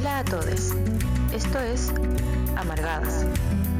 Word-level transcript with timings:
Hola 0.00 0.20
a 0.20 0.24
todos. 0.24 0.72
Esto 1.30 1.60
es 1.60 1.92
Amargadas, 2.56 3.26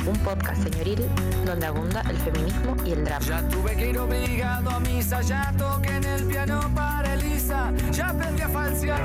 un 0.06 0.18
podcast 0.18 0.62
señoril 0.62 1.02
donde 1.46 1.64
abunda 1.64 2.02
el 2.10 2.16
feminismo 2.18 2.76
y 2.84 2.92
el 2.92 3.06
drama. 3.06 3.24
Ya 3.24 3.48
tuve 3.48 3.74
que 3.74 3.88
ir 3.88 3.98
obligado 3.98 4.68
a 4.68 4.80
misa, 4.80 5.22
ya 5.22 5.50
toqué 5.56 5.96
en 5.96 6.04
el 6.04 6.26
piano 6.26 6.60
para 6.74 7.14
Elisa, 7.14 7.72
ya 7.90 8.10
aprendí 8.10 8.42
a 8.42 8.48
falsear. 8.50 9.00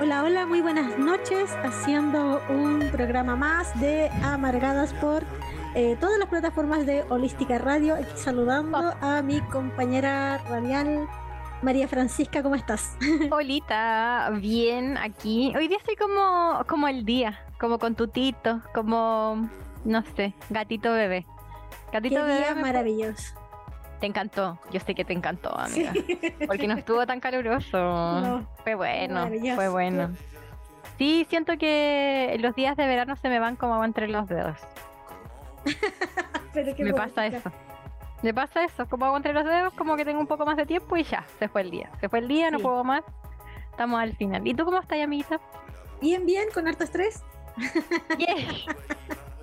Hola, 0.00 0.22
hola, 0.22 0.46
muy 0.46 0.62
buenas 0.62 0.98
noches, 0.98 1.50
haciendo 1.62 2.40
un 2.48 2.88
programa 2.90 3.36
más 3.36 3.78
de 3.78 4.08
Amargadas 4.22 4.94
por 4.94 5.24
eh, 5.74 5.96
todas 6.00 6.18
las 6.18 6.28
plataformas 6.28 6.86
de 6.86 7.04
Holística 7.08 7.58
Radio. 7.58 7.94
Aquí 7.94 8.16
saludando 8.16 8.94
a 9.00 9.22
mi 9.22 9.40
compañera 9.42 10.38
radial 10.48 11.08
María 11.62 11.88
Francisca, 11.88 12.42
¿cómo 12.42 12.54
estás? 12.54 12.96
Holita, 13.30 14.30
bien 14.40 14.96
aquí. 14.96 15.52
Hoy 15.56 15.68
día 15.68 15.78
estoy 15.78 15.96
como, 15.96 16.64
como 16.68 16.88
el 16.88 17.04
día, 17.04 17.40
como 17.58 17.78
con 17.78 17.94
tutito, 17.94 18.62
como, 18.74 19.48
no 19.84 20.02
sé, 20.16 20.34
gatito 20.50 20.92
bebé. 20.92 21.26
Gatito 21.92 22.16
Qué 22.16 22.22
bebé. 22.22 22.38
día 22.38 22.54
maravilloso. 22.54 23.34
Te 24.00 24.06
encantó, 24.06 24.60
yo 24.70 24.78
sé 24.78 24.94
que 24.94 25.04
te 25.04 25.12
encantó, 25.12 25.58
amiga. 25.58 25.92
Porque 26.46 26.68
no 26.68 26.74
estuvo 26.74 27.04
tan 27.06 27.20
caluroso. 27.20 27.78
No. 27.78 28.46
Fue 28.62 28.74
bueno, 28.76 29.28
fue 29.56 29.68
bueno. 29.68 30.10
Sí, 30.98 31.26
siento 31.28 31.56
que 31.58 32.36
los 32.40 32.54
días 32.54 32.76
de 32.76 32.86
verano 32.86 33.16
se 33.16 33.28
me 33.28 33.38
van 33.38 33.56
como 33.56 33.82
entre 33.84 34.08
los 34.08 34.28
dedos. 34.28 34.58
Pero 36.54 36.74
me 36.78 36.92
pasa 36.94 37.26
eso. 37.26 37.52
Me 38.22 38.34
pasa 38.34 38.64
eso, 38.64 38.86
como 38.88 39.04
agua 39.04 39.18
entre 39.18 39.32
los 39.32 39.44
dedos, 39.44 39.72
como 39.74 39.96
que 39.96 40.04
tengo 40.04 40.18
un 40.20 40.26
poco 40.26 40.44
más 40.44 40.56
de 40.56 40.66
tiempo 40.66 40.96
y 40.96 41.04
ya, 41.04 41.24
se 41.38 41.48
fue 41.48 41.60
el 41.60 41.70
día. 41.70 41.90
Se 42.00 42.08
fue 42.08 42.18
el 42.18 42.26
día, 42.28 42.50
no 42.50 42.58
puedo 42.58 42.82
más. 42.82 43.04
Estamos 43.70 44.00
al 44.00 44.16
final. 44.16 44.44
¿Y 44.46 44.54
tú 44.54 44.64
cómo 44.64 44.80
estás, 44.80 44.98
amiguita? 45.00 45.40
Bien, 46.00 46.26
bien, 46.26 46.48
con 46.52 46.66
harto 46.66 46.82
estrés. 46.84 47.22
Yay. 48.18 48.64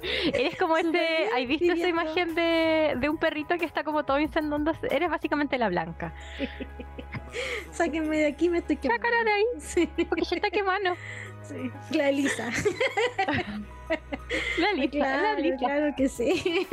Eres 0.34 0.56
como 0.58 0.76
bien, 0.76 0.96
¿has 1.36 1.48
visto 1.48 1.72
esa 1.72 1.88
imagen 1.88 2.36
de, 2.36 2.94
de 2.98 3.10
un 3.10 3.18
perrito 3.18 3.58
que 3.58 3.66
está 3.66 3.84
como 3.84 4.04
todo 4.04 4.20
incendiándose? 4.20 4.88
Eres 4.94 5.10
básicamente 5.10 5.58
la 5.58 5.70
blanca. 5.70 6.14
Sáquenme 7.72 8.18
de 8.18 8.28
aquí, 8.28 8.50
me 8.50 8.60
estoy 8.60 8.78
quemando. 8.78 9.04
Sácala 9.08 9.24
de 9.24 9.32
ahí, 9.32 9.46
Sí, 9.60 9.90
porque 10.08 10.24
ya 10.24 10.36
está 10.36 10.50
quemando. 10.50 10.96
sí. 11.42 11.72
La 11.92 12.10
Elisa. 12.10 12.50
La 14.58 14.74
lista, 14.74 14.98
claro, 14.98 15.22
la 15.24 15.34
lista. 15.40 15.58
claro 15.66 15.94
que 15.96 16.10
sí. 16.10 16.68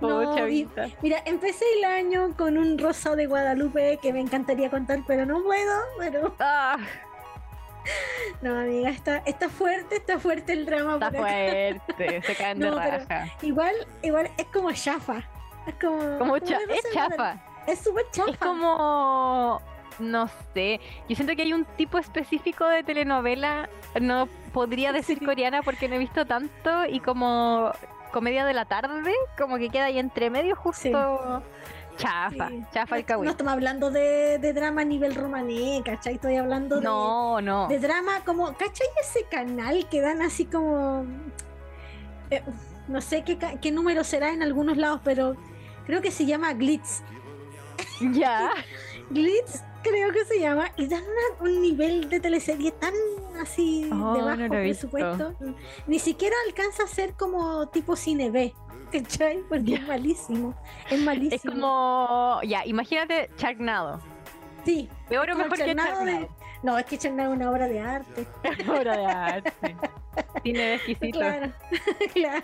Oh, 0.00 0.08
No, 0.08 0.34
chavita. 0.36 0.88
Mira, 1.02 1.22
empecé 1.24 1.64
el 1.78 1.84
año 1.84 2.34
con 2.36 2.56
un 2.58 2.78
rosado 2.78 3.16
de 3.16 3.26
Guadalupe 3.26 3.98
que 4.02 4.12
me 4.12 4.20
encantaría 4.20 4.70
contar, 4.70 5.00
pero 5.06 5.24
no 5.26 5.42
puedo. 5.42 5.80
Pero 5.98 6.34
Ah, 6.40 6.78
no, 8.42 8.58
amiga, 8.58 8.90
está, 8.90 9.18
está 9.18 9.48
fuerte, 9.48 9.96
está 9.96 10.18
fuerte 10.18 10.52
el 10.52 10.66
drama. 10.66 10.94
está 10.94 11.12
fuerte, 11.12 12.22
se 12.22 12.34
caen 12.34 12.58
de 12.58 12.70
No, 12.70 12.76
raja. 12.76 13.26
Igual, 13.42 13.74
igual 14.02 14.30
es 14.36 14.46
como 14.46 14.72
chafa. 14.72 15.22
Es 15.66 15.74
como. 15.80 16.18
Como 16.18 16.38
cha- 16.40 16.58
es 16.58 16.68
Rosa 16.68 16.88
chapa. 16.92 17.44
Es 17.68 17.78
súper 17.80 18.04
chafa. 18.10 18.30
Es 18.30 18.38
como, 18.38 19.60
no 19.98 20.28
sé, 20.54 20.80
yo 21.08 21.16
siento 21.16 21.34
que 21.36 21.42
hay 21.42 21.52
un 21.52 21.64
tipo 21.76 21.98
específico 21.98 22.66
de 22.66 22.82
telenovela, 22.82 23.68
no 24.00 24.28
podría 24.52 24.92
decir 24.92 25.24
coreana 25.24 25.62
porque 25.62 25.88
no 25.88 25.94
he 25.94 25.98
visto 25.98 26.26
tanto 26.26 26.86
y 26.86 27.00
como 27.00 27.72
comedia 28.12 28.44
de 28.44 28.54
la 28.54 28.64
tarde, 28.64 29.12
como 29.38 29.56
que 29.58 29.68
queda 29.70 29.86
ahí 29.86 29.98
entre 29.98 30.30
medio 30.30 30.54
justo 30.56 31.42
chafa, 31.96 32.48
Sí. 32.50 32.62
chafa 32.72 32.96
el 32.96 33.02
No 33.02 33.06
kawaii. 33.06 33.30
estamos 33.30 33.52
hablando 33.54 33.90
de, 33.90 34.38
de 34.38 34.52
drama 34.52 34.82
a 34.82 34.84
nivel 34.84 35.14
romané, 35.14 35.80
¿cachai? 35.84 36.16
Estoy 36.16 36.36
hablando 36.36 36.76
de, 36.76 36.82
No, 36.84 37.40
no. 37.40 37.68
de 37.68 37.78
drama 37.78 38.20
como, 38.24 38.48
¿cachai? 38.54 38.86
Ese 39.00 39.24
canal 39.30 39.88
que 39.88 40.02
dan 40.02 40.20
así 40.20 40.44
como. 40.44 41.06
eh, 42.30 42.42
no 42.88 43.00
sé 43.00 43.24
qué, 43.24 43.38
qué 43.62 43.72
número 43.72 44.04
será 44.04 44.30
en 44.30 44.42
algunos 44.42 44.76
lados, 44.76 45.00
pero 45.04 45.36
creo 45.86 46.02
que 46.02 46.10
se 46.10 46.26
llama 46.26 46.52
Glitz. 46.52 47.00
Ya. 48.12 48.50
Glitz, 49.10 49.62
creo 49.88 50.12
que 50.12 50.24
se 50.24 50.40
llama, 50.40 50.70
y 50.76 50.86
dan 50.86 51.02
una- 51.02 51.50
un 51.50 51.60
nivel 51.62 52.08
de 52.08 52.20
teleserie 52.20 52.70
tan 52.72 52.92
así 53.40 53.88
Oh, 53.92 54.14
de 54.14 54.22
bajo 54.22 54.48
presupuesto. 54.48 55.34
Ni 55.86 55.98
siquiera 55.98 56.34
alcanza 56.46 56.84
a 56.84 56.86
ser 56.86 57.14
como 57.14 57.68
tipo 57.68 57.96
cine 57.96 58.30
B, 58.30 58.54
¿cachai? 58.92 59.42
Porque 59.48 59.74
es 59.74 59.86
malísimo. 59.86 60.54
Es 60.90 61.00
malísimo. 61.00 61.34
Es 61.36 61.42
como, 61.60 62.40
ya, 62.44 62.64
imagínate 62.66 63.30
Charnado. 63.36 64.00
Sí. 64.64 64.88
Peor 65.08 65.30
o 65.30 65.36
mejor 65.36 65.56
que 65.58 65.64
Charnado 65.66 66.04
de-. 66.04 66.28
No, 66.62 66.76
es 66.78 66.86
que 66.86 66.98
Charnado 66.98 67.32
es 67.32 67.36
una 67.38 67.50
obra 67.50 67.68
de 67.68 67.80
arte. 67.80 68.26
Obra 68.68 68.96
de 68.96 69.06
arte. 69.06 69.76
Cine 70.42 70.58
de 70.60 70.74
exquisito. 70.76 71.18
Claro, 71.18 71.52
claro. 72.14 72.42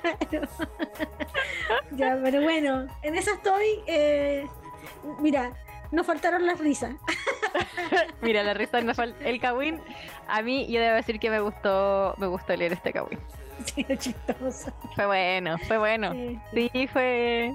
ya, 1.92 2.19
pero 2.22 2.42
bueno, 2.42 2.86
en 3.03 3.14
esa 3.16 3.32
estoy. 3.32 3.82
eh, 3.86 4.47
mira, 5.20 5.53
nos 5.92 6.04
faltaron 6.06 6.44
las 6.47 6.58
risas. 6.58 6.94
Mira, 8.22 8.42
la 8.42 8.54
risa 8.54 8.80
no 8.80 8.92
fal- 8.94 9.14
El 9.20 9.41
Kawin, 9.41 9.80
a 10.26 10.42
mí 10.42 10.66
yo 10.70 10.80
debo 10.80 10.97
decir 10.97 11.20
que 11.20 11.30
me 11.30 11.41
gustó, 11.41 12.14
me 12.19 12.26
gustó 12.26 12.56
leer 12.56 12.72
este 12.72 12.92
Kawin. 12.92 13.19
Sí, 13.66 13.86
chistoso. 13.97 14.72
Fue 14.97 15.06
bueno, 15.06 15.56
fue 15.69 15.78
bueno. 15.78 16.12
Sí. 16.12 16.41
Sí, 16.72 16.88
fue. 16.88 17.54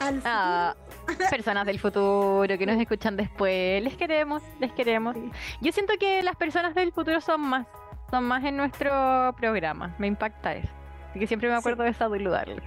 al 0.01 0.17
futuro- 0.17 0.25
Ah, 0.35 0.75
personas 1.31 1.65
del 1.67 1.79
futuro 1.79 2.59
que 2.59 2.67
nos 2.67 2.81
escuchan 2.81 3.17
después. 3.17 3.83
Les 3.83 3.97
queremos, 3.97 4.43
les 4.61 4.73
queremos. 4.73 5.17
Yo 5.61 5.73
siento 5.73 5.95
que 5.99 6.23
las 6.23 6.37
personas 6.37 6.75
del 6.75 6.93
futuro 6.93 7.21
son 7.21 7.41
más, 7.41 7.67
son 8.11 8.25
más 8.25 8.45
en 8.45 8.57
nuestro 8.57 9.35
programa. 9.39 9.95
Me 9.99 10.07
impacta 10.07 10.55
eso. 10.55 10.69
Así 11.11 11.21
que 11.21 11.27
siempre 11.27 11.49
me 11.49 11.55
acuerdo 11.57 11.83
de 11.85 11.95
saludarles. 11.95 12.63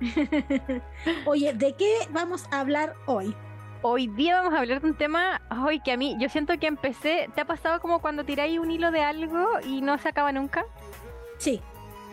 Oye, 1.26 1.52
¿de 1.52 1.74
qué 1.76 1.92
vamos 2.10 2.46
a 2.50 2.60
hablar 2.60 2.94
hoy? 3.06 3.34
Hoy 3.82 4.08
día 4.08 4.36
vamos 4.36 4.52
a 4.54 4.58
hablar 4.58 4.82
de 4.82 4.88
un 4.88 4.94
tema 4.94 5.40
hoy 5.64 5.80
que 5.80 5.92
a 5.92 5.96
mí, 5.96 6.14
yo 6.20 6.28
siento 6.28 6.58
que 6.58 6.66
empecé, 6.66 7.30
¿te 7.34 7.40
ha 7.40 7.46
pasado 7.46 7.80
como 7.80 8.00
cuando 8.00 8.24
tiráis 8.24 8.58
un 8.58 8.70
hilo 8.70 8.90
de 8.90 9.02
algo 9.02 9.58
y 9.64 9.80
no 9.80 9.96
se 9.96 10.08
acaba 10.08 10.32
nunca? 10.32 10.64
Sí, 11.38 11.62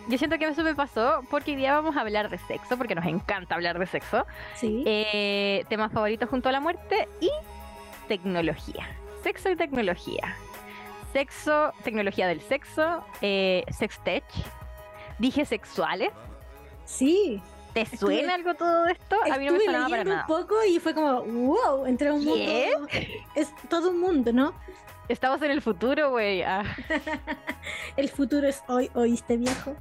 Yo 0.08 0.18
siento 0.18 0.38
que 0.38 0.46
eso 0.48 0.64
me 0.64 0.74
pasó 0.74 1.22
porque 1.30 1.52
hoy 1.52 1.58
día 1.58 1.74
vamos 1.74 1.98
a 1.98 2.02
hablar 2.02 2.30
de 2.30 2.38
sexo, 2.38 2.78
porque 2.78 2.96
nos 2.96 3.06
encanta 3.06 3.56
hablar 3.56 3.78
de 3.80 3.86
sexo. 3.86 4.26
sí. 4.56 4.84
Eh, 4.86 5.66
temas 5.68 5.92
favoritos 5.92 6.30
junto 6.30 6.48
a 6.48 6.54
la 6.54 6.62
muerte 6.62 7.10
y 7.20 7.30
tecnología. 8.08 8.88
Sexo 9.22 9.50
y 9.50 9.58
tecnología. 9.58 10.36
Sexo, 11.12 11.74
tecnología 11.84 12.28
del 12.28 12.40
sexo, 12.40 13.04
eh, 13.22 13.66
sextech. 13.70 14.24
Dije 15.20 15.44
sexuales. 15.44 16.12
sí. 16.86 17.42
¿Te 17.86 17.98
suena 17.98 18.34
algo 18.36 18.54
todo 18.56 18.88
esto? 18.88 19.18
A 19.32 19.38
mí 19.38 19.46
no 19.46 19.54
me 19.54 19.60
sonaba 19.60 19.90
para 19.90 20.04
nada. 20.04 20.22
un 20.22 20.28
poco 20.28 20.56
y 20.68 20.80
fue 20.80 20.94
como, 20.94 21.22
wow, 21.24 21.86
entré 21.86 22.10
a 22.10 22.14
un 22.14 22.24
¿Qué? 22.24 22.72
mundo. 22.76 22.88
Es 23.36 23.54
todo 23.70 23.92
un 23.92 24.00
mundo, 24.00 24.34
¿no? 24.34 24.54
Estamos 25.10 25.42
en 25.42 25.52
el 25.52 25.62
futuro, 25.62 26.12
güey. 26.12 26.42
Ah, 26.44 26.64
El 27.98 28.10
futuro 28.10 28.48
es 28.48 28.64
hoy, 28.68 28.90
¿oíste, 28.94 29.38
viejo? 29.38 29.76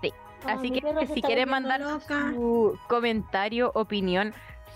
Sí. 0.00 0.12
Oh, 0.44 0.48
Así 0.48 0.70
que 0.70 0.80
si 0.80 0.88
está 0.88 1.26
quiere 1.26 1.44
volviendo 1.44 1.50
mandar 1.50 1.80
loca. 1.80 2.30
su 2.32 2.78
comentario, 2.88 3.70
opinión, 3.74 4.32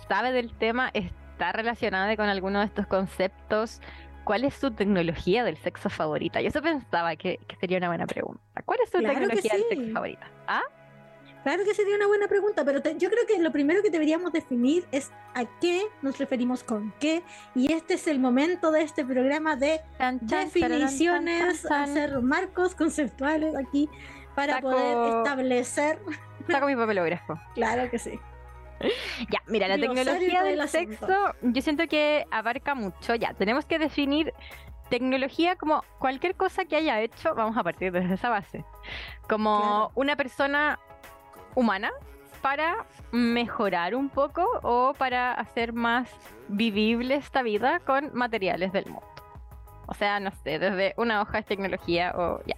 sabe 0.09 0.33
del 0.33 0.53
tema, 0.53 0.91
está 0.93 1.53
relacionada 1.53 2.15
con 2.17 2.29
alguno 2.29 2.59
de 2.61 2.67
estos 2.67 2.87
conceptos, 2.87 3.81
¿cuál 4.25 4.45
es 4.45 4.55
su 4.55 4.71
tecnología 4.73 5.45
del 5.45 5.57
sexo 5.57 5.89
favorita? 5.89 6.41
Yo 6.43 6.49
eso 6.49 6.61
pensaba 6.61 7.17
que, 7.17 7.39
que 7.49 7.57
sería 7.57 7.79
una 7.79 7.89
buena 7.89 8.07
pregunta. 8.07 8.43
¿Cuál 8.67 8.81
es 8.83 8.91
su 8.91 8.99
Claro 8.99 9.15
tecnología 9.15 9.53
del 9.55 9.69
sexo 9.69 9.93
favorita? 9.95 10.31
¿Ah? 10.47 10.63
Claro 11.43 11.65
que 11.65 11.75
sería 11.75 11.97
una 11.97 12.07
buena 12.07 12.29
pregunta, 12.29 12.65
pero 12.65 12.81
te- 12.83 12.97
yo 12.99 13.11
creo 13.11 13.27
que 13.27 13.39
lo 13.39 13.51
primero 13.51 13.83
que 13.83 13.91
deberíamos 13.91 14.33
definir 14.33 14.85
es 14.93 15.11
a 15.35 15.45
qué 15.61 15.83
nos 16.01 16.19
referimos 16.19 16.63
con 16.63 16.93
qué, 17.01 17.23
y 17.55 17.73
este 17.73 17.95
es 17.95 18.07
el 18.07 18.19
momento 18.21 18.71
de 18.71 18.83
este 18.83 19.05
programa 19.05 19.57
de 19.57 19.81
definiciones, 20.21 21.63
tan, 21.63 21.91
hacer 21.91 22.21
marcos 22.23 22.75
conceptuales 22.75 23.55
aquí 23.57 23.89
para 24.35 24.61
poder 24.61 25.19
establecer. 25.19 25.99
Saco 26.49 26.67
mi 26.67 26.77
papelógrafo. 26.77 27.39
Claro 27.55 27.91
que 27.91 27.99
sí. 27.99 28.19
Ya, 29.31 29.41
mira, 29.47 29.69
la 29.69 29.79
tecnología 29.79 30.43
del 30.43 30.61
asunto. 30.61 31.07
sexo, 31.07 31.35
yo 31.43 31.63
siento 31.63 31.87
que 31.87 32.27
abarca 32.33 32.75
mucho. 32.75 33.15
Ya, 33.15 33.33
tenemos 33.35 33.65
que 33.65 33.79
definir 33.79 34.33
tecnología 34.91 35.55
como 35.57 35.85
cualquier 35.99 36.35
cosa 36.35 36.65
que 36.65 36.77
haya 36.77 37.01
hecho, 37.01 37.35
vamos 37.35 37.57
a 37.57 37.63
partir 37.63 37.93
desde 37.93 38.15
esa 38.15 38.29
base, 38.29 38.65
como 39.29 39.59
Claro. 39.61 39.93
una 39.95 40.17
persona 40.17 40.79
humana 41.55 41.91
para 42.41 42.87
mejorar 43.13 43.95
un 43.95 44.09
poco 44.09 44.45
o 44.63 44.95
para 44.95 45.33
hacer 45.35 45.73
más 45.73 46.11
vivible 46.49 47.15
esta 47.15 47.43
vida 47.43 47.81
con 47.81 48.11
materiales 48.15 48.73
del 48.73 48.87
mundo. 48.87 49.07
O 49.87 49.95
sea, 49.95 50.21
no 50.21 50.31
sé, 50.31 50.59
desde 50.59 50.95
una 50.97 51.21
hoja 51.21 51.39
de 51.39 51.43
tecnología 51.43 52.13
o 52.17 52.41
ya. 52.47 52.57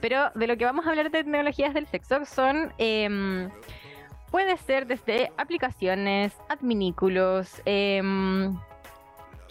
Pero 0.00 0.30
de 0.34 0.46
lo 0.46 0.56
que 0.56 0.64
vamos 0.64 0.86
a 0.86 0.90
hablar 0.90 1.10
de 1.10 1.24
tecnologías 1.24 1.74
del 1.74 1.86
sexo 1.86 2.24
son 2.24 2.72
em, 2.78 3.50
Puede 4.30 4.56
ser 4.56 4.86
desde 4.86 5.32
aplicaciones, 5.36 6.36
adminículos, 6.48 7.62
em, 7.64 8.54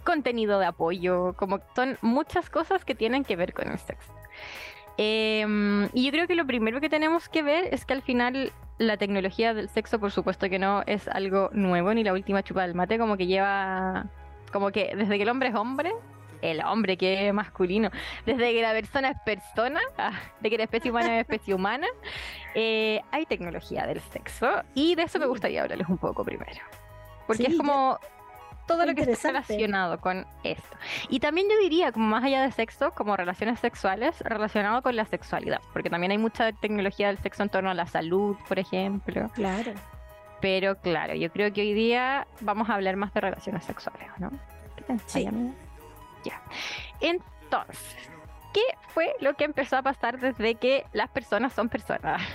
contenido 0.04 0.60
de 0.60 0.66
apoyo, 0.66 1.34
como 1.38 1.60
son 1.76 1.98
muchas 2.02 2.50
cosas 2.50 2.84
que 2.84 2.94
tienen 2.94 3.24
que 3.24 3.36
ver 3.36 3.54
con 3.54 3.72
el 3.72 3.80
sexo. 3.80 4.14
Em, 4.98 5.90
y 5.94 6.06
yo 6.06 6.12
creo 6.12 6.28
que 6.28 6.36
lo 6.36 6.46
primero 6.46 6.80
que 6.82 6.90
tenemos 6.90 7.30
que 7.30 7.42
ver 7.42 7.74
es 7.74 7.86
que 7.86 7.94
al 7.94 8.02
final 8.02 8.52
la 8.78 8.98
tecnología 8.98 9.54
del 9.54 9.70
sexo, 9.70 10.00
por 10.00 10.12
supuesto 10.12 10.50
que 10.50 10.60
no 10.60 10.84
es 10.86 11.08
algo 11.08 11.50
nuevo, 11.54 11.94
ni 11.94 12.04
la 12.04 12.14
última 12.14 12.44
chupa 12.44 12.64
del 12.64 12.76
mate, 12.76 12.98
como 12.98 13.16
que 13.18 13.26
lleva, 13.28 14.06
como 14.52 14.72
que 14.72 14.94
desde 14.96 15.18
que 15.18 15.24
el 15.24 15.30
hombre 15.30 15.50
es 15.50 15.56
hombre, 15.56 15.94
el 16.42 16.62
hombre 16.64 16.98
que 16.98 17.28
es 17.28 17.34
masculino, 17.34 17.90
desde 18.26 18.52
que 18.54 18.62
la 18.62 18.74
persona 18.74 19.10
es 19.12 19.18
persona, 19.26 19.80
ah, 19.98 20.12
de 20.42 20.50
que 20.50 20.58
la 20.58 20.66
especie 20.66 20.92
humana 20.92 21.16
es 21.16 21.22
especie 21.22 21.54
humana, 21.54 21.88
eh, 22.54 23.02
hay 23.12 23.26
tecnología 23.26 23.88
del 23.88 24.02
sexo 24.02 24.48
y 24.74 24.96
de 24.96 25.04
eso 25.04 25.20
me 25.20 25.26
gustaría 25.26 25.62
hablarles 25.64 25.88
un 25.88 25.98
poco 25.98 26.24
primero. 26.26 26.62
Porque 27.28 27.44
Sí, 27.46 27.52
es 27.52 27.58
ya- 27.58 27.64
como 27.64 27.98
todo 28.68 28.86
lo 28.86 28.96
que 28.96 29.02
está 29.04 29.30
relacionado 29.30 30.00
con 30.00 30.26
esto. 30.44 30.78
Y 31.10 31.20
también 31.20 31.48
yo 31.50 31.58
diría, 31.60 31.92
como 31.92 32.08
más 32.08 32.24
allá 32.24 32.42
de 32.42 32.52
sexo, 32.52 32.92
como 32.92 33.16
relaciones 33.16 33.60
sexuales, 33.60 34.20
relacionado 34.22 34.82
con 34.82 34.96
la 34.96 35.06
sexualidad. 35.06 35.62
Porque 35.74 35.90
también 35.90 36.12
hay 36.12 36.18
mucha 36.18 36.52
tecnología 36.52 37.08
del 37.08 37.18
sexo 37.20 37.44
en 37.44 37.50
torno 37.50 37.70
a 37.70 37.74
la 37.74 37.88
salud, 37.88 38.36
por 38.48 38.60
ejemplo. 38.60 39.30
Claro. 39.34 39.74
Pero 40.42 40.76
claro, 40.76 41.16
yo 41.16 41.32
creo 41.32 41.52
que 41.54 41.62
hoy 41.62 41.74
día 41.74 42.28
vamos 42.42 42.70
a 42.70 42.76
hablar 42.76 42.96
más 42.98 43.14
de 43.14 43.22
relaciones 43.22 43.64
sexuales, 43.64 44.08
¿no? 44.18 44.30
¿Qué 44.76 44.84
pensáis, 44.84 45.24
Sí. 45.24 45.28
amiga? 45.28 45.54
Ya. 46.24 46.42
Entonces, 47.02 48.10
¿qué 48.54 48.62
fue 48.90 49.14
lo 49.22 49.34
que 49.36 49.44
empezó 49.46 49.78
a 49.78 49.82
pasar 49.82 50.20
desde 50.20 50.56
que 50.56 50.86
las 50.94 51.10
personas 51.10 51.54
son 51.54 51.70
personas? 51.70 52.22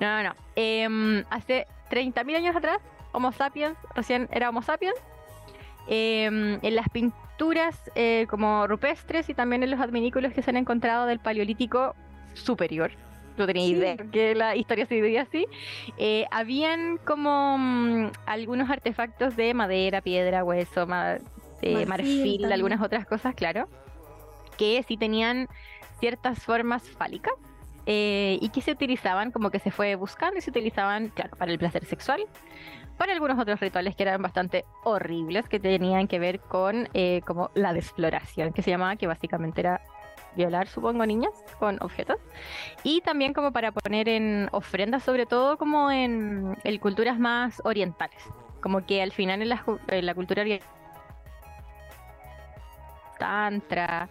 No, 0.00 0.22
no, 0.22 0.30
no. 0.30 0.34
Em, 0.56 1.24
hace 1.28 1.66
30.000 1.90 2.36
años 2.36 2.56
atrás, 2.56 2.78
Homo 3.12 3.32
sapiens, 3.32 3.76
recién 3.94 4.26
era 4.32 4.48
Homo 4.48 4.62
sapiens. 4.62 4.94
Em, 5.90 6.58
en 6.62 6.74
las 6.76 6.88
pinturas 6.90 7.90
eh, 7.94 8.26
como 8.28 8.66
rupestres 8.66 9.28
y 9.30 9.34
también 9.34 9.62
en 9.62 9.70
los 9.70 9.80
adminículos 9.80 10.32
que 10.34 10.42
se 10.42 10.50
han 10.50 10.56
encontrado 10.58 11.06
del 11.06 11.18
Paleolítico 11.18 11.94
superior, 12.34 12.90
no 13.38 13.46
tenía 13.46 13.64
Sí. 13.64 13.72
idea 13.72 13.96
que 13.96 14.34
la 14.34 14.54
historia 14.54 14.84
se 14.86 14.96
dividía 14.96 15.22
así, 15.22 15.46
eh, 15.96 16.26
habían 16.30 16.98
como 16.98 17.56
mm, 17.58 18.10
algunos 18.26 18.68
artefactos 18.68 19.34
de 19.36 19.54
madera, 19.54 20.02
piedra, 20.02 20.44
hueso, 20.44 20.86
ma- 20.86 21.16
eh, 21.62 21.86
Marfil 21.86 21.88
marfil, 21.88 22.52
algunas 22.52 22.82
otras 22.82 23.06
cosas, 23.06 23.34
claro, 23.34 23.68
que 24.58 24.82
sí 24.86 24.96
tenían 24.96 25.48
ciertas 26.00 26.40
formas 26.44 26.82
fálicas 26.82 27.32
eh, 27.86 28.38
y 28.42 28.50
que 28.50 28.60
se 28.60 28.72
utilizaban 28.72 29.30
como 29.32 29.50
que 29.50 29.58
se 29.58 29.70
fue 29.70 29.94
buscando 29.94 30.38
y 30.38 30.42
se 30.42 30.50
utilizaban, 30.50 31.08
claro, 31.08 31.36
para 31.38 31.50
el 31.50 31.58
placer 31.58 31.84
sexual, 31.86 32.20
para 32.98 33.12
algunos 33.12 33.38
otros 33.38 33.60
rituales 33.60 33.96
que 33.96 34.02
eran 34.02 34.20
bastante 34.20 34.64
horribles, 34.84 35.48
que 35.48 35.60
tenían 35.60 36.08
que 36.08 36.18
ver 36.18 36.40
con 36.40 36.88
eh, 36.92 37.22
como 37.24 37.50
la 37.54 37.72
desfloración, 37.72 38.52
que 38.52 38.62
se 38.62 38.70
llamaba, 38.70 38.96
que 38.96 39.06
básicamente 39.06 39.60
era 39.60 39.80
violar, 40.36 40.68
supongo, 40.68 41.06
niñas 41.06 41.32
con 41.58 41.78
objetos, 41.80 42.18
y 42.82 43.00
también 43.00 43.32
como 43.32 43.52
para 43.52 43.72
poner 43.72 44.08
en 44.08 44.48
ofrendas, 44.52 45.02
sobre 45.02 45.26
todo 45.26 45.56
como 45.56 45.90
en, 45.90 46.56
en 46.64 46.78
culturas 46.78 47.18
más 47.18 47.62
orientales, 47.64 48.22
como 48.60 48.84
que 48.84 49.00
al 49.00 49.12
final 49.12 49.42
en 49.42 49.48
la, 49.48 49.64
en 49.88 50.06
la 50.06 50.14
cultura 50.14 50.42
oriental, 50.42 50.68
tantra, 53.18 54.08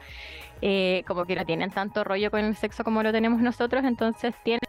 eh, 0.62 1.04
como 1.08 1.26
que 1.26 1.36
no 1.36 1.46
tienen 1.46 1.72
tanto 1.72 2.04
rollo 2.04 2.30
con 2.32 2.42
el 2.42 2.56
sexo 2.56 2.84
como 2.84 3.04
lo 3.04 3.12
tenemos 3.12 3.42
nosotros, 3.42 3.84
entonces 3.86 4.36
tienen 4.44 4.62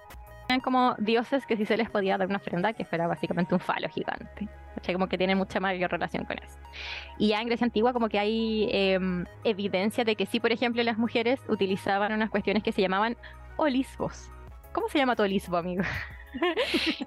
como 0.62 0.94
dioses 0.98 1.46
que 1.46 1.56
sí 1.56 1.66
se 1.66 1.76
les 1.76 1.90
podía 1.90 2.16
dar 2.16 2.26
una 2.26 2.38
ofrenda 2.38 2.72
que 2.72 2.84
fuera 2.84 3.06
básicamente 3.06 3.54
un 3.54 3.60
falo 3.60 3.88
gigante. 3.88 4.48
¿cachai? 4.74 4.94
Como 4.94 5.08
que 5.08 5.18
tienen 5.18 5.36
mucha 5.36 5.60
mayor 5.60 5.90
relación 5.90 6.24
con 6.24 6.38
eso. 6.38 6.58
Y 7.18 7.28
ya 7.28 7.40
en 7.40 7.48
Grecia 7.48 7.64
antigua 7.64 7.92
como 7.92 8.08
que 8.08 8.18
hay 8.18 8.68
em, 8.72 9.26
evidencia 9.44 10.04
de 10.04 10.16
que 10.16 10.26
sí, 10.26 10.40
por 10.40 10.52
ejemplo, 10.52 10.82
las 10.82 10.98
mujeres 10.98 11.40
utilizaban 11.48 12.12
unas 12.12 12.30
cuestiones 12.30 12.62
que 12.62 12.72
se 12.72 12.80
llamaban 12.80 13.16
olisbos. 13.56 14.30
¿Cómo 14.72 14.88
se 14.88 14.98
llama 14.98 15.16
tu 15.16 15.22
olisbo, 15.22 15.56
amigo? 15.56 15.82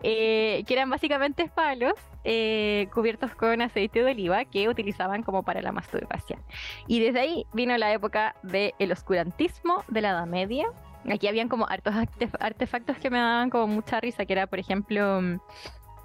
Eh, 0.04 0.64
que 0.66 0.74
eran 0.74 0.90
básicamente 0.90 1.48
palos 1.48 1.94
eh, 2.24 2.88
cubiertos 2.92 3.36
con 3.36 3.62
aceite 3.62 4.04
de 4.04 4.12
oliva 4.12 4.44
que 4.46 4.68
utilizaban 4.68 5.22
como 5.22 5.44
para 5.44 5.62
la 5.62 5.72
masturbación. 5.72 6.42
Y 6.88 7.00
desde 7.00 7.20
ahí 7.20 7.46
vino 7.54 7.78
la 7.78 7.94
época 7.94 8.36
del 8.42 8.92
oscurantismo 8.92 9.84
de 9.88 10.02
la 10.02 10.10
Edad 10.10 10.26
Media. 10.26 10.66
Aquí 11.10 11.28
habían 11.28 11.50
como 11.50 11.68
hartos 11.68 11.94
artef- 11.96 12.38
artefactos 12.40 12.98
que 12.98 13.10
me 13.10 13.18
daban 13.18 13.50
como 13.50 13.68
mucha 13.68 14.00
risa, 14.00 14.26
que 14.26 14.34
era, 14.34 14.48
por 14.48 14.60
ejemplo, 14.60 15.22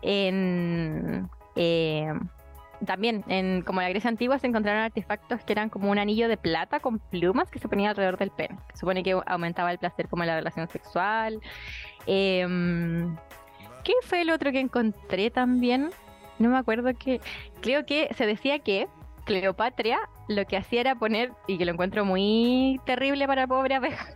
en... 0.02 1.28
eh, 1.54 2.12
también 2.84 3.24
en 3.28 3.62
como 3.62 3.80
la 3.80 3.88
Grecia 3.88 4.10
antigua 4.10 4.38
se 4.38 4.46
encontraron 4.46 4.82
artefactos 4.82 5.42
que 5.44 5.52
eran 5.52 5.70
como 5.70 5.90
un 5.90 5.98
anillo 5.98 6.28
de 6.28 6.36
plata 6.36 6.78
con 6.80 6.98
plumas 6.98 7.50
que 7.50 7.58
se 7.58 7.68
ponía 7.68 7.90
alrededor 7.90 8.18
del 8.18 8.30
pene. 8.30 8.58
que 8.68 8.76
supone 8.76 9.02
que 9.02 9.18
aumentaba 9.26 9.72
el 9.72 9.78
placer 9.78 10.08
como 10.08 10.22
en 10.24 10.28
la 10.28 10.36
relación 10.36 10.68
sexual. 10.68 11.40
Em, 12.06 13.16
¿Qué 13.82 13.92
fue 14.02 14.22
el 14.22 14.30
otro 14.30 14.52
que 14.52 14.60
encontré 14.60 15.30
también? 15.30 15.90
No 16.38 16.50
me 16.50 16.58
acuerdo 16.58 16.92
que. 16.94 17.20
Creo 17.62 17.86
que 17.86 18.08
se 18.14 18.26
decía 18.26 18.58
que 18.58 18.88
Cleopatra 19.24 19.98
lo 20.28 20.44
que 20.44 20.56
hacía 20.56 20.80
era 20.82 20.94
poner, 20.96 21.32
y 21.46 21.56
que 21.56 21.64
lo 21.64 21.72
encuentro 21.72 22.04
muy 22.04 22.78
terrible 22.84 23.26
para 23.26 23.46
pobre 23.46 23.74
abeja, 23.74 24.06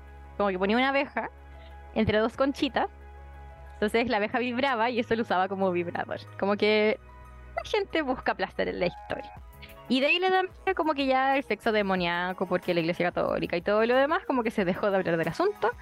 como 0.40 0.49
que 0.49 0.59
ponía 0.59 0.78
una 0.78 0.88
abeja 0.88 1.28
entre 1.94 2.16
dos 2.16 2.35
conchitas. 2.35 2.88
Entonces 3.75 4.09
la 4.09 4.16
abeja 4.16 4.38
vibraba 4.38 4.88
y 4.88 4.99
eso 4.99 5.14
lo 5.14 5.20
usaba 5.20 5.49
como 5.49 5.70
vibrador. 5.70 6.18
Como 6.38 6.56
que 6.56 6.99
la 7.54 7.70
gente 7.70 8.00
busca 8.00 8.35
placer 8.35 8.68
en 8.68 8.80
la 8.80 8.87
historia. 8.87 9.32
Y 9.90 10.00
de 10.00 10.06
ahí 10.06 10.18
le 10.18 10.30
dan 10.30 10.49
como 10.75 10.94
que 10.94 11.04
ya 11.04 11.37
el 11.37 11.44
sexo 11.44 11.73
demoníaco, 11.73 12.47
porque 12.47 12.73
la 12.73 12.80
iglesia 12.80 13.12
católica 13.12 13.54
y 13.59 13.61
todo 13.61 13.85
lo 13.85 13.94
demás, 13.94 14.25
como 14.26 14.42
que 14.42 14.50
se 14.50 14.64
dejó 14.64 14.90
de 14.90 14.97
hablar 14.97 15.18
del 15.18 15.28
asunto. 15.28 15.73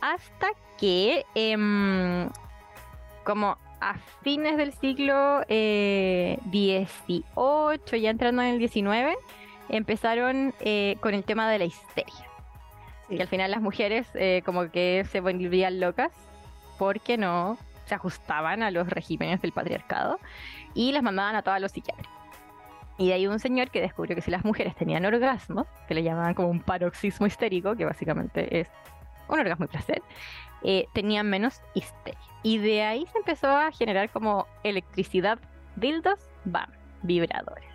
Hasta 0.00 0.48
que, 0.78 1.24
em, 1.36 2.28
como 3.22 3.56
a 3.80 3.98
fines 4.22 4.56
del 4.56 4.72
siglo 4.72 5.42
eh, 5.46 6.38
XVIII, 6.50 8.00
ya 8.00 8.10
entrando 8.10 8.42
en 8.42 8.60
el 8.60 8.68
XIX, 8.68 9.16
empezaron 9.68 10.54
eh, 10.58 10.96
con 11.00 11.14
el 11.14 11.22
tema 11.22 11.48
de 11.48 11.60
la 11.60 11.64
histeria. 11.66 12.31
Que 13.16 13.22
al 13.22 13.28
final 13.28 13.50
las 13.50 13.60
mujeres 13.60 14.08
eh, 14.14 14.42
como 14.44 14.70
que 14.70 15.04
se 15.10 15.20
volvían 15.20 15.80
locas 15.80 16.12
porque 16.78 17.18
no 17.18 17.58
se 17.84 17.94
ajustaban 17.94 18.62
a 18.62 18.70
los 18.70 18.88
regímenes 18.88 19.42
del 19.42 19.52
patriarcado 19.52 20.18
y 20.74 20.92
las 20.92 21.02
mandaban 21.02 21.36
a 21.36 21.42
todos 21.42 21.60
los 21.60 21.72
psiquiatras. 21.72 22.08
Y 22.98 23.08
de 23.08 23.14
ahí 23.14 23.26
un 23.26 23.38
señor 23.38 23.70
que 23.70 23.80
descubrió 23.80 24.14
que 24.14 24.22
si 24.22 24.30
las 24.30 24.44
mujeres 24.44 24.74
tenían 24.76 25.04
orgasmos, 25.04 25.66
que 25.88 25.94
le 25.94 26.02
llamaban 26.02 26.34
como 26.34 26.48
un 26.48 26.60
paroxismo 26.60 27.26
histérico, 27.26 27.76
que 27.76 27.84
básicamente 27.84 28.60
es 28.60 28.68
un 29.28 29.40
orgasmo 29.40 29.64
y 29.64 29.68
placer, 29.68 30.02
eh, 30.62 30.86
tenían 30.92 31.28
menos 31.28 31.60
histeria. 31.74 32.20
Y 32.42 32.58
de 32.58 32.82
ahí 32.82 33.06
se 33.12 33.18
empezó 33.18 33.48
a 33.48 33.72
generar 33.72 34.10
como 34.10 34.46
electricidad, 34.62 35.38
dildos, 35.76 36.18
bam, 36.44 36.70
vibradores. 37.02 37.71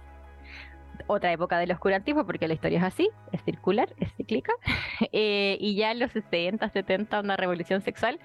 Otra 1.05 1.31
época 1.31 1.59
del 1.59 1.71
oscurantismo, 1.71 2.25
porque 2.25 2.47
la 2.47 2.55
historia 2.55 2.79
es 2.79 2.83
así, 2.83 3.09
es 3.31 3.43
circular, 3.43 3.93
es 3.99 4.13
cíclica. 4.13 4.53
Eh, 5.11 5.57
y 5.59 5.75
ya 5.75 5.91
en 5.91 5.99
los 5.99 6.11
60, 6.11 6.67
70, 6.69 7.19
una 7.19 7.37
revolución 7.37 7.81
sexual, 7.81 8.19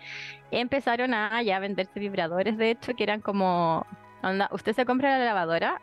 empezaron 0.50 1.12
a 1.12 1.42
ya 1.42 1.58
venderse 1.58 2.00
vibradores, 2.00 2.56
de 2.56 2.70
hecho, 2.70 2.94
que 2.94 3.02
eran 3.02 3.20
como, 3.20 3.86
onda, 4.22 4.48
usted 4.52 4.72
se 4.72 4.86
compra 4.86 5.18
la 5.18 5.24
lavadora, 5.24 5.80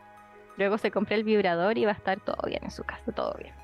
luego 0.56 0.78
se 0.78 0.90
compra 0.90 1.14
el 1.14 1.22
vibrador 1.24 1.78
y 1.78 1.84
va 1.84 1.92
a 1.92 1.94
estar 1.94 2.20
todo 2.20 2.42
bien 2.44 2.64
en 2.64 2.72
su 2.72 2.82
casa, 2.82 3.12
todo 3.12 3.34
bien. 3.38 3.54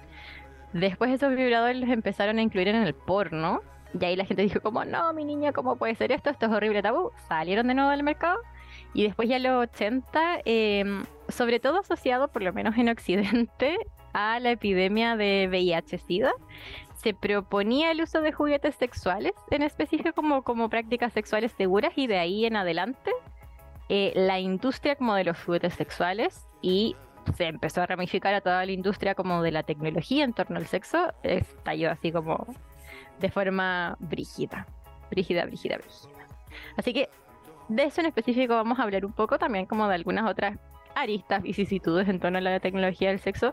Después 0.72 1.10
esos 1.10 1.34
vibradores 1.34 1.76
los 1.78 1.90
empezaron 1.90 2.38
a 2.38 2.42
incluir 2.42 2.68
en 2.68 2.76
el 2.76 2.94
porno 2.94 3.60
y 3.98 4.04
ahí 4.04 4.16
la 4.16 4.24
gente 4.24 4.42
dijo 4.42 4.60
como, 4.60 4.84
no, 4.84 5.12
mi 5.12 5.24
niña, 5.24 5.52
¿cómo 5.52 5.76
puede 5.76 5.94
ser 5.94 6.12
esto? 6.12 6.30
Esto 6.30 6.46
es 6.46 6.52
horrible 6.52 6.82
tabú. 6.82 7.12
Salieron 7.28 7.66
de 7.66 7.74
nuevo 7.74 7.90
del 7.90 8.02
mercado. 8.02 8.38
Y 8.96 9.02
después 9.02 9.28
ya 9.28 9.38
los 9.38 9.62
80, 9.62 10.40
em, 10.46 11.04
sobre 11.28 11.60
todo 11.60 11.80
asociado, 11.80 12.28
por 12.28 12.42
lo 12.42 12.54
menos 12.54 12.78
en 12.78 12.88
Occidente, 12.88 13.76
a 14.14 14.40
la 14.40 14.52
epidemia 14.52 15.16
de 15.16 15.48
VIH-Sida, 15.50 16.32
se 16.94 17.12
proponía 17.12 17.90
el 17.90 18.00
uso 18.00 18.22
de 18.22 18.32
juguetes 18.32 18.74
sexuales, 18.76 19.34
en 19.50 19.60
específico 19.60 20.14
como, 20.14 20.44
como 20.44 20.70
prácticas 20.70 21.12
sexuales 21.12 21.52
seguras, 21.52 21.92
y 21.96 22.06
de 22.06 22.16
ahí 22.16 22.46
en 22.46 22.56
adelante 22.56 23.10
eh, 23.90 24.14
la 24.16 24.40
industria 24.40 24.96
como 24.96 25.14
de 25.14 25.24
los 25.24 25.44
juguetes 25.44 25.74
sexuales 25.74 26.46
y 26.62 26.96
se 27.36 27.48
empezó 27.48 27.82
a 27.82 27.86
ramificar 27.86 28.32
a 28.32 28.40
toda 28.40 28.64
la 28.64 28.72
industria 28.72 29.14
como 29.14 29.42
de 29.42 29.50
la 29.50 29.62
tecnología 29.62 30.24
en 30.24 30.32
torno 30.32 30.56
al 30.56 30.66
sexo, 30.66 31.12
estalló 31.22 31.90
así 31.90 32.12
como 32.12 32.46
de 33.20 33.30
forma 33.30 33.98
brígida, 34.00 34.66
brígida, 35.10 35.44
brígida, 35.44 35.76
brígida. 35.76 36.26
Así 36.78 36.94
que 36.94 37.10
de 37.68 37.84
eso 37.84 38.00
en 38.00 38.06
específico 38.06 38.54
vamos 38.54 38.78
a 38.78 38.82
hablar 38.82 39.04
un 39.04 39.12
poco 39.12 39.38
también 39.38 39.66
como 39.66 39.88
de 39.88 39.94
algunas 39.94 40.30
otras 40.30 40.58
aristas, 40.94 41.42
vicisitudes 41.42 42.08
en 42.08 42.20
torno 42.20 42.38
a 42.38 42.40
la 42.40 42.60
tecnología 42.60 43.10
del 43.10 43.20
sexo, 43.20 43.52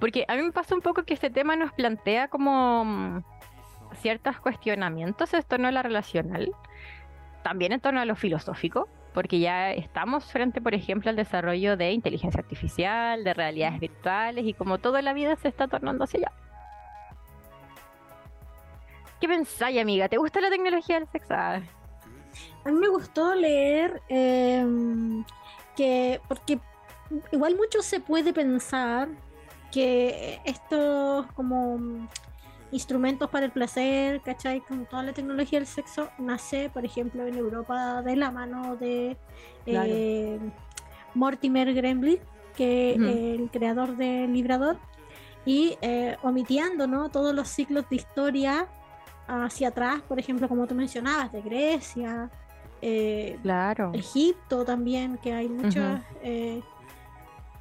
porque 0.00 0.24
a 0.28 0.34
mí 0.34 0.42
me 0.42 0.52
pasa 0.52 0.74
un 0.74 0.80
poco 0.80 1.04
que 1.04 1.14
este 1.14 1.30
tema 1.30 1.54
nos 1.56 1.72
plantea 1.72 2.28
como 2.28 2.84
mm, 2.84 3.24
ciertos 3.94 4.40
cuestionamientos 4.40 5.32
en 5.32 5.42
torno 5.44 5.68
a 5.68 5.72
la 5.72 5.82
relacional, 5.82 6.52
también 7.42 7.72
en 7.72 7.80
torno 7.80 8.00
a 8.00 8.04
lo 8.04 8.16
filosófico, 8.16 8.88
porque 9.14 9.38
ya 9.38 9.72
estamos 9.72 10.24
frente, 10.24 10.60
por 10.60 10.74
ejemplo, 10.74 11.10
al 11.10 11.16
desarrollo 11.16 11.76
de 11.76 11.92
inteligencia 11.92 12.40
artificial, 12.40 13.22
de 13.24 13.34
realidades 13.34 13.78
virtuales 13.78 14.44
y 14.46 14.54
como 14.54 14.78
toda 14.78 15.02
la 15.02 15.12
vida 15.12 15.36
se 15.36 15.48
está 15.48 15.68
tornando 15.68 16.04
hacia 16.04 16.20
allá. 16.20 16.32
¿Qué 19.20 19.28
pensáis, 19.28 19.80
amiga? 19.80 20.08
¿Te 20.08 20.16
gusta 20.16 20.40
la 20.40 20.50
tecnología 20.50 20.98
del 20.98 21.08
sexo? 21.08 21.34
A 22.64 22.70
mí 22.70 22.78
me 22.78 22.88
gustó 22.88 23.34
leer 23.34 24.02
em, 24.08 25.24
que, 25.76 26.20
porque 26.28 26.60
igual 27.32 27.56
mucho 27.56 27.82
se 27.82 28.00
puede 28.00 28.32
pensar 28.32 29.08
que 29.70 30.40
estos 30.44 31.26
como 31.32 32.08
instrumentos 32.70 33.28
para 33.30 33.46
el 33.46 33.52
placer, 33.52 34.20
¿cachai? 34.22 34.60
Como 34.60 34.84
toda 34.84 35.02
la 35.02 35.12
tecnología 35.12 35.58
del 35.58 35.66
sexo 35.66 36.08
nace, 36.18 36.70
por 36.70 36.84
ejemplo, 36.84 37.26
en 37.26 37.36
Europa 37.36 38.02
de 38.02 38.16
la 38.16 38.30
mano 38.30 38.76
de 38.76 39.16
eh, 39.66 40.38
Mortimer 41.14 41.72
Gremlin, 41.74 42.18
que 42.56 42.92
es 42.92 42.98
el 42.98 43.50
creador 43.50 43.96
del 43.96 44.32
Librador, 44.32 44.78
y 45.44 45.76
eh, 45.82 46.16
omitiendo 46.22 46.86
¿no? 46.86 47.10
todos 47.10 47.34
los 47.34 47.48
ciclos 47.48 47.88
de 47.90 47.96
historia 47.96 48.68
hacia 49.26 49.68
atrás, 49.68 50.00
por 50.02 50.18
ejemplo, 50.18 50.48
como 50.48 50.66
tú 50.66 50.74
mencionabas, 50.74 51.32
de 51.32 51.42
Grecia, 51.42 52.30
eh, 52.82 53.38
claro. 53.42 53.92
Egipto 53.94 54.64
también, 54.64 55.16
que 55.18 55.32
hay 55.32 55.48
mucha 55.48 56.02
eh, 56.22 56.60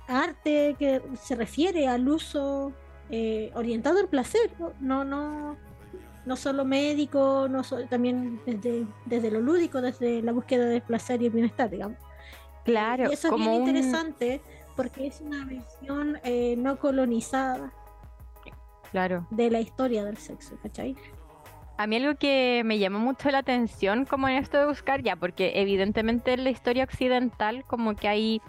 arte 0.08 0.76
que 0.80 1.02
se 1.22 1.36
refiere 1.36 1.88
al 1.88 2.10
uso 2.10 2.74
eh, 3.12 3.52
orientado 3.54 4.00
al 4.00 4.08
placer, 4.08 4.52
no, 4.80 5.04
no, 5.04 5.58
no 6.26 6.36
solo 6.36 6.66
médico, 6.66 7.48
no 7.48 7.62
también 7.88 8.42
desde, 8.48 8.88
desde 9.06 9.30
lo 9.30 9.42
lúdico, 9.42 9.80
desde 9.80 10.24
la 10.24 10.32
búsqueda 10.32 10.66
del 10.66 10.82
placer 10.82 11.22
y 11.22 11.28
el 11.28 11.32
bienestar, 11.32 11.70
digamos. 11.70 12.00
Claro, 12.66 13.10
y 13.12 13.14
eso 13.14 13.30
es 13.30 13.36
bien 13.36 13.54
interesante 13.54 14.42
porque 14.76 15.06
es 15.06 15.22
una 15.22 15.46
visión 15.46 16.18
no 16.58 16.80
colonizada 16.80 17.72
claro. 18.92 19.28
de 19.30 19.52
la 19.52 19.60
historia 19.60 20.04
del 20.04 20.18
sexo, 20.18 20.58
¿cachai? 20.64 20.96
A 21.82 21.88
mí 21.88 21.96
algo 21.96 22.14
que 22.14 22.62
me 22.64 22.78
llamó 22.78 23.00
mucho 23.00 23.32
la 23.32 23.40
atención 23.40 24.06
como 24.06 24.30
en 24.30 24.36
esto 24.36 24.60
de 24.60 24.68
buscar 24.68 25.02
ya, 25.02 25.16
porque 25.16 25.54
evidentemente 25.56 26.34
en 26.34 26.44
la 26.44 26.52
historia 26.52 26.84
occidental 26.84 27.64
como 27.66 27.96
que 27.96 28.08
hay 28.08 28.40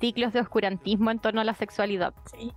ciclos 0.00 0.32
de 0.32 0.40
oscurantismo 0.40 1.12
en 1.12 1.20
torno 1.20 1.40
a 1.40 1.44
la 1.44 1.54
sexualidad. 1.54 2.14
Sí. 2.36 2.52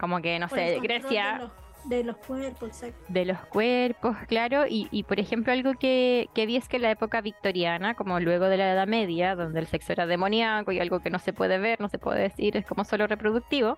Como 0.00 0.20
que, 0.20 0.40
no 0.40 0.48
sé, 0.48 0.80
Grecia... 0.80 1.52
De 1.84 2.02
los, 2.02 2.16
cuerpos, 2.16 2.82
De 3.08 3.26
los 3.26 3.38
cuerpos, 3.46 4.16
claro. 4.26 4.66
Y, 4.66 4.88
y 4.90 5.02
por 5.02 5.20
ejemplo, 5.20 5.52
algo 5.52 5.74
que, 5.74 6.30
que, 6.34 6.46
vi 6.46 6.56
es 6.56 6.66
que 6.66 6.76
en 6.76 6.82
la 6.82 6.90
época 6.90 7.20
victoriana, 7.20 7.94
como 7.94 8.18
luego 8.20 8.46
de 8.46 8.56
la 8.56 8.72
Edad 8.72 8.86
Media, 8.86 9.36
donde 9.36 9.60
el 9.60 9.66
sexo 9.66 9.92
era 9.92 10.06
demoníaco 10.06 10.72
y 10.72 10.80
algo 10.80 11.00
que 11.00 11.10
no 11.10 11.18
se 11.18 11.34
puede 11.34 11.58
ver, 11.58 11.82
no 11.82 11.90
se 11.90 11.98
puede 11.98 12.22
decir, 12.22 12.56
es 12.56 12.64
como 12.64 12.84
solo 12.84 13.06
reproductivo, 13.06 13.76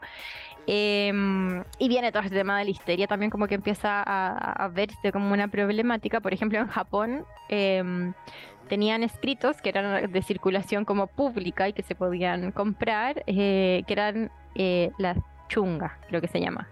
Em, 0.67 1.63
y 1.79 1.89
viene 1.89 2.11
todo 2.11 2.23
este 2.23 2.35
tema 2.35 2.59
de 2.59 2.65
la 2.65 2.71
histeria 2.71 3.07
también 3.07 3.31
como 3.31 3.47
que 3.47 3.55
empieza 3.55 4.03
a, 4.05 4.69
verse 4.69 5.13
como 5.13 5.33
una 5.33 5.49
problemática. 5.49 6.21
Por 6.21 6.33
ejemplo, 6.35 6.59
en 6.59 6.67
Japón 6.67 7.25
em, 7.49 8.15
tenían 8.69 9.05
escritos 9.05 9.63
que 9.63 9.69
eran 9.69 10.11
de 10.11 10.23
circulación 10.23 10.85
como 10.85 11.07
pública 11.07 11.69
y 11.69 11.73
que 11.73 11.83
se 11.83 11.95
podían 11.95 12.51
comprar, 12.51 13.23
eh, 13.27 13.85
que 13.87 13.93
eran 13.93 14.31
eh, 14.57 14.91
las 14.99 15.19
chungas, 15.49 15.93
creo 16.09 16.21
que 16.21 16.29
se 16.29 16.41
llama. 16.41 16.69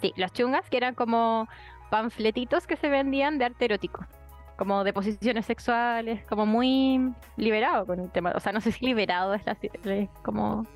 Sí, 0.00 0.12
las 0.16 0.32
chungas, 0.32 0.68
que 0.68 0.76
eran 0.76 0.94
como 0.94 1.48
panfletitos 1.90 2.66
que 2.66 2.76
se 2.76 2.88
vendían 2.88 3.38
de 3.38 3.46
arte 3.46 3.64
erótico 3.66 4.04
como 4.58 4.82
de 4.82 4.92
posiciones 4.92 5.46
sexuales, 5.46 6.24
como 6.24 6.44
muy 6.44 7.14
liberado 7.36 7.86
con 7.86 8.00
el 8.00 8.10
tema. 8.10 8.32
O 8.34 8.40
sea, 8.40 8.52
no 8.52 8.60
sé 8.60 8.72
si 8.72 8.84
liberado 8.84 9.32
es, 9.32 9.42
la, 9.46 9.56
como 10.24 10.66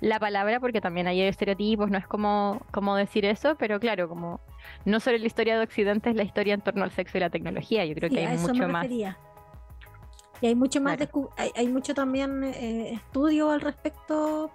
la 0.00 0.18
palabra, 0.18 0.58
porque 0.58 0.80
también 0.80 1.06
hay 1.06 1.20
estereotipos, 1.20 1.90
no 1.90 1.98
es 1.98 2.06
como, 2.06 2.62
como 2.72 2.96
decir 2.96 3.26
eso, 3.26 3.54
pero 3.56 3.78
claro, 3.78 4.08
como 4.08 4.40
no 4.86 5.00
solo 5.00 5.18
la 5.18 5.26
historia 5.26 5.58
de 5.58 5.64
Occidente 5.64 6.08
es 6.08 6.16
la 6.16 6.22
historia 6.22 6.54
en 6.54 6.62
torno 6.62 6.82
al 6.82 6.90
sexo 6.92 7.18
y 7.18 7.20
la 7.20 7.28
tecnología, 7.28 7.84
yo 7.84 7.94
creo 7.94 8.08
que 8.08 8.26
hay 8.26 8.38
mucho 8.38 8.68
más. 8.68 8.86
Y 10.40 10.46
hay 10.46 10.54
mucho 10.54 10.80
más, 10.80 10.98
hay, 11.54 11.68
mucho 11.68 11.94
también 11.94 12.42
eh, 12.42 12.94
estudio 12.94 13.50
al 13.50 13.60
respecto 13.60 14.50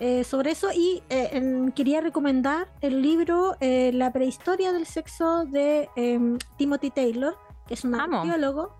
eh, 0.00 0.22
sobre 0.22 0.50
eso 0.50 0.68
y 0.74 1.02
eh, 1.08 1.70
quería 1.74 2.02
recomendar 2.02 2.68
el 2.82 3.00
libro 3.00 3.56
La 3.60 4.12
prehistoria 4.12 4.72
del 4.72 4.84
sexo 4.86 5.46
de 5.46 5.88
em, 5.96 6.38
Timothy 6.58 6.90
Taylor 6.90 7.47
que 7.68 7.74
es 7.74 7.84
un 7.84 7.94
arqueólogo. 7.94 8.74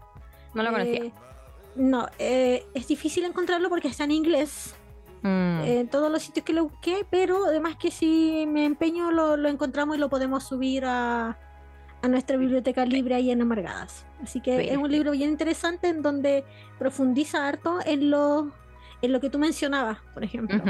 No 0.54 0.62
lo 0.62 0.73
conocía. 0.73 1.04
Eh, 1.04 1.12
no, 1.76 2.09
eh, 2.18 2.66
es 2.75 2.88
difícil 2.88 3.25
encontrarlo 3.25 3.68
porque 3.68 3.88
está 3.88 4.04
en 4.04 4.11
inglés. 4.11 4.75
Mm. 5.23 5.61
En 5.64 5.88
todos 5.88 6.11
los 6.11 6.23
sitios 6.23 6.45
que 6.45 6.52
lo 6.52 6.64
busqué, 6.64 7.07
pero 7.11 7.45
además 7.45 7.76
que 7.76 7.90
si 7.90 8.47
me 8.49 8.64
empeño 8.64 9.11
lo, 9.11 9.49
encontramos 9.49 9.97
y 9.97 10.00
lo 10.00 10.09
podemos 10.09 10.45
subir 10.45 10.85
a, 10.87 11.37
nuestra 12.09 12.37
biblioteca 12.37 12.87
libre 12.87 13.16
ahí 13.16 13.30
en 13.30 13.42
Amargadas. 13.42 14.07
Así 14.23 14.40
que 14.40 14.73
es 14.73 14.76
un 14.76 14.90
libro 14.90 15.11
bien 15.11 15.30
interesante 15.30 15.88
en 15.88 16.00
donde 16.00 16.45
profundiza 16.78 17.47
harto 17.47 17.80
en 17.85 18.11
lo, 18.11 18.52
en 19.02 19.12
lo 19.12 19.21
que 19.21 19.28
tú 19.28 19.38
mencionabas, 19.40 19.99
por 20.14 20.23
ejemplo. 20.23 20.62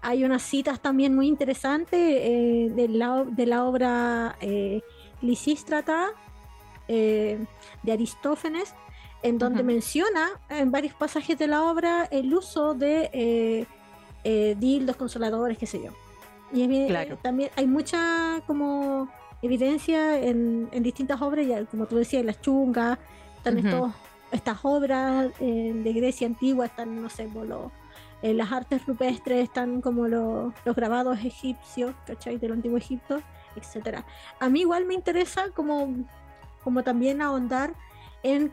Hay 0.00 0.24
unas 0.24 0.42
citas 0.42 0.80
también 0.80 1.14
muy 1.14 1.26
interesantes 1.26 1.98
eh, 2.00 2.70
de, 2.72 2.88
la, 2.88 3.24
de 3.24 3.46
la 3.46 3.64
obra 3.64 4.36
Lisístrata 5.20 6.12
eh, 6.88 7.38
de 7.82 7.92
Aristófanes, 7.92 8.74
en 9.22 9.38
donde 9.38 9.62
menciona 9.62 10.28
en 10.48 10.70
varios 10.70 10.94
pasajes 10.94 11.38
de 11.38 11.46
la 11.48 11.64
obra 11.64 12.06
el 12.10 12.32
uso 12.32 12.74
de 12.74 13.10
eh, 13.12 13.66
eh, 14.24 14.56
dildos, 14.58 14.96
consoladores, 14.96 15.58
qué 15.58 15.66
sé 15.66 15.82
yo. 15.82 15.90
Y 16.52 16.88
también 17.22 17.50
hay 17.56 17.66
mucha 17.66 18.40
como 18.46 19.08
evidencia 19.42 20.20
en, 20.20 20.70
distintas 20.82 21.20
obras, 21.20 21.46
ya, 21.46 21.64
como 21.64 21.86
tú 21.86 21.96
decías, 21.96 22.24
las 22.24 22.40
chungas, 22.40 22.98
están 23.36 23.92
estas 24.30 24.58
obras 24.62 25.32
de 25.38 25.92
Grecia 25.92 26.26
antigua, 26.26 26.66
están, 26.66 27.02
no 27.02 27.08
sé, 27.08 27.28
las 28.22 28.52
artes 28.52 28.86
rupestres, 28.86 29.44
están 29.44 29.80
como 29.80 30.06
los 30.06 30.52
grabados 30.76 31.18
egipcios, 31.24 31.94
¿cachai? 32.06 32.38
Del 32.38 32.52
antiguo 32.52 32.78
Egipto, 32.78 33.20
etcétera. 33.56 34.04
A 34.38 34.48
mí 34.48 34.60
igual 34.60 34.84
me 34.84 34.94
interesa 34.94 35.50
como 35.50 36.06
como 36.66 36.82
también 36.82 37.22
ahondar 37.22 37.74
en 38.24 38.50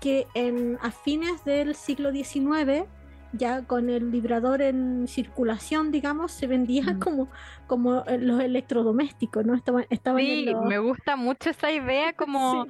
que 0.00 0.26
en, 0.34 0.76
a 0.82 0.90
fines 0.90 1.44
del 1.44 1.76
siglo 1.76 2.10
XIX, 2.10 2.88
ya 3.32 3.62
con 3.62 3.90
el 3.90 4.10
vibrador 4.10 4.60
en 4.60 5.06
circulación, 5.06 5.92
digamos, 5.92 6.32
se 6.32 6.48
vendía 6.48 6.98
como, 7.00 7.28
como 7.68 8.04
eh, 8.06 8.18
los 8.18 8.40
electrodomésticos, 8.40 9.46
¿no? 9.46 9.54
Estaban, 9.54 9.86
sí, 10.18 10.52
me 10.64 10.78
gusta 10.78 11.14
mucho 11.14 11.50
esa 11.50 11.70
idea, 11.70 12.12
como... 12.16 12.66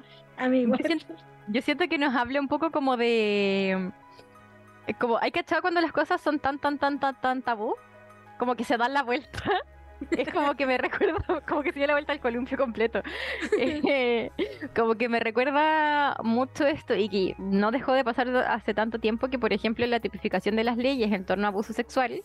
Yo, 1.47 1.61
siento, 1.63 1.87
que 1.87 1.97
nos 1.97 2.13
habla 2.13 2.39
un 2.39 2.47
poco 2.47 2.69
como 2.69 2.95
de... 2.95 3.91
Como, 4.99 5.17
¿hay 5.17 5.31
cachado 5.31 5.63
cuando 5.63 5.81
las 5.81 5.93
cosas 5.93 6.21
son 6.21 6.37
tan, 6.37 6.59
tan, 6.59 6.77
tan, 6.77 6.99
tan, 6.99 7.19
tan 7.19 7.41
tabú? 7.41 7.73
Como 8.37 8.53
que 8.53 8.63
se 8.63 8.77
dan 8.77 8.93
la 8.93 9.01
vuelta. 9.01 9.41
Es 10.11 10.31
como 10.31 10.55
que 10.55 10.65
me 10.65 10.77
recuerda, 10.77 11.41
como 11.47 11.63
que 11.63 11.71
se 11.71 11.79
dio 11.79 11.87
la 11.87 11.93
vuelta 11.93 12.13
al 12.13 12.19
columpio 12.19 12.57
completo. 12.57 13.01
Eh, 13.57 14.31
como 14.75 14.95
que 14.95 15.09
me 15.09 15.19
recuerda 15.19 16.17
mucho 16.23 16.65
esto 16.65 16.95
y 16.95 17.09
que 17.09 17.35
no 17.37 17.71
dejó 17.71 17.93
de 17.93 18.03
pasar 18.03 18.27
hace 18.47 18.73
tanto 18.73 18.99
tiempo 18.99 19.27
que, 19.27 19.39
por 19.39 19.53
ejemplo, 19.53 19.85
en 19.85 19.91
la 19.91 19.99
tipificación 19.99 20.55
de 20.55 20.63
las 20.63 20.77
leyes 20.77 21.11
en 21.11 21.25
torno 21.25 21.45
a 21.45 21.49
abuso 21.49 21.73
sexual, 21.73 22.23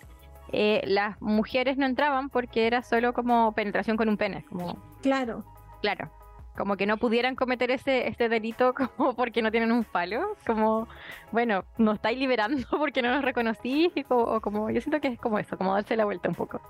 eh, 0.52 0.82
las 0.84 1.20
mujeres 1.20 1.76
no 1.76 1.86
entraban 1.86 2.28
porque 2.28 2.66
era 2.66 2.82
solo 2.82 3.12
como 3.12 3.52
penetración 3.52 3.96
con 3.96 4.08
un 4.08 4.16
pene. 4.16 4.44
Como... 4.48 4.82
Claro. 5.02 5.44
Claro. 5.80 6.10
como 6.56 6.76
que 6.76 6.84
no 6.86 6.98
pudieran 6.98 7.36
cometer 7.36 7.70
ese, 7.70 8.08
este 8.08 8.28
delito 8.28 8.74
como 8.96 9.14
porque 9.14 9.42
no 9.42 9.50
tienen 9.50 9.72
un 9.72 9.84
palo, 9.84 10.36
como, 10.46 10.88
bueno, 11.32 11.64
nos 11.78 11.94
estáis 11.94 12.18
liberando 12.18 12.66
porque 12.70 13.02
no 13.02 13.14
nos 13.14 13.24
reconocís, 13.24 13.92
o, 14.08 14.40
como, 14.40 14.70
yo 14.70 14.80
siento 14.80 15.00
que 15.00 15.08
es 15.08 15.18
como 15.18 15.38
eso, 15.38 15.56
como 15.56 15.74
darse 15.74 15.96
la 15.96 16.04
vuelta 16.04 16.28
un 16.28 16.34
poco. 16.34 16.60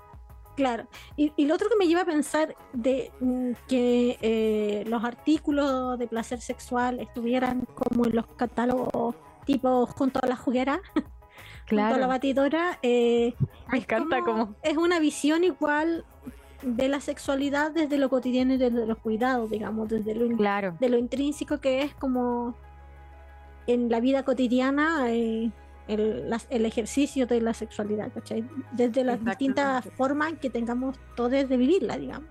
Claro, 0.55 0.85
y, 1.15 1.31
y 1.37 1.45
lo 1.45 1.55
otro 1.55 1.69
que 1.69 1.77
me 1.77 1.87
lleva 1.87 2.01
a 2.01 2.05
pensar 2.05 2.55
de 2.73 3.11
mm, 3.19 3.51
que 3.67 4.17
eh, 4.21 4.83
los 4.87 5.03
artículos 5.03 5.97
de 5.97 6.07
placer 6.07 6.41
sexual 6.41 6.99
estuvieran 6.99 7.65
como 7.73 8.05
en 8.05 8.15
los 8.15 8.27
catálogos 8.27 9.15
tipo 9.45 9.85
junto 9.85 10.19
a 10.21 10.27
la 10.27 10.35
juguera, 10.35 10.81
junto 11.69 11.83
a 11.83 11.97
la 11.97 12.07
batidora, 12.07 12.79
eh, 12.81 13.33
me 13.71 13.79
encanta 13.79 14.21
como, 14.21 14.55
es 14.61 14.77
una 14.77 14.99
visión 14.99 15.43
igual 15.43 16.05
de 16.61 16.87
la 16.89 16.99
sexualidad 16.99 17.71
desde 17.71 17.97
lo 17.97 18.09
cotidiano 18.09 18.53
y 18.53 18.57
desde 18.57 18.85
los 18.85 18.97
cuidados, 18.97 19.49
digamos, 19.49 19.89
desde 19.89 20.13
lo, 20.13 20.35
claro. 20.37 20.75
de 20.79 20.89
lo 20.89 20.97
intrínseco 20.97 21.59
que 21.59 21.81
es 21.81 21.95
como 21.95 22.55
en 23.67 23.89
la 23.89 23.99
vida 23.99 24.23
cotidiana 24.23 25.05
eh, 25.09 25.51
el, 25.91 26.33
el, 26.49 26.65
ejercicio 26.65 27.27
de 27.27 27.41
la 27.41 27.53
sexualidad, 27.53 28.11
¿cachai? 28.13 28.47
Desde 28.71 29.03
las 29.03 29.23
distintas 29.23 29.85
formas 29.97 30.33
que 30.41 30.49
tengamos 30.49 30.99
todos 31.15 31.31
de 31.31 31.57
vivirla, 31.57 31.97
digamos. 31.97 32.29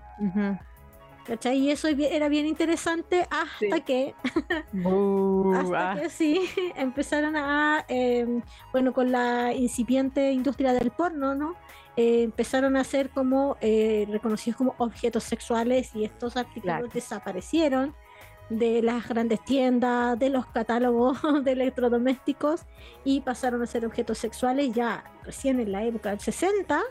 ¿Cachai? 1.25 1.59
Y 1.59 1.71
eso 1.71 1.87
era 1.87 2.29
bien 2.29 2.47
interesante 2.47 3.27
hasta 3.29 3.79
que, 3.85 4.15
hasta 5.55 5.91
ah. 5.91 5.95
que 5.99 6.09
sí, 6.09 6.41
empezaron 6.75 7.35
a, 7.35 7.85
eh, 7.87 8.41
bueno, 8.71 8.93
con 8.93 9.11
la 9.11 9.53
incipiente 9.53 10.31
industria 10.31 10.73
del 10.73 10.91
porno, 10.91 11.35
¿no? 11.35 11.55
Eh, 11.95 12.23
empezaron 12.23 12.77
a 12.77 12.83
ser 12.83 13.09
como 13.09 13.57
eh, 13.61 14.07
reconocidos 14.09 14.57
como 14.57 14.75
objetos 14.77 15.23
sexuales 15.23 15.93
y 15.93 16.05
estos 16.05 16.37
artículos 16.37 16.91
desaparecieron 16.93 17.93
de 18.51 18.81
las 18.81 19.07
grandes 19.07 19.43
tiendas, 19.45 20.19
de 20.19 20.29
los 20.29 20.45
catálogos 20.47 21.19
de 21.43 21.51
electrodomésticos 21.53 22.61
y 23.05 23.21
pasaron 23.21 23.61
a 23.61 23.65
ser 23.65 23.85
objetos 23.85 24.17
sexuales 24.17 24.73
ya 24.73 25.03
recién 25.23 25.59
en 25.59 25.71
la 25.71 25.83
época 25.83 26.09
del 26.09 26.19
60 26.19 26.81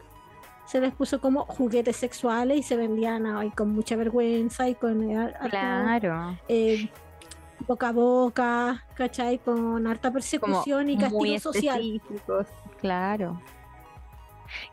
se 0.71 0.81
les 0.81 0.95
puso 0.95 1.21
como 1.21 1.45
juguetes 1.47 1.97
sexuales 1.97 2.59
y 2.59 2.63
se 2.63 2.77
vendían 2.77 3.27
ahí 3.27 3.51
con 3.51 3.71
mucha 3.71 3.97
vergüenza 3.97 4.69
y 4.69 4.77
con 4.77 5.03
eh, 5.11 5.35
claro. 5.51 6.39
boca 7.67 7.89
a 7.89 7.93
boca, 7.93 8.85
¿cachai? 8.95 9.39
Con 9.39 9.85
harta 9.89 10.13
persecución 10.13 10.89
y 10.89 10.97
castigo 10.97 11.41
social. 11.41 12.01
Claro. 12.81 13.41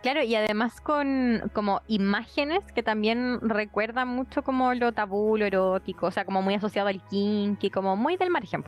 Claro, 0.01 0.23
y 0.23 0.35
además 0.35 0.81
con 0.81 1.49
como 1.53 1.81
imágenes 1.87 2.63
que 2.73 2.83
también 2.83 3.39
recuerdan 3.41 4.07
mucho 4.07 4.43
como 4.43 4.73
lo 4.73 4.91
tabú, 4.91 5.37
lo 5.37 5.45
erótico, 5.45 6.07
o 6.07 6.11
sea, 6.11 6.25
como 6.25 6.41
muy 6.41 6.55
asociado 6.55 6.87
al 6.87 7.01
kinky, 7.07 7.69
como 7.69 7.95
muy 7.95 8.17
del 8.17 8.29
margen. 8.29 8.63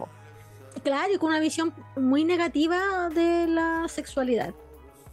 Claro, 0.83 1.13
y 1.13 1.17
con 1.17 1.29
una 1.29 1.39
visión 1.39 1.73
muy 1.95 2.23
negativa 2.23 3.09
de 3.09 3.47
la 3.47 3.87
sexualidad. 3.87 4.53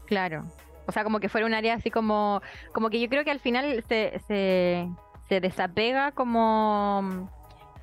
Claro. 0.06 0.44
O 0.86 0.92
sea, 0.92 1.02
como 1.02 1.18
que 1.18 1.28
fuera 1.28 1.46
un 1.46 1.54
área 1.54 1.74
así 1.74 1.90
como, 1.90 2.40
como 2.72 2.90
que 2.90 3.00
yo 3.00 3.08
creo 3.08 3.24
que 3.24 3.30
al 3.30 3.40
final 3.40 3.84
se, 3.88 4.20
se, 4.28 4.88
se 5.28 5.40
desapega 5.40 6.12
como 6.12 7.28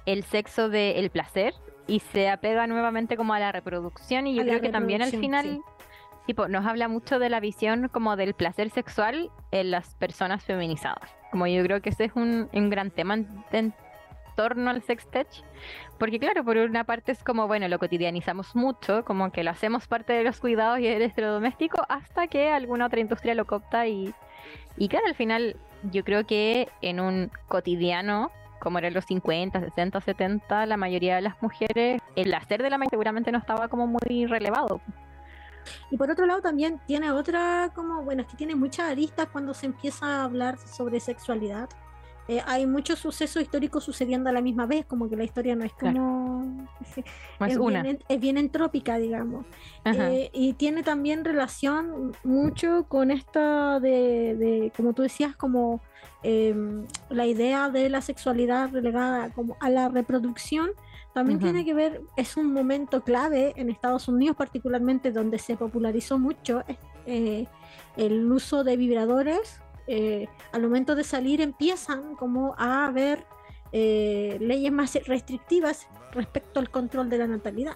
el 0.05 0.24
sexo 0.24 0.70
del 0.70 1.10
placer 1.10 1.53
y 1.88 2.00
se 2.00 2.29
apega 2.29 2.67
nuevamente 2.67 3.17
como 3.17 3.34
a 3.34 3.39
la 3.39 3.51
reproducción 3.51 4.27
y 4.27 4.36
yo 4.36 4.43
creo 4.43 4.62
que 4.62 4.70
también 4.70 5.01
al 5.01 5.12
final 5.12 5.62
tipo, 6.25 6.48
nos 6.48 6.65
habla 6.65 6.88
mucho 6.88 7.20
de 7.20 7.30
la 7.30 7.39
visión 7.39 7.89
como 7.89 8.15
del 8.15 8.34
placer 8.34 8.70
sexual 8.70 9.32
en 9.51 9.72
las 9.72 9.96
personas 9.96 10.44
feminizadas. 10.44 11.15
Como 11.32 11.48
yo 11.48 11.63
creo 11.63 11.82
que 11.82 11.89
ese 11.89 12.06
es 12.06 12.12
un, 12.15 12.50
un 12.53 12.70
gran 12.70 12.92
tema 12.92 13.15
en, 13.51 13.74
torno 14.36 14.72
al 14.72 14.82
sextech, 14.82 15.27
porque 16.00 16.20
claro, 16.20 16.44
por 16.44 16.58
una 16.58 16.84
parte 16.86 17.12
es 17.12 17.24
como, 17.24 17.48
bueno, 17.48 17.68
lo 17.68 17.77
cotidianizamos 17.77 18.56
mucho, 18.56 19.06
como 19.06 19.32
que 19.32 19.44
lo 19.44 19.51
hacemos 19.51 19.88
parte 19.88 20.13
de 20.13 20.24
los 20.24 20.39
cuidados 20.39 20.80
y 20.80 20.88
el 20.88 20.96
electrodoméstico, 20.96 21.86
hasta 21.88 22.27
que 22.27 22.50
alguna 22.50 22.88
otra 22.88 23.00
industria 23.00 23.36
lo 23.36 23.46
copta 23.46 23.86
y, 23.88 24.12
y 24.78 24.88
claro, 24.88 25.06
al 25.06 25.13
final 25.15 25.56
yo 25.91 26.04
creo 26.04 26.26
que 26.26 26.67
en 26.82 27.00
un 27.00 27.32
cotidiano 27.48 28.32
como 28.63 28.78
eran 28.78 28.93
los 28.93 29.04
50, 29.06 29.60
60, 29.60 30.00
70, 30.00 30.65
la 30.67 30.78
mayoría 30.78 31.17
de 31.17 31.21
las 31.21 31.41
mujeres, 31.41 32.02
el 32.15 32.24
placer 32.24 32.63
de 32.63 32.69
la 32.69 32.78
mente 32.78 32.91
seguramente 32.91 33.30
no 33.30 33.38
estaba 33.38 33.67
como 33.67 33.88
muy 33.88 34.26
relevado. 34.26 34.80
Y 35.91 35.97
por 35.97 36.10
otro 36.10 36.26
lado 36.26 36.41
también 36.41 36.80
tiene 36.86 37.12
otra, 37.12 37.71
como, 37.76 38.04
bueno, 38.04 38.21
es 38.23 38.28
que 38.28 38.38
tiene 38.38 38.56
muchas 38.56 38.91
aristas 38.91 39.28
cuando 39.32 39.54
se 39.54 39.65
empieza 39.65 40.06
a 40.06 40.23
hablar 40.23 40.58
sobre 40.58 40.99
sexualidad. 40.99 41.69
Eh, 42.30 42.41
hay 42.45 42.65
muchos 42.65 42.99
sucesos 42.99 43.41
históricos 43.41 43.84
sucediendo 43.84 44.30
a 44.30 44.34
la 44.34 44.41
misma 44.41 44.65
vez, 44.65 44.86
como 44.86 45.10
que 45.10 45.17
la 45.17 45.26
historia 45.26 45.56
no 45.56 45.65
es 45.65 45.73
como... 45.73 46.67
es, 46.95 47.60
Bien, 47.84 47.99
es 48.08 48.19
bien 48.19 48.38
entrópica, 48.38 48.97
digamos. 48.97 49.45
Eh, 49.84 50.30
y 50.34 50.54
tiene 50.54 50.84
también 50.84 51.26
relación 51.26 52.13
mucho 52.23 52.86
con 52.88 53.12
esta 53.12 53.82
de, 53.82 54.36
de 54.36 54.71
como 54.76 54.93
tú 54.93 55.02
decías, 55.02 55.36
como 55.36 55.82
em, 56.23 56.88
la 57.10 57.26
idea 57.26 57.69
de 57.69 57.89
la 57.89 57.99
sexualidad 57.99 58.71
relegada 58.71 59.30
como 59.34 59.58
a 59.60 59.69
la 59.69 59.89
reproducción 59.89 60.71
también 61.13 61.39
tiene 61.39 61.63
que 61.63 61.76
ver, 61.76 62.02
es 62.17 62.38
un 62.38 62.52
momento 62.52 63.04
clave 63.04 63.54
en 63.56 63.69
Estados 63.69 64.08
Unidos 64.08 64.36
particularmente 64.36 65.12
donde 65.12 65.38
se 65.38 65.56
popularizó 65.56 66.17
mucho 66.17 66.63
eh, 67.06 67.45
el 67.97 68.32
uso 68.32 68.63
de 68.63 68.78
vibradores. 68.78 69.62
Eh, 69.86 70.28
al 70.54 70.63
momento 70.63 70.95
de 70.95 71.04
salir 71.04 71.41
empiezan 71.41 72.15
como 72.15 72.56
a 72.58 72.88
haber 72.88 73.26
eh, 73.73 74.38
leyes 74.39 74.71
más 74.71 74.97
restrictivas 75.06 75.88
respecto 76.12 76.60
al 76.60 76.71
control 76.71 77.10
de 77.10 77.19
la 77.19 77.28
natalidad. 77.28 77.76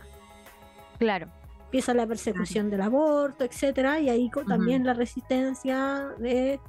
Claro. 0.97 1.27
Empieza 1.65 1.93
la 1.93 2.07
persecución 2.07 2.71
del 2.71 2.81
aborto, 2.81 3.43
etcétera, 3.43 3.99
y 3.99 4.09
ahí 4.09 4.31
también 4.47 4.85
la 4.85 4.93
resistencia 4.93 6.09
de 6.17 6.59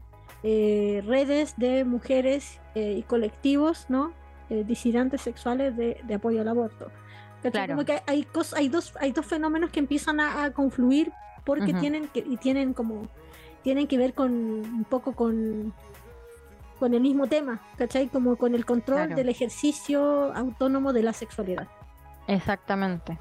redes 0.42 1.54
de 1.56 1.84
mujeres 1.84 2.60
y 2.74 3.02
colectivos, 3.02 3.86
¿no? 3.88 4.12
Eh, 4.50 4.64
disidentes 4.64 5.20
sexuales 5.20 5.76
de, 5.76 6.02
apoyo 6.14 6.40
al 6.40 6.48
aborto. 6.48 6.90
Claro. 7.52 7.74
Como 7.74 7.84
que 7.84 7.92
hay, 8.06 8.26
hay, 8.56 8.68
dos, 8.68 8.96
hay 8.98 9.12
dos 9.12 9.26
fenómenos 9.26 9.70
que 9.70 9.78
empiezan 9.78 10.20
a, 10.20 10.50
confluir 10.50 11.12
porque 11.44 11.72
tienen 11.72 12.08
que, 12.08 12.20
y 12.20 12.36
tienen 12.36 12.74
como 12.74 13.08
tienen 13.62 13.86
que 13.86 13.96
ver 13.96 14.12
con 14.12 14.32
un 14.32 14.84
poco 14.84 15.12
con 15.12 15.72
con 16.78 16.94
el 16.94 17.00
mismo 17.00 17.26
tema, 17.26 17.60
¿cachai? 17.76 18.08
Como 18.08 18.36
con 18.36 18.54
el 18.54 18.64
control 18.64 19.14
del 19.14 19.28
ejercicio 19.28 20.32
autónomo 20.34 20.92
de 20.92 21.02
la 21.02 21.12
sexualidad. 21.12 21.66
Exactamente. 22.26 23.18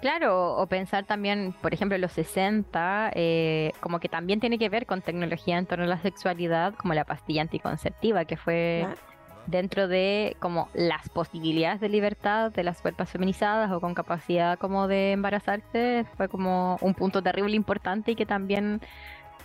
Claro, 0.00 0.54
o 0.56 0.66
pensar 0.66 1.04
también, 1.04 1.54
por 1.60 1.74
ejemplo, 1.74 1.98
los 1.98 2.12
60, 2.12 3.10
eh, 3.14 3.72
como 3.80 3.98
que 3.98 4.08
también 4.08 4.38
tiene 4.38 4.58
que 4.58 4.68
ver 4.68 4.86
con 4.86 5.02
tecnología 5.02 5.58
en 5.58 5.66
torno 5.66 5.84
a 5.84 5.88
la 5.88 5.98
sexualidad, 5.98 6.74
como 6.74 6.94
la 6.94 7.04
pastilla 7.04 7.42
anticonceptiva, 7.42 8.24
que 8.24 8.36
fue 8.36 8.86
dentro 9.46 9.88
de 9.88 10.36
como 10.40 10.68
las 10.74 11.08
posibilidades 11.08 11.80
de 11.80 11.88
libertad 11.88 12.50
de 12.52 12.62
las 12.62 12.80
cuerpos 12.80 13.08
feminizadas 13.10 13.70
o 13.72 13.80
con 13.80 13.94
capacidad 13.94 14.58
como 14.58 14.88
de 14.88 15.12
embarazarse 15.12 16.06
fue 16.16 16.28
como 16.28 16.78
un 16.80 16.94
punto 16.94 17.22
terrible 17.22 17.56
importante 17.56 18.12
y 18.12 18.16
que 18.16 18.26
también 18.26 18.80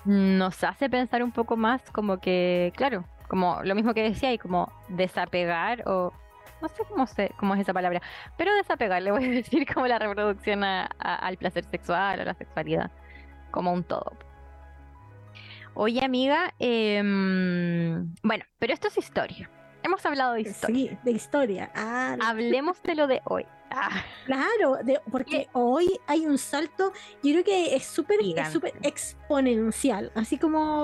nos 0.06 0.64
hace 0.64 0.90
pensar 0.90 1.24
un 1.24 1.32
poco 1.32 1.58
más 1.58 1.82
como 1.92 2.20
que 2.20 2.72
claro 2.76 3.04
como 3.28 3.62
lo 3.64 3.76
mismo 3.76 3.94
que 3.94 4.04
decía 4.04 4.34
y 4.34 4.38
como 4.38 4.72
desapegar 4.90 5.84
o 5.88 6.14
no 6.62 6.68
sé 6.68 6.84
cómo, 6.90 7.08
sé, 7.08 7.32
cómo 7.38 7.54
es 7.54 7.62
esa 7.62 7.74
palabra, 7.74 8.02
pero 8.38 8.54
desapegar, 8.56 9.02
le 9.02 9.12
voy 9.12 9.26
a 9.26 9.30
decir 9.30 9.66
como 9.72 9.88
la 9.88 10.00
reproducción 10.00 10.64
al 10.64 11.38
placer 11.38 11.64
sexual 11.66 12.20
o 12.20 12.24
la 12.26 12.34
sexualidad, 12.34 12.92
como 13.52 13.72
un 13.72 13.84
todo. 13.84 14.12
Oye, 15.74 16.04
amiga, 16.04 16.54
em, 16.60 18.14
bueno, 18.24 18.44
pero 18.60 18.74
esto 18.74 18.90
es 18.90 18.98
historia. 18.98 19.50
Hemos 19.84 20.06
hablado 20.06 20.34
de 20.34 20.42
historia. 20.42 20.92
Sí, 20.92 20.98
de 21.04 21.12
historia. 21.12 21.72
Ah, 21.76 22.18
Hablemos 22.22 22.82
de 22.84 22.96
lo 22.96 23.08
de 23.08 23.22
hoy. 23.26 23.46
Ah. 23.72 24.04
Claro, 24.26 24.78
porque 25.12 25.48
hoy 25.54 26.00
hay 26.08 26.26
un 26.26 26.38
salto, 26.38 26.92
yo 27.24 27.32
creo 27.32 27.44
que 27.44 27.76
es 27.76 27.86
súper 27.86 28.20
exponencial, 28.82 30.12
así 30.16 30.38
como 30.38 30.84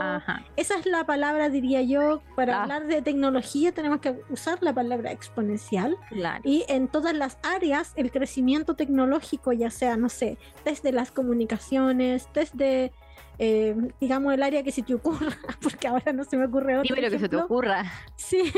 esa 0.56 0.78
es 0.78 0.86
la 0.86 1.04
palabra, 1.04 1.50
diría 1.50 1.82
yo, 1.82 2.22
para 2.36 2.58
ah. 2.58 2.64
hablar 2.64 2.88
de 2.88 3.02
tecnología 3.02 3.72
tenemos 3.72 4.00
que 4.02 4.20
usar 4.30 4.60
la 4.62 4.74
palabra 4.74 5.12
exponencial. 5.12 5.98
Y 6.44 6.66
en 6.68 6.88
todas 6.88 7.16
las 7.16 7.38
áreas 7.44 7.94
el 7.96 8.12
crecimiento 8.12 8.76
tecnológico, 8.76 9.52
ya 9.52 9.70
sea, 9.70 9.98
no 9.98 10.10
sé, 10.10 10.38
desde 10.64 10.92
las 10.92 11.12
comunicaciones, 11.12 12.28
desde 12.34 12.92
eh, 13.38 13.76
digamos, 14.00 14.34
el 14.34 14.44
área 14.44 14.64
que 14.64 14.72
se 14.72 14.82
te 14.84 14.94
ocurra, 14.94 15.28
porque 15.62 15.88
ahora 15.88 16.14
no 16.14 16.24
se 16.24 16.38
me 16.38 16.46
ocurre 16.46 16.78
otro. 16.78 16.96
Dime 16.96 17.08
lo 17.08 17.12
que 17.12 17.20
se 17.20 17.30
te 17.30 17.36
ocurra. 17.36 17.84
Sí, 18.16 18.52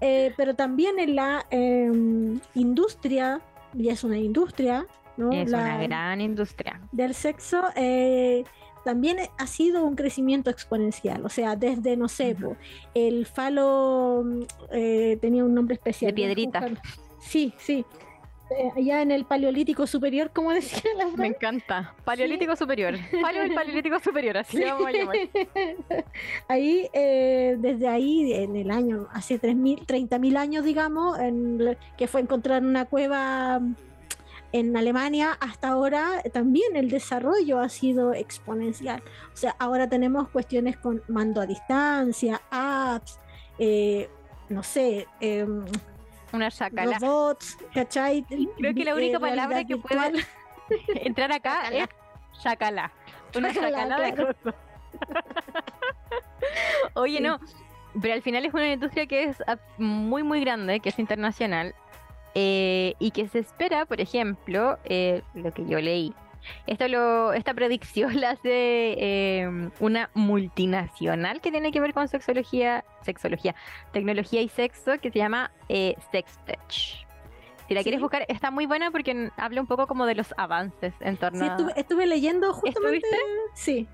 eh, 0.00 0.32
pero 0.36 0.54
también 0.54 0.98
en 0.98 1.16
la 1.16 1.46
em, 1.50 2.40
industria, 2.54 3.40
y 3.74 3.88
es 3.88 4.04
una 4.04 4.18
industria, 4.18 4.86
¿no? 5.16 5.30
Es 5.32 5.50
La- 5.50 5.58
una 5.58 5.82
gran 5.82 6.20
industria. 6.20 6.80
del 6.92 7.14
sexo 7.14 7.62
eh, 7.76 8.44
también 8.84 9.18
ha 9.38 9.46
sido 9.46 9.84
un 9.84 9.96
crecimiento 9.96 10.48
exponencial. 10.50 11.24
O 11.26 11.28
sea, 11.28 11.56
desde, 11.56 11.96
no 11.96 12.08
sé, 12.08 12.36
el 12.94 13.26
falo 13.26 14.22
mm, 14.24 14.40
eh, 14.72 15.18
tenía 15.20 15.44
un 15.44 15.52
nombre 15.54 15.74
especial. 15.74 16.10
De 16.10 16.14
piedrita. 16.14 16.66
Sí, 17.18 17.52
sí. 17.58 17.84
Eh, 18.50 18.70
allá 18.76 19.02
en 19.02 19.10
el 19.10 19.24
paleolítico 19.26 19.86
superior, 19.86 20.30
como 20.32 20.52
decía 20.52 20.80
la 20.96 21.06
Me 21.06 21.12
frase. 21.12 21.26
encanta. 21.28 21.94
Paleolítico 22.04 22.56
superior. 22.56 22.94
Paleo 23.20 23.42
el 23.42 23.54
paleolítico 23.54 23.98
superior, 24.00 24.38
así 24.38 24.56
le 24.56 24.66
vamos 24.66 24.86
a 24.86 24.90
llamar. 24.92 25.16
ahí, 26.48 26.88
eh, 26.92 27.56
desde 27.58 27.88
ahí, 27.88 28.32
en 28.32 28.56
el 28.56 28.70
año, 28.70 29.06
hace 29.12 29.40
3.000, 29.40 29.84
30.000 29.86 30.36
años, 30.38 30.64
digamos, 30.64 31.18
en 31.18 31.76
que 31.96 32.06
fue 32.08 32.20
encontrar 32.22 32.62
una 32.62 32.86
cueva 32.86 33.58
mm, 33.60 33.74
en 34.52 34.76
Alemania, 34.76 35.36
hasta 35.40 35.68
ahora 35.68 36.22
eh, 36.24 36.30
también 36.30 36.74
el 36.74 36.88
desarrollo 36.88 37.58
ha 37.60 37.68
sido 37.68 38.14
exponencial. 38.14 39.02
O 39.34 39.36
sea, 39.36 39.54
ahora 39.58 39.88
tenemos 39.88 40.28
cuestiones 40.30 40.78
con 40.78 41.02
mando 41.08 41.42
a 41.42 41.46
distancia, 41.46 42.40
apps, 42.50 43.18
eh, 43.58 44.08
no 44.48 44.62
sé, 44.62 45.06
em, 45.20 45.66
Una 46.32 46.50
chacala. 46.50 46.98
robots, 46.98 47.56
¿cachai? 47.74 48.22
Creo 48.56 48.74
que 48.74 48.84
la 48.84 48.90
Eh, 48.92 48.94
única 48.94 49.18
palabra 49.20 49.64
que 49.64 49.76
puede 49.76 50.10
virtual. 50.12 50.26
entrar 51.06 51.32
acá 51.32 51.62
Chacala. 51.64 51.84
es 51.84 51.88
chacala. 52.42 52.92
Una 53.36 53.54
Chacala, 53.54 53.78
chacala 53.78 54.00
de 54.00 54.14
cosas. 54.14 54.54
Oye, 56.94 57.18
Sí. 57.18 57.22
no, 57.22 57.38
pero 58.00 58.14
al 58.14 58.22
final 58.22 58.44
es 58.44 58.54
una 58.54 58.72
industria 58.72 59.06
que 59.06 59.24
es 59.24 59.42
muy, 59.78 60.22
muy 60.22 60.40
grande, 60.40 60.80
que 60.80 60.88
es 60.90 60.98
internacional, 60.98 61.74
eh, 62.34 62.94
y 62.98 63.10
que 63.10 63.28
se 63.28 63.38
espera, 63.40 63.86
por 63.86 64.00
ejemplo, 64.00 64.78
eh, 64.84 65.22
lo 65.34 65.52
que 65.52 65.64
yo 65.66 65.80
leí. 65.80 66.14
Esto 66.66 66.88
lo, 66.88 67.32
esta 67.32 67.54
predicción 67.54 68.20
la 68.20 68.30
hace 68.30 68.50
eh, 68.98 69.70
una 69.80 70.10
multinacional 70.14 71.40
que 71.40 71.50
tiene 71.50 71.72
que 71.72 71.80
ver 71.80 71.92
con 71.94 72.08
sexología, 72.08 72.84
sexología, 73.02 73.54
tecnología 73.92 74.42
y 74.42 74.48
sexo, 74.48 74.98
que 75.00 75.10
se 75.10 75.18
llama 75.18 75.50
eh, 75.68 75.94
Sextech. 76.10 77.06
Si 77.68 77.74
la 77.74 77.82
quieres 77.82 78.00
buscar, 78.00 78.24
está 78.28 78.50
muy 78.50 78.64
buena 78.64 78.90
porque 78.90 79.30
habla 79.36 79.60
un 79.60 79.66
poco 79.66 79.86
como 79.86 80.06
de 80.06 80.14
los 80.14 80.32
avances 80.38 80.94
en 81.00 81.18
torno 81.18 81.40
Sí, 81.40 81.44
a... 81.44 81.52
estuve, 81.52 81.72
estuve 81.76 82.06
leyendo 82.06 82.54
justamente. 82.54 83.06
Sí, 83.54 83.86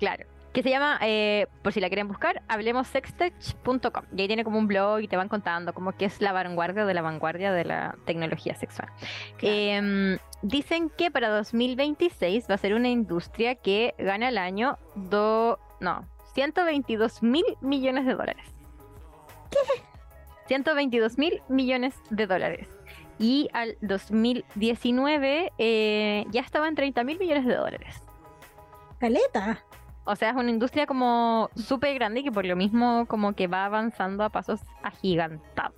Claro. 0.00 0.24
Que 0.52 0.62
se 0.62 0.70
llama, 0.70 0.98
eh, 1.02 1.46
por 1.62 1.72
si 1.72 1.80
la 1.80 1.88
quieren 1.88 2.08
buscar, 2.08 2.42
hablemosextech.com. 2.48 4.04
Y 4.16 4.20
ahí 4.20 4.26
tiene 4.26 4.42
como 4.42 4.58
un 4.58 4.66
blog 4.66 5.00
y 5.00 5.08
te 5.08 5.16
van 5.16 5.28
contando 5.28 5.72
como 5.72 5.92
que 5.92 6.06
es 6.06 6.20
la 6.20 6.32
vanguardia 6.32 6.84
de 6.84 6.94
la 6.94 7.02
vanguardia 7.02 7.52
de 7.52 7.64
la 7.64 7.96
tecnología 8.04 8.54
sexual. 8.56 8.88
Claro. 9.38 9.54
Em, 9.56 10.18
dicen 10.42 10.90
que 10.90 11.10
para 11.10 11.28
2026 11.28 12.48
va 12.50 12.54
a 12.54 12.58
ser 12.58 12.74
una 12.74 12.88
industria 12.88 13.54
que 13.54 13.94
gana 13.98 14.28
al 14.28 14.38
año 14.38 14.76
do, 14.96 15.60
no, 15.78 16.04
122 16.34 17.22
mil 17.22 17.44
millones 17.60 18.06
de 18.06 18.14
dólares. 18.14 18.46
¿Qué? 19.50 19.82
122 20.46 21.16
mil 21.16 21.42
millones 21.48 21.94
de 22.10 22.26
dólares. 22.26 22.68
Y 23.20 23.48
al 23.52 23.76
2019 23.82 25.52
eh, 25.58 26.24
ya 26.30 26.40
estaba 26.40 26.66
en 26.66 26.74
30 26.74 27.04
mil 27.04 27.18
millones 27.18 27.46
de 27.46 27.54
dólares. 27.54 28.02
caleta. 28.98 29.62
O 30.04 30.16
sea, 30.16 30.30
es 30.30 30.36
una 30.36 30.50
industria 30.50 30.86
como 30.86 31.50
súper 31.54 31.94
grande 31.94 32.20
y 32.20 32.24
que 32.24 32.32
por 32.32 32.44
lo 32.46 32.56
mismo 32.56 33.06
como 33.06 33.34
que 33.34 33.46
va 33.46 33.66
avanzando 33.66 34.24
a 34.24 34.30
pasos 34.30 34.60
agigantados. 34.82 35.74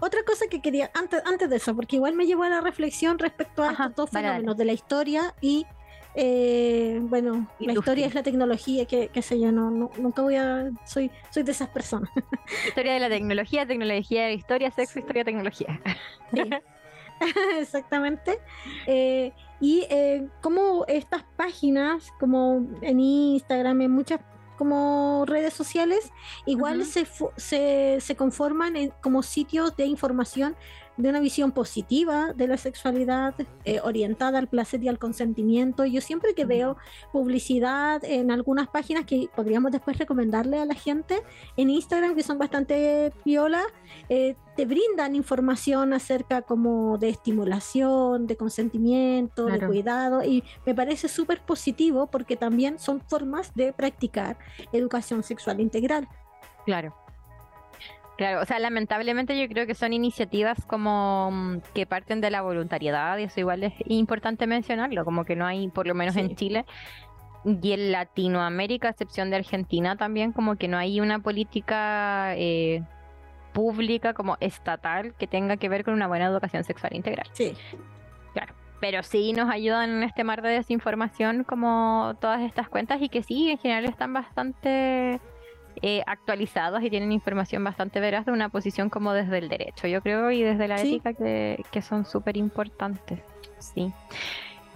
Otra 0.00 0.20
cosa 0.24 0.46
que 0.48 0.60
quería, 0.62 0.90
antes, 0.94 1.22
antes 1.26 1.50
de 1.50 1.56
eso, 1.56 1.74
porque 1.74 1.96
igual 1.96 2.14
me 2.14 2.24
llevó 2.26 2.44
a 2.44 2.48
la 2.48 2.60
reflexión 2.60 3.18
respecto 3.18 3.62
a 3.62 3.70
Ajá, 3.70 3.84
estos 3.86 3.96
dos 3.96 4.10
dale, 4.10 4.26
dale. 4.28 4.34
fenómenos 4.38 4.56
de 4.56 4.64
la 4.64 4.72
historia 4.72 5.34
y, 5.40 5.66
eh, 6.14 6.98
bueno, 7.02 7.46
la 7.58 7.72
historia 7.74 8.06
es 8.06 8.14
la 8.14 8.22
tecnología, 8.22 8.86
que, 8.86 9.08
qué 9.08 9.20
sé 9.22 9.38
yo, 9.40 9.52
no, 9.52 9.70
no- 9.70 9.90
nunca 9.98 10.22
voy 10.22 10.36
a, 10.36 10.70
soy, 10.84 11.10
soy 11.30 11.42
de 11.42 11.52
esas 11.52 11.68
personas. 11.68 12.10
Historia 12.66 12.94
de 12.94 13.00
la 13.00 13.08
tecnología, 13.10 13.66
tecnología 13.66 14.26
de 14.26 14.34
historia, 14.34 14.70
sexo, 14.70 14.98
historia, 15.00 15.24
tecnología. 15.24 15.80
Sí. 16.32 16.48
Exactamente. 17.58 18.38
Eh, 18.86 19.32
y 19.60 19.86
eh, 19.90 20.28
como 20.42 20.84
estas 20.86 21.24
páginas, 21.36 22.12
como 22.18 22.66
en 22.82 23.00
Instagram, 23.00 23.82
en 23.82 23.90
muchas 23.90 24.20
como 24.58 25.24
redes 25.26 25.52
sociales, 25.52 26.10
igual 26.46 26.84
se, 26.86 27.06
se, 27.36 27.98
se 28.00 28.16
conforman 28.16 28.76
en- 28.76 28.92
como 29.02 29.22
sitios 29.22 29.76
de 29.76 29.84
información 29.84 30.56
de 30.96 31.08
una 31.08 31.20
visión 31.20 31.52
positiva 31.52 32.32
de 32.34 32.48
la 32.48 32.56
sexualidad, 32.56 33.34
eh, 33.64 33.80
orientada 33.82 34.38
al 34.38 34.48
placer 34.48 34.82
y 34.82 34.88
al 34.88 34.98
consentimiento. 34.98 35.84
Yo 35.84 36.00
siempre 36.00 36.34
que 36.34 36.42
Ujú. 36.42 36.48
veo 36.48 36.76
publicidad 37.12 38.02
en 38.04 38.30
algunas 38.30 38.68
páginas 38.68 39.04
que 39.04 39.28
podríamos 39.34 39.72
después 39.72 39.98
recomendarle 39.98 40.58
a 40.58 40.64
la 40.64 40.74
gente 40.74 41.22
en 41.56 41.70
Instagram, 41.70 42.14
que 42.14 42.22
son 42.22 42.38
bastante 42.38 43.12
piola, 43.24 43.62
eh, 44.08 44.36
te 44.56 44.64
brindan 44.64 45.14
información 45.14 45.92
acerca 45.92 46.42
como 46.42 46.96
de 46.98 47.10
estimulación, 47.10 48.26
de 48.26 48.36
consentimiento, 48.36 49.46
de 49.46 49.66
cuidado, 49.66 50.24
y 50.24 50.42
me 50.64 50.74
parece 50.74 51.08
súper 51.08 51.42
positivo 51.42 52.06
porque 52.06 52.36
también 52.36 52.78
son 52.78 53.02
formas 53.02 53.54
de 53.54 53.72
practicar 53.72 54.38
educación 54.72 55.22
sexual 55.22 55.60
integral. 55.60 56.08
Claro. 56.64 56.94
Claro, 58.16 58.40
o 58.40 58.44
sea, 58.46 58.58
lamentablemente 58.58 59.38
yo 59.38 59.46
creo 59.48 59.66
que 59.66 59.74
son 59.74 59.92
iniciativas 59.92 60.64
como 60.64 61.30
mm, 61.30 61.58
que 61.74 61.84
parten 61.86 62.20
de 62.22 62.30
la 62.30 62.40
voluntariedad 62.40 63.18
y 63.18 63.24
eso 63.24 63.40
igual 63.40 63.62
es 63.62 63.74
importante 63.86 64.46
mencionarlo, 64.46 65.04
como 65.04 65.24
que 65.24 65.36
no 65.36 65.44
hay, 65.46 65.68
por 65.68 65.86
lo 65.86 65.94
menos 65.94 66.14
Sí. 66.14 66.20
en 66.20 66.34
Chile 66.34 66.64
y 67.44 67.72
en 67.72 67.92
Latinoamérica, 67.92 68.88
a 68.88 68.90
excepción 68.92 69.30
de 69.30 69.36
Argentina 69.36 69.96
también, 69.96 70.32
como 70.32 70.56
que 70.56 70.66
no 70.66 70.78
hay 70.78 71.00
una 71.00 71.18
política 71.18 72.34
eh, 72.36 72.82
pública 73.52 74.14
como 74.14 74.36
estatal 74.40 75.14
que 75.14 75.26
tenga 75.26 75.56
que 75.56 75.68
ver 75.68 75.84
con 75.84 75.94
una 75.94 76.06
buena 76.08 76.26
educación 76.26 76.64
sexual 76.64 76.94
integral. 76.96 77.26
Sí, 77.32 77.54
Pero 78.80 79.02
sí 79.02 79.32
nos 79.32 79.48
ayudan 79.50 79.90
en 79.90 80.02
este 80.02 80.22
mar 80.24 80.42
de 80.42 80.50
desinformación 80.50 81.44
como 81.44 82.14
todas 82.20 82.42
estas 82.42 82.68
cuentas 82.68 83.00
y 83.00 83.08
que 83.08 83.22
sí, 83.22 83.50
en 83.50 83.58
general 83.58 83.86
están 83.86 84.12
bastante 84.12 85.18
eh, 85.82 86.02
actualizados 86.06 86.82
y 86.82 86.90
tienen 86.90 87.12
información 87.12 87.62
bastante 87.64 88.00
veraz 88.00 88.26
de 88.26 88.32
una 88.32 88.48
posición 88.48 88.88
como 88.90 89.12
desde 89.12 89.38
el 89.38 89.48
derecho, 89.48 89.86
yo 89.86 90.00
creo, 90.02 90.30
y 90.30 90.42
desde 90.42 90.68
la 90.68 90.78
Sí. 90.78 90.94
ética 90.94 91.12
que, 91.14 91.62
que 91.70 91.82
son 91.82 92.04
súper 92.06 92.36
importantes. 92.36 93.20
Sí. 93.58 93.92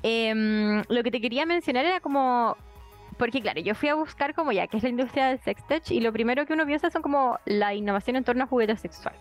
Em, 0.02 0.82
lo 0.88 1.02
que 1.02 1.10
te 1.10 1.20
quería 1.20 1.46
mencionar 1.46 1.84
era 1.84 2.00
como... 2.00 2.56
Porque 3.18 3.42
claro, 3.42 3.60
yo 3.60 3.74
fui 3.74 3.88
a 3.90 3.94
buscar 3.94 4.34
como 4.34 4.50
ya, 4.50 4.66
qué 4.66 4.78
es 4.78 4.82
la 4.82 4.88
industria 4.88 5.26
del 5.28 5.38
sextech 5.40 5.90
y 5.90 6.00
lo 6.00 6.10
primero 6.10 6.46
que 6.46 6.54
uno 6.54 6.64
piensa 6.64 6.88
son 6.90 7.02
como 7.02 7.38
la 7.44 7.74
innovación 7.74 8.16
en 8.16 8.24
torno 8.24 8.44
a 8.44 8.46
juguete 8.46 8.76
sexual. 8.76 9.14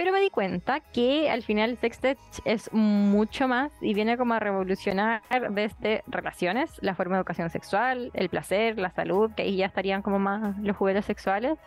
Pero 0.00 0.12
me 0.12 0.20
di 0.22 0.30
cuenta 0.30 0.80
que 0.80 1.28
al 1.28 1.42
final 1.42 1.68
el 1.68 1.76
sextech 1.76 2.16
es 2.46 2.72
mucho 2.72 3.46
más 3.46 3.70
y 3.82 3.92
viene 3.92 4.16
como 4.16 4.32
a 4.32 4.38
revolucionar 4.40 5.20
desde 5.50 6.02
relaciones, 6.06 6.70
la 6.80 6.94
forma 6.94 7.16
de 7.16 7.18
educación 7.18 7.50
sexual, 7.50 8.10
el 8.14 8.30
placer, 8.30 8.78
la 8.78 8.88
salud, 8.92 9.30
que 9.36 9.42
ahí 9.42 9.56
ya 9.56 9.66
estarían 9.66 10.00
como 10.00 10.18
más 10.18 10.56
los 10.56 10.74
juguetes 10.74 11.04
sexuales, 11.04 11.58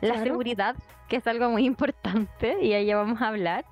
la 0.00 0.14
Claro. 0.14 0.24
seguridad, 0.24 0.76
que 1.10 1.16
es 1.16 1.26
algo 1.26 1.50
muy 1.50 1.66
importante 1.66 2.56
y 2.62 2.72
ahí 2.72 2.86
ya 2.86 2.96
vamos 2.96 3.20
a 3.20 3.28
hablar, 3.28 3.66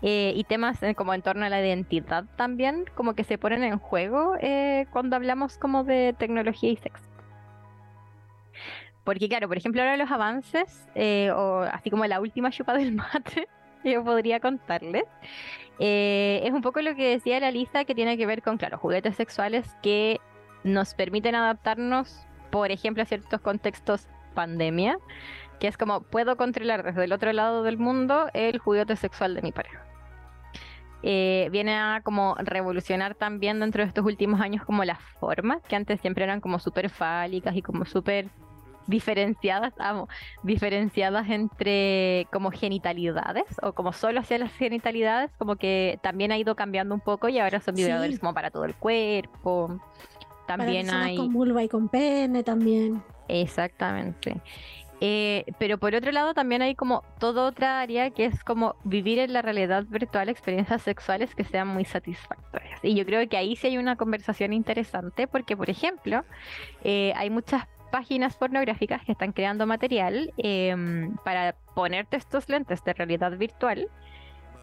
eh, 0.00 0.32
y 0.36 0.44
temas 0.44 0.80
eh, 0.84 0.94
como 0.94 1.12
en 1.12 1.22
torno 1.22 1.44
a 1.44 1.48
la 1.48 1.60
identidad 1.60 2.24
también, 2.36 2.84
como 2.94 3.14
que 3.14 3.24
se 3.24 3.36
ponen 3.36 3.64
en 3.64 3.80
juego 3.80 4.36
eh, 4.42 4.86
cuando 4.92 5.16
hablamos 5.16 5.58
como 5.58 5.82
de 5.82 6.14
tecnología 6.16 6.70
y 6.70 6.76
sexo. 6.76 7.15
Porque 9.06 9.28
claro, 9.28 9.46
por 9.46 9.56
ejemplo, 9.56 9.80
ahora 9.80 9.96
los 9.96 10.10
avances, 10.10 10.88
eh, 10.96 11.30
o 11.30 11.60
así 11.60 11.90
como 11.90 12.04
la 12.06 12.20
última 12.20 12.50
chupa 12.50 12.74
del 12.74 12.92
mate, 12.92 13.48
yo 13.84 14.02
podría 14.02 14.40
contarles, 14.40 15.04
eh, 15.78 16.40
es 16.42 16.52
un 16.52 16.60
poco 16.60 16.82
lo 16.82 16.96
que 16.96 17.10
decía 17.10 17.38
la 17.38 17.52
Lisa, 17.52 17.84
que 17.84 17.94
tiene 17.94 18.18
que 18.18 18.26
ver 18.26 18.42
con, 18.42 18.58
claro, 18.58 18.78
juguetes 18.78 19.14
sexuales 19.14 19.64
que 19.80 20.20
nos 20.64 20.94
permiten 20.94 21.36
adaptarnos, 21.36 22.26
por 22.50 22.72
ejemplo, 22.72 23.04
a 23.04 23.06
ciertos 23.06 23.40
contextos 23.40 24.08
pandemia, 24.34 24.98
que 25.60 25.68
es 25.68 25.78
como 25.78 26.00
puedo 26.02 26.36
controlar 26.36 26.82
desde 26.82 27.04
el 27.04 27.12
otro 27.12 27.32
lado 27.32 27.62
del 27.62 27.78
mundo 27.78 28.26
el 28.34 28.58
juguete 28.58 28.96
sexual 28.96 29.36
de 29.36 29.42
mi 29.42 29.52
pareja. 29.52 29.84
Eh, 31.04 31.48
viene 31.52 31.76
a 31.76 32.00
como 32.02 32.34
revolucionar 32.40 33.14
también 33.14 33.60
dentro 33.60 33.84
de 33.84 33.88
estos 33.88 34.04
últimos 34.04 34.40
años 34.40 34.64
como 34.64 34.82
las 34.82 35.00
formas, 35.20 35.62
que 35.68 35.76
antes 35.76 36.00
siempre 36.00 36.24
eran 36.24 36.40
como 36.40 36.58
súper 36.58 36.90
fálicas 36.90 37.54
y 37.54 37.62
como 37.62 37.84
súper 37.84 38.28
diferenciadas, 38.86 39.72
amo, 39.78 40.08
diferenciadas 40.42 41.28
entre 41.30 42.26
como 42.32 42.50
genitalidades 42.50 43.44
o 43.62 43.72
como 43.72 43.92
solo 43.92 44.20
hacia 44.20 44.38
las 44.38 44.52
genitalidades, 44.52 45.30
como 45.38 45.56
que 45.56 45.98
también 46.02 46.32
ha 46.32 46.38
ido 46.38 46.54
cambiando 46.56 46.94
un 46.94 47.00
poco 47.00 47.28
y 47.28 47.38
ahora 47.38 47.60
son 47.60 47.76
Sí. 47.76 47.82
vibradores 47.82 48.18
como 48.18 48.34
para 48.34 48.50
todo 48.50 48.64
el 48.64 48.74
cuerpo. 48.74 49.80
También 50.46 50.88
hay... 50.90 51.16
con 51.16 51.32
vulva 51.32 51.62
y 51.64 51.68
con 51.68 51.88
pene 51.88 52.42
también. 52.42 53.02
Exactamente. 53.28 54.40
Eh, 55.00 55.44
pero 55.58 55.76
por 55.76 55.94
otro 55.94 56.10
lado 56.10 56.32
también 56.32 56.62
hay 56.62 56.74
como 56.74 57.02
toda 57.18 57.44
otra 57.44 57.80
área 57.80 58.10
que 58.10 58.24
es 58.24 58.42
como 58.42 58.76
vivir 58.82 59.18
en 59.18 59.34
la 59.34 59.42
realidad 59.42 59.84
virtual 59.86 60.30
experiencias 60.30 60.80
sexuales 60.82 61.34
que 61.34 61.44
sean 61.44 61.68
muy 61.68 61.84
satisfactorias. 61.84 62.80
Y 62.82 62.94
yo 62.94 63.04
creo 63.04 63.28
que 63.28 63.36
ahí 63.36 63.56
sí 63.56 63.66
hay 63.66 63.76
una 63.76 63.96
conversación 63.96 64.54
interesante 64.54 65.26
porque, 65.26 65.54
por 65.54 65.68
ejemplo, 65.68 66.24
eh, 66.82 67.12
hay 67.16 67.28
muchas 67.28 67.66
páginas 67.96 68.36
pornográficas 68.36 69.02
que 69.06 69.12
están 69.12 69.32
creando 69.32 69.66
material 69.66 70.30
em, 70.36 71.16
para 71.24 71.54
ponerte 71.74 72.18
estos 72.18 72.46
lentes 72.46 72.84
de 72.84 72.92
realidad 72.92 73.32
virtual 73.38 73.88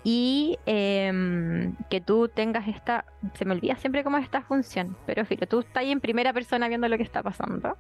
y 0.04 0.60
em, 0.68 1.76
que 1.90 2.00
tú 2.00 2.28
tengas 2.28 2.68
esta, 2.68 3.06
se 3.34 3.44
me 3.46 3.54
olvida 3.56 3.76
siempre 3.78 4.04
cómo 4.04 4.20
es 4.20 4.26
esta 4.26 4.44
función, 4.44 4.96
pero 5.08 5.26
fíjate, 5.26 5.48
tú 5.48 5.62
estás 5.62 5.78
ahí 5.78 5.92
en 5.92 6.00
primera 6.00 6.32
persona 6.32 6.68
viendo 6.68 6.88
lo 6.88 6.96
que 6.98 7.02
está 7.02 7.24
pasando. 7.24 7.76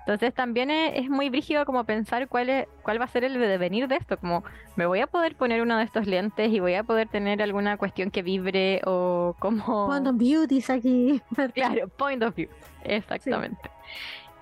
Entonces 0.00 0.32
también 0.32 0.70
es, 0.70 1.10
muy 1.10 1.28
brígido 1.28 1.66
como 1.66 1.84
pensar 1.84 2.26
cuál, 2.28 2.48
es, 2.48 2.66
cuál 2.82 2.98
va 2.98 3.04
a 3.04 3.08
ser 3.08 3.24
el 3.24 3.34
devenir 3.34 3.88
de 3.88 3.96
esto, 3.96 4.16
como 4.16 4.44
me 4.76 4.86
voy 4.86 5.00
a 5.00 5.08
poder 5.08 5.36
poner 5.36 5.60
uno 5.60 5.76
de 5.76 5.84
estos 5.84 6.06
lentes 6.06 6.50
y 6.50 6.60
voy 6.60 6.74
a 6.74 6.84
poder 6.84 7.08
tener 7.08 7.42
alguna 7.42 7.76
cuestión 7.76 8.10
que 8.10 8.22
vibre 8.22 8.80
o 8.86 9.36
como... 9.40 9.88
Point 9.88 10.06
of 10.06 10.16
view, 10.16 10.46
dice 10.46 10.72
aquí. 10.72 11.20
Claro, 11.52 11.88
point 11.88 12.22
of 12.22 12.34
view, 12.34 12.48
exactamente. 12.84 13.68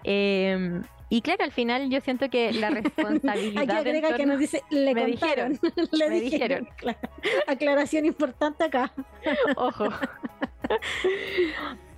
Em, 0.04 0.82
y 1.08 1.22
claro, 1.22 1.44
al 1.44 1.52
final 1.52 1.90
yo 1.90 2.00
siento 2.00 2.28
que 2.28 2.52
la 2.52 2.70
responsabilidad. 2.70 3.62
Aquí 3.62 3.72
agrega 3.72 4.16
que 4.16 4.26
nos 4.26 4.38
dice, 4.38 4.62
le 4.70 4.94
me 4.94 5.06
dijeron. 5.06 5.58
le 5.92 6.08
me 6.08 6.20
dijeron. 6.20 6.68
Aclaración 7.46 8.06
importante 8.06 8.64
acá. 8.64 8.92
Ojo. 9.56 9.88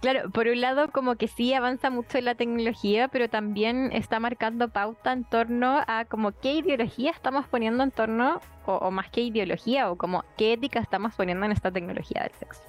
Claro, 0.01 0.31
por 0.31 0.47
un 0.47 0.61
lado 0.61 0.90
como 0.92 1.16
que 1.16 1.29
sí 1.29 1.55
avanza 1.55 1.90
mucho 1.90 2.19
en 2.19 2.27
la 2.27 2.35
tecnología, 2.35 3.09
pero 3.09 3.29
también 3.29 3.90
está 3.92 4.21
marcando 4.21 4.69
pauta 4.69 5.12
en 5.12 5.25
torno 5.25 5.83
a 5.87 6.05
como 6.05 6.33
qué 6.33 6.53
ideología 6.53 7.11
estamos 7.11 7.47
poniendo 7.49 7.83
en 7.83 7.90
torno, 7.90 8.40
o, 8.66 8.90
más 8.90 9.11
que 9.11 9.23
ideología, 9.23 9.90
o 9.90 9.97
como 9.97 10.25
qué 10.37 10.53
ética 10.53 10.81
estamos 10.81 11.14
poniendo 11.14 11.47
en 11.47 11.53
esta 11.53 11.71
tecnología 11.71 12.23
del 12.23 12.33
sexo. 12.38 12.62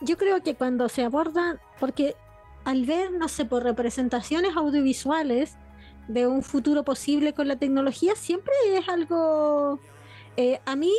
Yo 0.00 0.16
creo 0.16 0.42
que 0.42 0.54
cuando 0.54 0.88
se 0.88 1.04
aborda, 1.04 1.58
porque 1.78 2.16
al 2.64 2.84
ver, 2.84 3.12
no 3.12 3.28
sé, 3.28 3.44
por 3.44 3.62
representaciones 3.62 4.56
audiovisuales 4.56 5.56
de 6.08 6.26
un 6.26 6.42
futuro 6.42 6.84
posible 6.84 7.32
con 7.32 7.48
la 7.48 7.56
tecnología, 7.56 8.14
siempre 8.16 8.52
es 8.74 8.88
algo... 8.88 9.78
Eh, 10.36 10.60
a 10.64 10.76
mí 10.76 10.92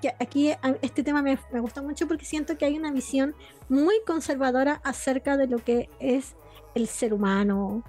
que 0.00 0.14
aquí 0.18 0.52
este 0.82 1.02
tema 1.02 1.22
me, 1.22 1.38
gusta 1.60 1.82
mucho 1.82 2.06
porque 2.06 2.24
siento 2.24 2.56
que 2.56 2.64
hay 2.64 2.76
una 2.76 2.90
visión 2.90 3.34
muy 3.68 3.94
conservadora 4.06 4.80
acerca 4.84 5.36
de 5.36 5.46
lo 5.46 5.58
que 5.58 5.90
es 5.98 6.36
el 6.74 6.88
ser 6.88 7.14
humano, 7.14 7.84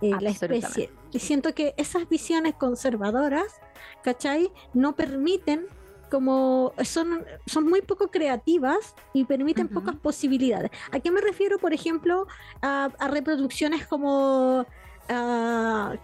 eh, 0.00 0.12
la 0.20 0.30
especie. 0.30 0.90
Y 1.12 1.18
siento 1.18 1.54
que 1.54 1.74
esas 1.76 2.08
visiones 2.08 2.54
conservadoras, 2.54 3.60
¿cachai? 4.02 4.50
No 4.74 4.94
permiten 4.94 5.66
como 6.10 6.72
son, 6.84 7.24
son 7.46 7.68
muy 7.68 7.80
poco 7.82 8.10
creativas 8.10 8.94
y 9.14 9.24
permiten 9.24 9.68
pocas 9.68 9.96
posibilidades. 9.96 10.70
¿A 10.92 11.00
qué 11.00 11.10
me 11.10 11.20
refiero, 11.20 11.58
por 11.58 11.72
ejemplo, 11.72 12.26
a, 12.60 12.90
a 12.98 13.08
reproducciones 13.08 13.86
como 13.86 14.66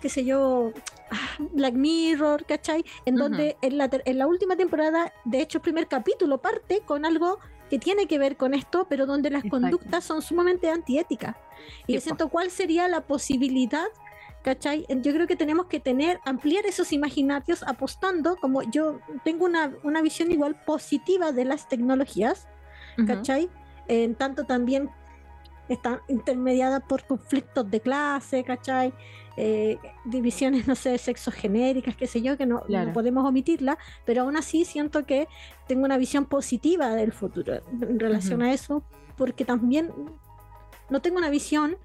qué 0.00 0.08
sé 0.08 0.24
yo, 0.24 0.72
Black 1.52 1.74
Mirror, 1.74 2.44
¿cachai? 2.44 2.84
En 3.04 3.14
donde 3.14 3.56
en 3.62 3.78
la, 3.78 3.88
en 4.04 4.18
la 4.18 4.26
última 4.26 4.56
temporada, 4.56 5.12
de 5.24 5.40
hecho, 5.40 5.58
el 5.58 5.62
primer 5.62 5.86
capítulo 5.86 6.38
parte 6.38 6.80
con 6.84 7.04
algo 7.04 7.38
que 7.70 7.78
tiene 7.78 8.06
que 8.06 8.18
ver 8.18 8.36
con 8.36 8.54
esto, 8.54 8.86
pero 8.88 9.06
donde 9.06 9.30
las 9.30 9.44
conductas 9.44 10.04
son 10.04 10.22
sumamente 10.22 10.70
antiéticas. 10.70 11.36
Y 11.86 12.00
siento 12.00 12.28
cuál 12.28 12.50
sería 12.50 12.88
la 12.88 13.00
posibilidad, 13.02 13.86
¿cachai? 14.46 14.86
Yo 14.88 15.12
creo 15.12 15.26
que 15.26 15.34
tenemos 15.34 15.66
que 15.66 15.80
tener, 15.80 16.20
ampliar 16.24 16.66
esos 16.66 16.92
imaginarios 16.92 17.64
apostando, 17.64 18.36
como 18.36 18.62
yo 18.62 19.00
tengo 19.24 19.44
una, 19.44 19.74
una 19.82 20.00
visión 20.02 20.30
igual 20.30 20.54
positiva 20.64 21.32
de 21.32 21.44
las 21.44 21.68
tecnologías, 21.68 22.46
¿cachai? 23.08 23.50
En 23.88 24.14
tanto 24.14 24.44
también 24.44 24.88
están 25.68 25.98
intermediadas 26.06 26.80
por 26.84 27.04
conflictos 27.08 27.68
de 27.68 27.80
clase, 27.80 28.44
¿cachai? 28.44 28.94
Eh, 29.36 29.78
divisiones, 30.04 30.68
no 30.68 30.76
sé, 30.76 30.96
sexos 30.96 31.34
genéricas, 31.34 31.96
qué 31.96 32.06
sé 32.06 32.22
yo, 32.22 32.36
que 32.36 32.46
no, 32.46 32.62
podemos 32.94 33.28
omitirla, 33.28 33.76
pero 34.04 34.22
aún 34.22 34.36
así 34.36 34.64
siento 34.64 35.06
que 35.06 35.26
tengo 35.66 35.84
una 35.84 35.98
visión 35.98 36.24
positiva 36.24 36.90
del 36.90 37.10
futuro 37.10 37.62
en 37.82 37.98
relación 37.98 38.42
a 38.42 38.52
eso, 38.52 38.84
porque 39.16 39.44
también 39.44 39.90
no 40.88 41.02
tengo 41.02 41.18
una 41.18 41.30
visión 41.30 41.78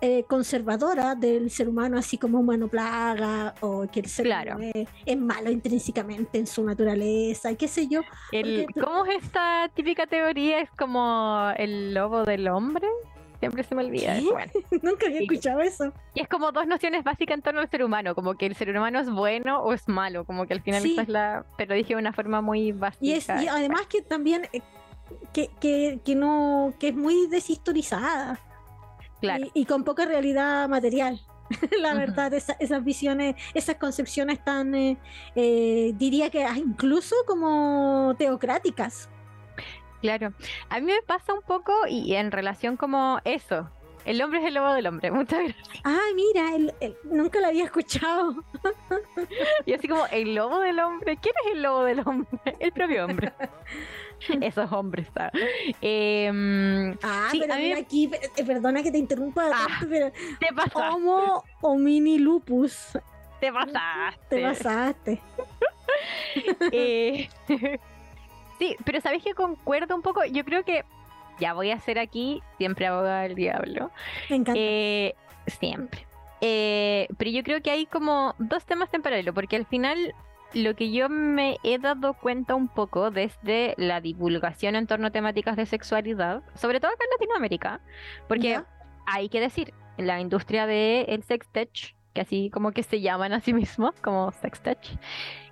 eh, 0.00 0.24
conservadora 0.28 1.14
del 1.14 1.50
ser 1.50 1.68
humano, 1.68 1.98
así 1.98 2.18
como 2.18 2.38
humano 2.38 2.68
plaga, 2.68 3.54
o 3.60 3.86
que 3.90 4.00
el 4.00 4.06
ser 4.06 4.26
humano 4.26 4.58
es, 5.04 5.18
malo 5.18 5.50
intrínsecamente 5.50 6.38
en 6.38 6.46
su 6.46 6.62
naturaleza, 6.64 7.50
y 7.50 7.56
qué 7.56 7.66
sé 7.66 7.88
yo. 7.88 8.02
¿Cómo 8.80 9.06
es 9.06 9.24
esta 9.24 9.68
típica 9.74 10.06
teoría? 10.06 10.60
¿Es 10.60 10.70
como 10.70 11.50
el 11.56 11.94
lobo 11.94 12.24
del 12.24 12.46
hombre? 12.48 12.86
Siempre 13.40 13.62
se 13.62 13.74
me 13.74 13.84
olvida. 13.84 14.14
Nunca 14.82 15.06
había 15.06 15.20
escuchado 15.20 15.60
eso. 15.60 15.92
Y 16.14 16.20
es 16.20 16.28
como 16.28 16.52
dos 16.52 16.66
nociones 16.66 17.04
básicas 17.04 17.36
en 17.36 17.42
torno 17.42 17.60
al 17.60 17.68
ser 17.68 17.82
humano, 17.84 18.14
como 18.14 18.34
que 18.34 18.46
el 18.46 18.54
ser 18.54 18.70
humano 18.70 19.00
es 19.00 19.10
bueno 19.10 19.62
o 19.62 19.72
es 19.72 19.88
malo, 19.88 20.24
como 20.24 20.46
que 20.46 20.54
al 20.54 20.62
final 20.62 20.84
es 20.84 21.08
la... 21.08 21.44
Pero 21.56 21.74
dije 21.74 21.94
de 21.94 22.00
una 22.00 22.12
forma 22.12 22.40
muy 22.40 22.72
básica. 22.72 23.04
Y, 23.04 23.12
es, 23.12 23.28
además 23.28 23.86
que 23.88 24.02
también 24.02 24.48
eh, 24.52 24.60
que, 25.32 25.50
que, 25.60 26.00
que, 26.04 26.14
no, 26.14 26.74
que 26.78 26.88
es 26.88 26.94
muy 26.94 27.26
deshistorizada. 27.28 28.40
Claro. 29.20 29.46
Y, 29.54 29.64
con 29.64 29.84
poca 29.84 30.04
realidad 30.04 30.68
material. 30.68 31.20
la 31.80 31.94
verdad, 31.94 32.32
esas 32.34 32.84
visiones, 32.84 33.34
esas 33.54 33.76
concepciones 33.76 34.44
tan, 34.44 34.74
eh, 34.74 34.98
eh, 35.34 35.92
diría 35.96 36.30
que 36.30 36.46
incluso 36.56 37.16
como 37.26 38.14
teocráticas. 38.18 39.08
Claro, 40.02 40.32
a 40.68 40.80
mí 40.80 40.86
me 40.86 41.02
pasa 41.02 41.34
un 41.34 41.42
poco 41.42 41.72
y 41.88 42.14
en 42.14 42.30
relación 42.30 42.76
como 42.76 43.18
eso, 43.24 43.68
el 44.08 44.22
hombre 44.22 44.38
es 44.40 44.46
el 44.46 44.54
lobo 44.54 44.72
del 44.72 44.86
hombre, 44.86 45.10
muchas 45.10 45.40
gracias. 45.40 45.80
Ay, 45.84 46.14
mira, 46.14 46.72
nunca 47.04 47.40
lo 47.40 47.48
había 47.48 47.64
escuchado. 47.64 48.42
y 49.66 49.74
así 49.74 49.86
como, 49.86 50.06
el 50.06 50.34
lobo 50.34 50.60
del 50.60 50.80
hombre, 50.80 51.18
¿quién 51.20 51.34
es 51.44 51.52
el 51.52 51.62
lobo 51.62 51.84
del 51.84 52.00
hombre? 52.00 52.56
El 52.58 52.72
propio 52.72 53.04
hombre. 53.04 53.32
Esos 54.40 54.70
hombres. 54.72 55.06
Em, 55.80 56.92
ah, 57.02 57.30
pero 57.32 57.78
aquí, 57.78 58.10
eh, 58.36 58.44
perdona 58.44 58.82
que 58.82 58.90
te 58.90 58.98
interrumpa, 58.98 59.50
ah, 59.52 59.80
pero 59.88 60.10
te 60.10 60.54
pasaste. 60.54 60.80
Homo 60.80 61.44
mini 61.78 62.18
lupus. 62.18 62.98
Te 63.40 63.52
pasaste. 63.52 64.36
Te 64.36 64.42
pasaste. 64.42 65.20
eh, 66.72 67.28
Sí, 68.58 68.76
pero 68.84 69.00
sabes 69.00 69.22
que 69.22 69.34
concuerdo 69.34 69.94
un 69.94 70.02
poco. 70.02 70.24
Yo 70.24 70.44
creo 70.44 70.64
que 70.64 70.84
ya 71.38 71.52
voy 71.52 71.70
a 71.70 71.78
ser 71.78 71.98
aquí 71.98 72.42
siempre 72.58 72.86
abogada 72.86 73.22
del 73.22 73.34
diablo. 73.36 73.90
Me 74.28 74.36
encanta. 74.36 74.60
Eh, 74.60 75.14
siempre. 75.46 76.06
Eh, 76.40 77.08
pero 77.16 77.30
yo 77.30 77.42
creo 77.42 77.62
que 77.62 77.70
hay 77.70 77.86
como 77.86 78.34
dos 78.38 78.64
temas 78.66 78.92
en 78.92 79.02
paralelo, 79.02 79.32
porque 79.32 79.56
al 79.56 79.66
final 79.66 80.14
lo 80.54 80.74
que 80.74 80.90
yo 80.90 81.08
me 81.08 81.58
he 81.62 81.78
dado 81.78 82.14
cuenta 82.14 82.54
un 82.54 82.68
poco 82.68 83.10
desde 83.10 83.74
la 83.76 84.00
divulgación 84.00 84.76
en 84.76 84.86
torno 84.86 85.08
a 85.08 85.10
temáticas 85.10 85.56
de 85.56 85.66
sexualidad, 85.66 86.42
sobre 86.54 86.80
todo 86.80 86.92
acá 86.92 87.04
en 87.04 87.10
Latinoamérica, 87.10 87.80
porque 88.26 88.60
hay 89.06 89.28
que 89.28 89.40
decir, 89.40 89.74
la 89.96 90.20
industria 90.20 90.66
del 90.66 91.06
el 91.08 91.22
sex 91.22 91.48
tech, 91.52 91.94
que 92.14 92.20
así 92.20 92.50
como 92.50 92.72
que 92.72 92.82
se 92.82 93.00
llaman 93.00 93.32
a 93.32 93.40
sí 93.40 93.52
mismos 93.52 93.94
como 94.00 94.32
sex 94.32 94.60
tech, 94.60 94.78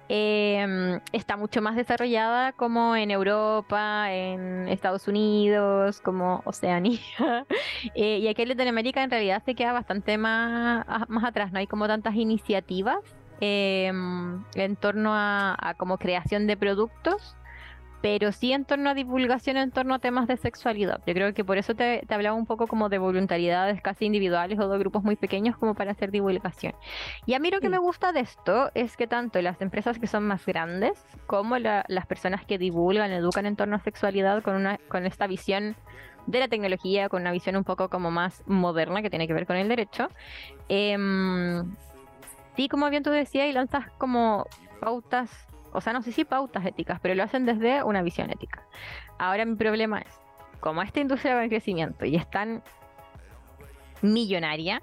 Em, 0.09 1.01
está 1.13 1.37
mucho 1.37 1.61
más 1.61 1.75
desarrollada 1.75 2.53
como 2.53 2.95
en 2.95 3.11
Europa, 3.11 4.13
en 4.13 4.69
Estados 4.69 5.09
Unidos, 5.09 6.01
como 6.01 6.43
Oceanía. 6.45 7.01
Eh, 7.95 8.19
y 8.19 8.29
aquí 8.29 8.43
en 8.43 8.49
Latinoamérica 8.49 9.03
en 9.03 9.11
realidad 9.11 9.43
se 9.45 9.55
queda 9.55 9.73
bastante 9.73 10.19
más, 10.19 10.85
más 11.09 11.25
atrás, 11.25 11.53
no 11.53 11.59
hay 11.59 11.67
como 11.67 11.87
tantas 11.87 12.15
iniciativas 12.15 12.99
em, 13.41 14.45
en 14.55 14.77
torno 14.77 15.13
a 15.15 15.75
como 15.79 15.99
creación 15.99 16.47
de 16.47 16.57
productos 16.57 17.37
pero 18.07 18.31
sí 18.31 18.53
en 18.53 18.65
torno 18.65 18.91
a 18.91 18.95
divulgación, 18.95 19.57
en 19.57 19.73
torno 19.73 19.95
a 19.95 19.99
temas 19.99 20.29
de 20.29 20.37
sexualidad. 20.37 21.01
Yo 21.09 21.13
creo 21.13 21.35
que 21.35 21.45
por 21.45 21.59
eso 21.59 21.75
te, 21.75 22.07
hablaba 22.09 22.37
un 22.37 22.47
poco 22.47 22.69
como 22.69 22.89
de 22.89 22.99
voluntariedades 22.99 23.81
casi 23.83 24.05
individuales 24.05 24.61
o 24.61 24.69
de 24.69 24.79
grupos 24.79 25.03
muy 25.03 25.17
pequeños 25.17 25.57
como 25.57 25.75
para 25.75 25.91
hacer 25.91 26.13
divulgación. 26.13 26.75
Y 27.27 27.35
a 27.35 27.41
mí 27.41 27.51
lo 27.51 27.61
que 27.61 27.69
me 27.69 27.79
gusta 27.79 28.13
de 28.13 28.21
esto 28.21 28.71
es 28.75 28.97
que 28.97 29.09
tanto 29.09 29.43
las 29.43 29.61
empresas 29.61 29.99
que 29.99 30.07
son 30.07 30.25
más 30.25 30.47
grandes 30.47 31.03
como 31.27 31.59
las 31.59 32.07
personas 32.07 32.45
que 32.45 32.59
divulgan, 32.59 33.11
educan 33.11 33.45
en 33.45 33.57
torno 33.57 33.75
a 33.75 33.81
sexualidad 33.81 34.41
con, 34.43 34.55
una, 34.55 34.79
con 34.89 35.05
esta 35.05 35.27
visión 35.27 35.75
de 36.29 36.41
la 36.41 36.49
tecnología, 36.49 37.09
con 37.09 37.23
una 37.23 37.33
visión 37.33 37.57
un 37.57 37.65
poco 37.65 37.89
como 37.89 38.11
más 38.13 38.43
moderna 38.47 39.03
que 39.03 39.11
tiene 39.11 39.27
que 39.27 39.35
ver 39.35 39.47
con 39.47 39.57
el 39.57 39.69
derecho. 39.69 40.11
Em, 40.69 41.75
sí, 42.57 42.69
como 42.69 42.89
bien 42.91 43.03
tú 43.03 43.11
decías, 43.11 43.49
y 43.49 43.53
lanzas 43.53 43.91
como 43.99 44.47
pautas 44.81 45.47
o 45.77 45.83
sea, 45.83 45.93
no 45.93 46.01
sé 46.01 46.11
si 46.11 46.25
pautas 46.25 46.65
éticas, 46.65 46.99
pero 47.01 47.15
lo 47.15 47.23
hacen 47.23 47.45
desde 47.45 47.83
una 47.83 48.01
visión 48.01 48.31
ética. 48.31 48.63
Ahora 49.19 49.45
mi 49.45 49.57
problema 49.57 49.99
es, 49.99 50.21
como 50.59 50.81
esta 50.81 51.01
industria 51.01 51.35
va 51.35 51.45
en 51.45 51.51
crecimiento 51.51 52.07
y 52.07 52.17
es 52.17 52.31
tan 52.31 52.63
millonaria, 54.01 54.83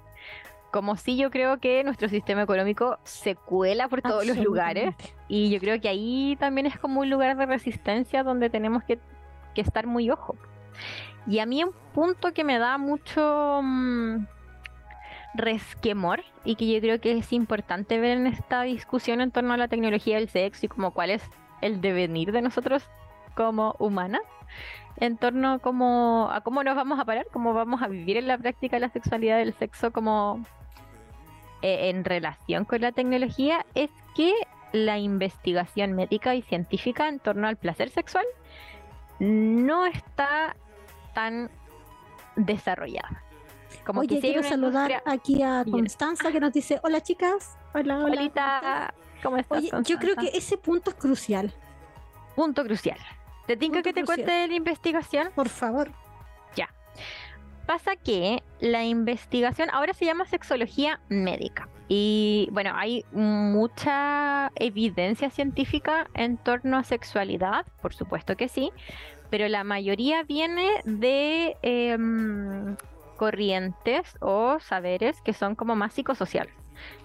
como 0.70 0.96
si 0.96 1.16
yo 1.16 1.32
creo 1.32 1.58
que 1.58 1.82
nuestro 1.82 2.08
sistema 2.08 2.42
económico 2.42 2.98
se 3.02 3.34
cuela 3.34 3.88
por 3.88 4.02
todos 4.02 4.24
los 4.24 4.36
lugares 4.36 4.94
y 5.26 5.50
yo 5.50 5.58
creo 5.58 5.80
que 5.80 5.88
ahí 5.88 6.36
también 6.38 6.66
es 6.66 6.78
como 6.78 7.00
un 7.00 7.10
lugar 7.10 7.36
de 7.36 7.46
resistencia 7.46 8.22
donde 8.22 8.48
tenemos 8.48 8.84
que, 8.84 9.00
estar 9.56 9.88
muy 9.88 10.10
ojo. 10.10 10.36
Y 11.26 11.40
a 11.40 11.46
mí 11.46 11.64
un 11.64 11.72
punto 11.92 12.32
que 12.32 12.44
me 12.44 12.58
da 12.58 12.78
mucho 12.78 13.60
mm, 13.64 14.26
resquemor 15.34 16.22
y 16.44 16.56
que 16.56 16.72
yo 16.72 16.80
creo 16.80 17.00
que 17.00 17.18
es 17.18 17.32
importante 17.32 17.98
ver 17.98 18.18
en 18.18 18.26
esta 18.26 18.62
discusión 18.62 19.20
en 19.20 19.30
torno 19.30 19.52
a 19.52 19.56
la 19.56 19.68
tecnología 19.68 20.16
del 20.16 20.28
sexo 20.28 20.66
y 20.66 20.68
como 20.68 20.92
cuál 20.92 21.10
es 21.10 21.22
el 21.60 21.80
devenir 21.80 22.32
de 22.32 22.42
nosotros 22.42 22.88
como 23.34 23.74
humanas 23.78 24.22
en 24.96 25.16
torno 25.16 25.58
como 25.58 26.28
a 26.30 26.40
cómo 26.42 26.62
nos 26.62 26.76
vamos 26.76 27.00
a 27.00 27.04
parar, 27.04 27.26
cómo 27.32 27.52
vamos 27.52 27.82
a 27.82 27.88
vivir 27.88 28.16
en 28.16 28.28
la 28.28 28.38
práctica 28.38 28.78
la 28.78 28.90
sexualidad 28.90 29.38
del 29.38 29.52
sexo 29.54 29.92
como 29.92 30.44
eh, 31.62 31.90
en 31.90 32.04
relación 32.04 32.64
con 32.64 32.80
la 32.80 32.92
tecnología 32.92 33.66
es 33.74 33.90
que 34.14 34.32
la 34.72 34.98
investigación 34.98 35.94
médica 35.94 36.34
y 36.34 36.42
científica 36.42 37.08
en 37.08 37.18
torno 37.18 37.48
al 37.48 37.56
placer 37.56 37.90
sexual 37.90 38.24
no 39.18 39.86
está 39.86 40.56
tan 41.14 41.50
desarrollada. 42.36 43.23
Como 43.84 44.00
Oye, 44.00 44.20
quiero 44.20 44.42
saludar 44.42 45.02
aquí 45.04 45.42
a 45.42 45.64
Constanza 45.70 46.32
que 46.32 46.40
nos 46.40 46.52
dice, 46.52 46.80
hola 46.82 47.02
chicas, 47.02 47.56
hola, 47.74 47.98
hola. 47.98 48.94
¿cómo 49.22 49.36
estás? 49.36 49.58
Oye, 49.58 49.70
yo 49.84 49.98
creo 49.98 50.16
que 50.16 50.30
ese 50.34 50.56
punto 50.56 50.90
es 50.90 50.96
crucial. 50.96 51.52
Punto 52.34 52.64
crucial. 52.64 52.98
¿Te 53.46 53.56
tengo 53.56 53.82
que 53.82 53.92
te 53.92 54.04
cuente 54.04 54.48
la 54.48 54.54
investigación? 54.54 55.30
Por 55.34 55.48
favor. 55.48 55.90
Pasa 57.66 57.96
que 57.96 58.42
la 58.60 58.84
investigación 58.84 59.70
ahora 59.72 59.94
se 59.94 60.04
llama 60.04 60.26
sexología 60.26 61.00
médica. 61.08 61.68
Y 61.88 62.48
bueno, 62.52 62.72
hay 62.74 63.04
mucha 63.12 64.50
evidencia 64.56 65.30
científica 65.30 66.08
en 66.14 66.36
torno 66.36 66.76
a 66.76 66.84
sexualidad, 66.84 67.64
por 67.80 67.94
supuesto 67.94 68.36
que 68.36 68.48
sí, 68.48 68.70
pero 69.30 69.48
la 69.48 69.64
mayoría 69.64 70.22
viene 70.24 70.68
de 70.84 71.56
em, 71.62 72.76
corrientes 73.14 74.16
o 74.20 74.58
saberes 74.60 75.20
que 75.22 75.32
son 75.32 75.54
como 75.54 75.76
más 75.76 75.92
psicosociales, 75.92 76.54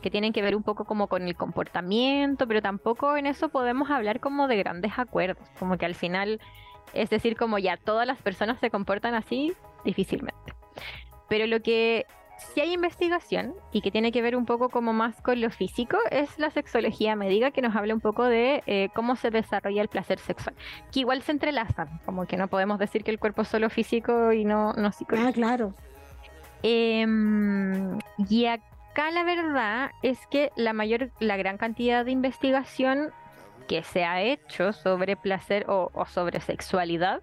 que 0.01 0.09
tienen 0.09 0.33
que 0.33 0.41
ver 0.41 0.55
un 0.55 0.63
poco 0.63 0.85
como 0.85 1.07
con 1.07 1.23
el 1.23 1.35
comportamiento, 1.35 2.47
pero 2.47 2.61
tampoco 2.61 3.17
en 3.17 3.25
eso 3.25 3.49
podemos 3.49 3.89
hablar 3.89 4.19
como 4.19 4.47
de 4.47 4.57
grandes 4.57 4.93
acuerdos, 4.97 5.47
como 5.57 5.77
que 5.77 5.85
al 5.85 5.95
final, 5.95 6.39
es 6.93 7.09
decir, 7.09 7.35
como 7.35 7.57
ya 7.57 7.77
todas 7.77 8.07
las 8.07 8.21
personas 8.21 8.59
se 8.59 8.69
comportan 8.69 9.15
así, 9.15 9.53
difícilmente. 9.83 10.53
Pero 11.27 11.45
lo 11.45 11.61
que 11.61 12.05
sí 12.39 12.61
hay 12.61 12.73
investigación 12.73 13.53
y 13.71 13.81
que 13.81 13.91
tiene 13.91 14.11
que 14.11 14.21
ver 14.21 14.35
un 14.35 14.45
poco 14.45 14.69
como 14.69 14.93
más 14.93 15.21
con 15.21 15.41
lo 15.41 15.49
físico 15.49 15.97
es 16.09 16.39
la 16.39 16.49
sexología 16.49 17.15
médica 17.15 17.51
que 17.51 17.61
nos 17.61 17.75
habla 17.75 17.93
un 17.93 17.99
poco 17.99 18.23
de 18.23 18.63
eh, 18.65 18.89
cómo 18.95 19.15
se 19.15 19.29
desarrolla 19.29 19.81
el 19.81 19.89
placer 19.89 20.19
sexual, 20.19 20.55
que 20.91 21.01
igual 21.01 21.21
se 21.21 21.31
entrelazan, 21.31 21.99
como 22.05 22.25
que 22.25 22.37
no 22.37 22.47
podemos 22.47 22.79
decir 22.79 23.03
que 23.03 23.11
el 23.11 23.19
cuerpo 23.19 23.43
es 23.43 23.47
solo 23.47 23.69
físico 23.69 24.31
y 24.31 24.45
no, 24.45 24.73
no 24.73 24.91
psicológico. 24.91 25.29
Ah, 25.29 25.33
claro. 25.33 25.73
Em, 26.63 27.97
y 28.29 28.45
acá 28.45 29.11
la 29.11 29.23
verdad 29.23 29.91
es 30.01 30.19
que 30.27 30.51
la 30.55 30.73
mayor, 30.73 31.11
la 31.19 31.37
gran 31.37 31.57
cantidad 31.57 32.03
de 32.03 32.11
investigación 32.11 33.11
que 33.67 33.83
se 33.83 34.03
ha 34.03 34.21
hecho 34.21 34.73
sobre 34.73 35.15
placer 35.15 35.65
o 35.67 36.05
sobre 36.07 36.39
sexualidad 36.41 37.21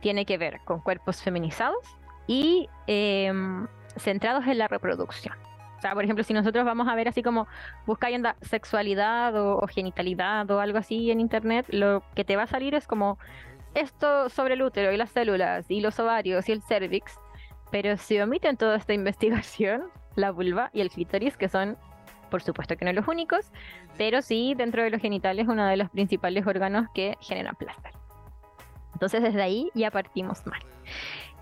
tiene 0.00 0.24
que 0.26 0.38
ver 0.38 0.60
con 0.64 0.80
cuerpos 0.80 1.22
feminizados 1.22 1.84
y 2.26 2.68
em, 2.86 3.66
centrados 3.96 4.46
en 4.46 4.58
la 4.58 4.68
reproducción. 4.68 5.34
O 5.78 5.80
sea, 5.80 5.94
por 5.94 6.04
ejemplo, 6.04 6.24
si 6.24 6.34
nosotros 6.34 6.64
vamos 6.64 6.88
a 6.88 6.94
ver 6.94 7.08
así 7.08 7.22
como 7.22 7.46
buscáis 7.86 8.20
sexualidad 8.42 9.34
o, 9.36 9.64
genitalidad 9.68 10.50
o 10.50 10.60
algo 10.60 10.78
así 10.78 11.10
en 11.10 11.20
internet, 11.20 11.66
lo 11.68 12.02
que 12.14 12.24
te 12.24 12.36
va 12.36 12.44
a 12.44 12.46
salir 12.46 12.74
es 12.74 12.86
como 12.86 13.18
esto 13.74 14.28
sobre 14.28 14.54
el 14.54 14.62
útero 14.62 14.92
y 14.92 14.96
las 14.96 15.10
células 15.10 15.70
y 15.70 15.80
los 15.80 15.98
ovarios 16.00 16.48
y 16.48 16.52
el 16.52 16.62
cervix, 16.62 17.16
pero 17.70 17.96
se 17.96 18.22
omiten 18.22 18.56
toda 18.56 18.76
esta 18.76 18.92
investigación, 18.94 19.84
la 20.16 20.30
vulva 20.30 20.70
y 20.72 20.80
el 20.80 20.90
clítoris, 20.90 21.36
que 21.36 21.48
son, 21.48 21.76
por 22.30 22.42
supuesto 22.42 22.76
que 22.76 22.84
no 22.84 22.92
los 22.92 23.08
únicos, 23.08 23.50
pero 23.96 24.22
sí 24.22 24.54
dentro 24.56 24.82
de 24.82 24.90
los 24.90 25.00
genitales 25.00 25.46
uno 25.48 25.66
de 25.66 25.76
los 25.76 25.90
principales 25.90 26.46
órganos 26.46 26.86
que 26.94 27.16
generan 27.20 27.54
placer. 27.56 27.92
Entonces 28.92 29.22
desde 29.22 29.42
ahí 29.42 29.70
ya 29.74 29.90
partimos 29.90 30.44
mal. 30.46 30.60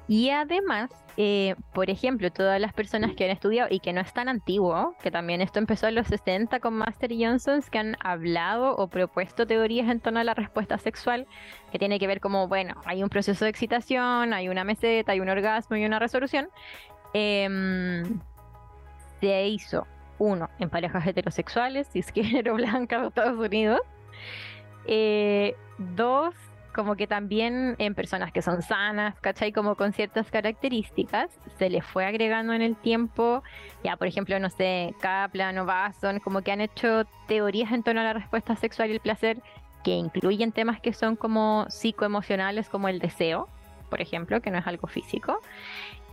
Y 0.08 0.30
además, 0.30 0.90
eh, 1.16 1.56
por 1.72 1.90
ejemplo, 1.90 2.30
todas 2.30 2.60
las 2.60 2.72
personas 2.72 3.14
que 3.14 3.24
han 3.24 3.30
estudiado 3.30 3.68
y 3.70 3.80
que 3.80 3.92
no 3.92 4.00
es 4.00 4.12
tan 4.12 4.28
antiguo, 4.28 4.94
que 5.02 5.10
también 5.10 5.40
esto 5.40 5.58
empezó 5.58 5.88
en 5.88 5.96
los 5.96 6.06
60 6.06 6.60
con 6.60 6.74
Master 6.74 7.10
Johnsons, 7.18 7.70
que 7.70 7.78
han 7.78 7.96
hablado 8.00 8.76
o 8.76 8.88
propuesto 8.88 9.46
teorías 9.46 9.88
en 9.88 10.00
torno 10.00 10.20
a 10.20 10.24
la 10.24 10.34
respuesta 10.34 10.78
sexual, 10.78 11.26
que 11.72 11.78
tiene 11.78 11.98
que 11.98 12.06
ver 12.06 12.20
como, 12.20 12.46
bueno, 12.46 12.74
hay 12.84 13.02
un 13.02 13.08
proceso 13.08 13.44
de 13.44 13.50
excitación, 13.50 14.32
hay 14.32 14.48
una 14.48 14.62
meseta, 14.62 15.12
hay 15.12 15.20
un 15.20 15.28
orgasmo 15.28 15.76
y 15.76 15.84
una 15.84 15.98
resolución. 15.98 16.48
Em, 17.12 18.20
se 19.20 19.48
hizo 19.48 19.86
uno 20.18 20.50
en 20.58 20.70
parejas 20.70 21.06
heterosexuales, 21.06 21.88
cisgénero 21.92 22.54
blanca 22.54 23.00
de 23.00 23.08
Estados 23.08 23.38
Unidos. 23.38 23.80
Eh, 24.86 25.56
dos 25.78 26.34
como 26.76 26.94
que 26.94 27.06
también 27.06 27.74
en 27.78 27.94
personas 27.94 28.30
que 28.32 28.42
son 28.42 28.60
sanas, 28.60 29.18
¿cachai? 29.20 29.50
Como 29.50 29.76
con 29.76 29.94
ciertas 29.94 30.30
características, 30.30 31.30
se 31.58 31.70
les 31.70 31.82
fue 31.84 32.04
agregando 32.04 32.52
en 32.52 32.60
el 32.60 32.76
tiempo, 32.76 33.42
ya 33.82 33.96
por 33.96 34.06
ejemplo, 34.06 34.38
no 34.38 34.50
sé, 34.50 34.94
Kaplan 35.00 35.56
o 35.56 35.64
Basson, 35.64 36.20
como 36.20 36.42
que 36.42 36.52
han 36.52 36.60
hecho 36.60 37.04
teorías 37.26 37.72
en 37.72 37.82
torno 37.82 38.02
a 38.02 38.04
la 38.04 38.12
respuesta 38.12 38.54
sexual 38.56 38.90
y 38.90 38.92
el 38.92 39.00
placer 39.00 39.42
que 39.82 39.92
incluyen 39.92 40.52
temas 40.52 40.78
que 40.78 40.92
son 40.92 41.16
como 41.16 41.64
psicoemocionales, 41.70 42.68
como 42.68 42.88
el 42.88 42.98
deseo, 42.98 43.48
por 43.88 44.02
ejemplo, 44.02 44.42
que 44.42 44.50
no 44.50 44.58
es 44.58 44.66
algo 44.66 44.86
físico. 44.86 45.40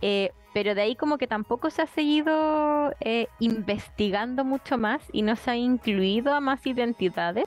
Eh, 0.00 0.32
pero 0.54 0.74
de 0.74 0.80
ahí 0.80 0.96
como 0.96 1.18
que 1.18 1.26
tampoco 1.26 1.68
se 1.68 1.82
ha 1.82 1.86
seguido 1.86 2.94
eh, 3.00 3.26
investigando 3.38 4.44
mucho 4.44 4.78
más 4.78 5.02
y 5.12 5.22
no 5.22 5.36
se 5.36 5.50
ha 5.50 5.56
incluido 5.56 6.32
a 6.32 6.40
más 6.40 6.66
identidades 6.66 7.46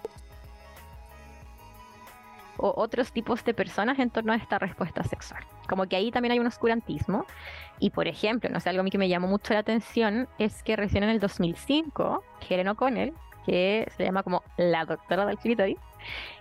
o 2.57 2.73
otros 2.75 3.11
tipos 3.11 3.43
de 3.43 3.53
personas 3.53 3.99
en 3.99 4.09
torno 4.09 4.33
a 4.33 4.35
esta 4.35 4.59
respuesta 4.59 5.03
sexual. 5.03 5.43
Como 5.67 5.87
que 5.87 5.95
ahí 5.95 6.11
también 6.11 6.33
hay 6.33 6.39
un 6.39 6.47
oscurantismo. 6.47 7.25
Y 7.79 7.91
por 7.91 8.07
ejemplo, 8.07 8.49
no 8.49 8.59
sé, 8.59 8.69
algo 8.69 8.81
a 8.81 8.83
mí 8.83 8.89
que 8.89 8.97
me 8.97 9.09
llamó 9.09 9.27
mucho 9.27 9.53
la 9.53 9.59
atención 9.59 10.27
es 10.39 10.63
que 10.63 10.75
recién 10.75 11.03
en 11.03 11.09
el 11.09 11.19
2005, 11.19 12.23
Helen 12.49 12.67
O'Connell, 12.69 13.13
que 13.45 13.87
se 13.95 14.03
llama 14.03 14.23
como 14.23 14.43
la 14.57 14.85
doctora 14.85 15.25
del 15.25 15.37
clítoris, 15.37 15.77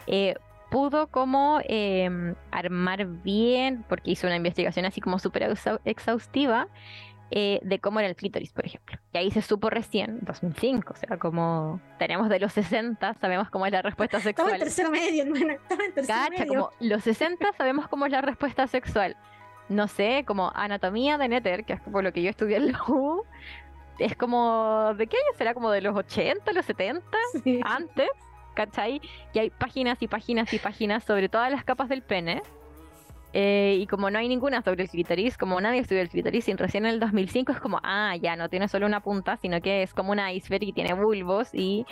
eh, 0.06 0.34
pudo 0.70 1.06
como 1.08 1.60
em, 1.64 2.34
armar 2.50 3.06
bien, 3.06 3.84
porque 3.88 4.10
hizo 4.10 4.26
una 4.26 4.36
investigación 4.36 4.84
así 4.86 5.00
como 5.00 5.18
súper 5.18 5.54
exhaustiva, 5.84 6.68
eh, 7.30 7.60
de 7.62 7.80
cómo 7.80 7.98
era 7.98 8.08
el 8.08 8.14
clítoris, 8.14 8.52
por 8.52 8.66
ejemplo. 8.66 8.98
Y 9.12 9.18
ahí 9.18 9.30
se 9.30 9.42
supo 9.42 9.68
recién, 9.68 10.18
2005, 10.22 10.92
o 10.92 10.96
sea, 10.96 11.18
como 11.18 11.80
tenemos 11.98 12.28
de 12.28 12.38
los 12.38 12.52
60, 12.52 13.14
sabemos 13.14 13.50
cómo 13.50 13.66
es 13.66 13.72
la 13.72 13.82
respuesta 13.82 14.20
sexual. 14.20 14.48
Estaba 14.48 14.56
en 14.56 14.62
tercero 14.62 14.90
medio, 14.90 15.22
hermana, 15.24 15.54
estaba 15.54 15.84
en 15.84 15.92
tercero 15.92 16.18
medio. 16.30 16.46
como 16.46 16.70
los 16.80 17.02
60 17.02 17.52
sabemos 17.58 17.88
cómo 17.88 18.06
es 18.06 18.12
la 18.12 18.20
respuesta 18.20 18.66
sexual. 18.66 19.16
No 19.68 19.88
sé, 19.88 20.22
como 20.24 20.52
anatomía 20.54 21.18
de 21.18 21.28
Nether, 21.28 21.64
que 21.64 21.72
es 21.72 21.80
como 21.80 22.00
lo 22.00 22.12
que 22.12 22.22
yo 22.22 22.30
estudié 22.30 22.58
en 22.58 22.70
la 22.72 22.82
U, 22.86 23.24
es 23.98 24.14
como, 24.14 24.94
¿de 24.96 25.06
qué 25.08 25.16
año 25.16 25.36
será? 25.36 25.54
Como 25.54 25.70
de 25.70 25.80
los 25.80 25.96
80, 25.96 26.52
los 26.52 26.64
70, 26.64 27.04
antes, 27.64 28.08
¿cachai? 28.54 29.00
Y 29.32 29.38
hay 29.40 29.50
páginas 29.50 30.00
y 30.00 30.06
páginas 30.06 30.52
y 30.52 30.58
páginas 30.60 31.02
sobre 31.02 31.28
todas 31.28 31.50
las 31.50 31.64
capas 31.64 31.88
del 31.88 32.02
pene 32.02 32.42
eh, 33.38 33.76
y 33.78 33.86
como 33.86 34.10
no 34.10 34.18
hay 34.18 34.28
ninguna 34.28 34.62
sobre 34.62 34.84
el 34.84 34.88
clitoris, 34.88 35.36
como 35.36 35.60
nadie 35.60 35.80
estudió 35.80 36.00
el 36.00 36.08
clitoris, 36.08 36.48
y 36.48 36.54
recién 36.54 36.86
en 36.86 36.94
el 36.94 37.00
2005 37.00 37.52
es 37.52 37.60
como, 37.60 37.78
ah, 37.82 38.16
ya 38.16 38.34
no 38.34 38.48
tiene 38.48 38.66
solo 38.66 38.86
una 38.86 39.00
punta, 39.00 39.36
sino 39.36 39.60
que 39.60 39.82
es 39.82 39.92
como 39.92 40.12
un 40.12 40.20
iceberg 40.20 40.62
y 40.62 40.72
tiene 40.72 40.94
bulbos 40.94 41.50
y, 41.52 41.84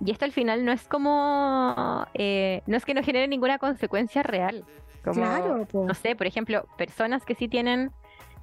y 0.00 0.12
esto 0.12 0.26
al 0.26 0.30
final 0.30 0.64
no 0.64 0.70
es 0.70 0.86
como, 0.86 2.06
eh, 2.14 2.62
no 2.68 2.76
es 2.76 2.84
que 2.84 2.94
no 2.94 3.02
genere 3.02 3.26
ninguna 3.26 3.58
consecuencia 3.58 4.22
real. 4.22 4.64
Como, 5.02 5.22
claro, 5.22 5.66
no 5.72 5.94
sé, 5.94 6.14
por 6.14 6.28
ejemplo, 6.28 6.68
personas 6.78 7.24
que 7.24 7.34
sí 7.34 7.48
tienen 7.48 7.90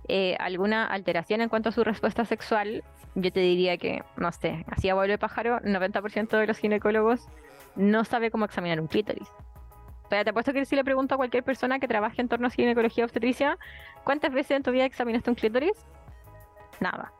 eh, 0.10 0.36
alguna 0.38 0.86
alteración 0.86 1.40
en 1.40 1.48
cuanto 1.48 1.70
a 1.70 1.72
su 1.72 1.86
respuesta 1.86 2.26
sexual, 2.26 2.84
yo 3.16 3.32
te 3.32 3.40
diría 3.40 3.78
que, 3.78 4.04
no 4.18 4.34
sé, 4.34 4.66
así 4.68 4.90
a 4.90 4.96
vuelo 4.96 5.14
de 5.14 5.18
pájaro, 5.18 5.62
90% 5.62 6.38
de 6.38 6.46
los 6.46 6.58
ginecólogos 6.58 7.26
no 7.78 8.04
sabe 8.04 8.32
cómo 8.32 8.44
examinar 8.44 8.82
un 8.82 8.88
clítoris 8.88 9.30
te 10.24 10.30
apuesto 10.30 10.54
que 10.54 10.66
si 10.66 10.76
le 10.76 10.84
pregunto 10.84 11.16
a 11.16 11.18
cualquier 11.18 11.44
persona 11.44 11.80
que 11.80 11.88
trabaje 11.88 12.22
en 12.22 12.28
torno 12.28 12.48
a 12.48 12.50
ginecología 12.50 13.06
obstetricia, 13.06 13.58
¿cuántas 14.04 14.34
veces 14.34 14.58
en 14.58 14.64
tu 14.64 14.72
vida 14.72 14.86
examinaste 14.86 15.30
un 15.30 15.36
clítoris? 15.36 15.86
Nada. 16.80 17.12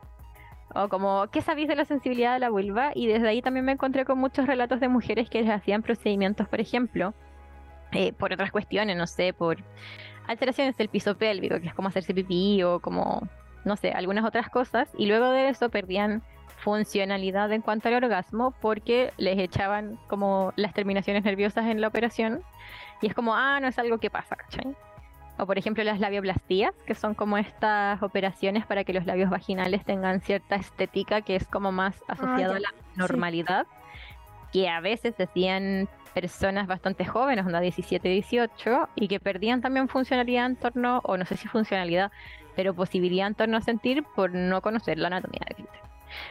O 0.74 0.88
como, 0.88 1.26
¿qué 1.32 1.40
sabéis 1.40 1.68
de 1.68 1.76
la 1.76 1.84
sensibilidad 1.84 2.34
de 2.34 2.40
la 2.40 2.50
vulva? 2.50 2.92
Y 2.94 3.06
desde 3.06 3.28
ahí 3.28 3.42
también 3.42 3.64
me 3.64 3.72
encontré 3.72 4.04
con 4.04 4.18
muchos 4.18 4.46
relatos 4.46 4.80
de 4.80 4.88
mujeres 4.88 5.30
que 5.30 5.42
les 5.42 5.50
hacían 5.50 5.82
procedimientos, 5.82 6.48
por 6.48 6.60
ejemplo, 6.60 7.14
eh, 7.92 8.12
por 8.12 8.32
otras 8.32 8.50
cuestiones, 8.50 8.96
no 8.96 9.06
sé, 9.06 9.32
por 9.32 9.58
alteraciones 10.26 10.76
del 10.76 10.88
piso 10.88 11.16
pélvico, 11.16 11.60
que 11.60 11.68
es 11.68 11.74
como 11.74 11.88
hacerse 11.88 12.14
pipí 12.14 12.62
o 12.62 12.80
como 12.80 13.28
no 13.64 13.76
sé, 13.76 13.90
algunas 13.90 14.24
otras 14.24 14.50
cosas, 14.50 14.88
y 14.96 15.06
luego 15.06 15.30
de 15.30 15.48
eso 15.48 15.70
perdían 15.70 16.22
funcionalidad 16.58 17.52
en 17.52 17.62
cuanto 17.62 17.88
al 17.88 17.94
orgasmo 17.94 18.54
porque 18.60 19.12
les 19.18 19.38
echaban 19.38 19.98
como 20.08 20.52
las 20.56 20.72
terminaciones 20.72 21.24
nerviosas 21.24 21.66
en 21.66 21.80
la 21.80 21.88
operación 21.88 22.42
y 23.04 23.08
es 23.08 23.14
como, 23.14 23.34
ah, 23.34 23.60
no 23.60 23.68
es 23.68 23.78
algo 23.78 23.98
que 23.98 24.08
pasa, 24.08 24.34
¿cachai? 24.34 24.74
O 25.36 25.46
por 25.46 25.58
ejemplo 25.58 25.84
las 25.84 26.00
labioplastías, 26.00 26.72
que 26.86 26.94
son 26.94 27.14
como 27.14 27.36
estas 27.36 28.02
operaciones 28.02 28.64
para 28.66 28.84
que 28.84 28.92
los 28.94 29.04
labios 29.04 29.28
vaginales 29.30 29.84
tengan 29.84 30.20
cierta 30.20 30.56
estética 30.56 31.20
que 31.20 31.36
es 31.36 31.46
como 31.46 31.70
más 31.72 31.96
asociada 32.08 32.52
ya, 32.52 32.56
a 32.56 32.60
la 32.60 32.68
sí. 32.70 32.76
normalidad, 32.96 33.66
que 34.52 34.68
a 34.70 34.80
veces 34.80 35.16
decían 35.18 35.88
personas 36.14 36.66
bastante 36.66 37.04
jóvenes, 37.04 37.44
una 37.44 37.60
17, 37.60 38.08
18, 38.08 38.88
y 38.94 39.08
que 39.08 39.18
perdían 39.20 39.60
también 39.60 39.88
funcionalidad 39.88 40.46
en 40.46 40.56
torno, 40.56 41.00
o 41.04 41.16
no 41.16 41.26
sé 41.26 41.36
si 41.36 41.48
funcionalidad, 41.48 42.10
pero 42.56 42.72
posibilidad 42.72 43.26
en 43.26 43.34
torno 43.34 43.56
a 43.56 43.60
sentir 43.60 44.04
por 44.14 44.32
no 44.32 44.62
conocer 44.62 44.96
la 44.98 45.08
anatomía 45.08 45.40
del 45.48 45.56
clítoris. 45.56 45.80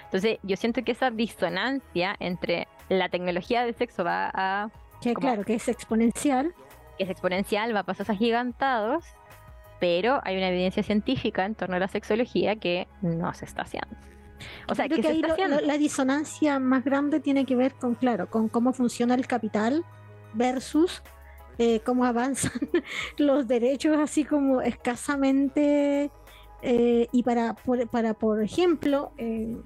Entonces, 0.05 0.39
yo 0.41 0.55
siento 0.55 0.81
que 0.83 0.93
esa 0.93 1.11
disonancia 1.11 2.15
entre 2.19 2.67
la 2.87 3.09
tecnología 3.09 3.63
del 3.65 3.75
sexo 3.75 4.05
va 4.05 4.31
a 4.33 4.69
Que 5.01 5.13
como- 5.13 5.27
claro, 5.27 5.43
que 5.43 5.55
es 5.55 5.67
exponencial. 5.67 6.53
Que 6.97 7.03
es 7.05 7.09
exponencial, 7.09 7.75
va 7.75 7.81
a 7.81 7.83
pasos 7.83 8.09
agigantados, 8.09 9.05
pero 9.79 10.21
hay 10.23 10.37
una 10.37 10.49
evidencia 10.49 10.83
científica 10.83 11.45
en 11.45 11.55
torno 11.55 11.75
a 11.75 11.79
la 11.79 11.87
sexología 11.87 12.55
que 12.55 12.87
no 13.01 13.33
se 13.33 13.45
está 13.45 13.63
haciendo. 13.63 13.95
O 14.67 14.75
sea, 14.75 14.85
Creo 14.85 14.97
que 14.97 15.01
que 15.01 15.07
se 15.07 15.13
ahí 15.13 15.21
está 15.21 15.33
haciendo. 15.33 15.59
la 15.61 15.77
disonancia 15.77 16.59
más 16.59 16.83
grande 16.83 17.19
tiene 17.19 17.45
que 17.45 17.55
ver 17.55 17.73
con, 17.75 17.95
claro, 17.95 18.29
con 18.29 18.49
cómo 18.49 18.73
funciona 18.73 19.15
el 19.15 19.27
capital 19.27 19.85
versus 20.33 21.01
eh, 21.57 21.81
cómo 21.85 22.03
avanzan 22.05 22.51
los 23.17 23.47
derechos, 23.47 23.97
así 23.97 24.25
como 24.25 24.61
escasamente. 24.61 26.11
eh, 26.61 27.07
y 27.11 27.23
para, 27.23 27.53
por, 27.55 27.87
para, 27.89 28.13
por 28.13 28.41
ejemplo, 28.41 29.11
eh, 29.17 29.57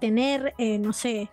tener, 0.00 0.54
no 0.80 0.92
sé, 0.92 1.28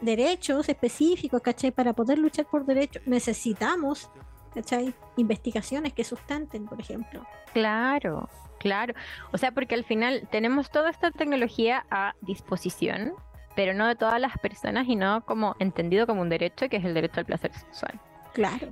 derechos 0.00 0.68
específicos, 0.68 1.40
¿cachai? 1.42 1.70
Para 1.70 1.92
poder 1.92 2.18
luchar 2.18 2.46
por 2.46 2.64
derechos 2.64 3.02
necesitamos, 3.06 4.10
¿cachai? 4.54 4.94
Investigaciones 5.16 5.92
que 5.92 6.04
sustenten, 6.04 6.66
por 6.66 6.80
ejemplo. 6.80 7.26
Claro, 7.52 8.28
claro. 8.58 8.94
O 9.32 9.38
sea, 9.38 9.52
porque 9.52 9.74
al 9.74 9.84
final 9.84 10.28
tenemos 10.30 10.70
toda 10.70 10.90
esta 10.90 11.10
tecnología 11.10 11.84
a 11.90 12.14
disposición, 12.22 13.14
pero 13.56 13.74
no 13.74 13.86
de 13.86 13.96
todas 13.96 14.20
las 14.20 14.38
personas 14.38 14.86
y 14.88 14.96
no 14.96 15.24
como 15.24 15.56
entendido 15.58 16.06
como 16.06 16.22
un 16.22 16.28
derecho, 16.28 16.68
que 16.68 16.76
es 16.76 16.84
el 16.84 16.94
derecho 16.94 17.20
al 17.20 17.26
placer 17.26 17.52
sexual. 17.52 18.00
Claro. 18.32 18.68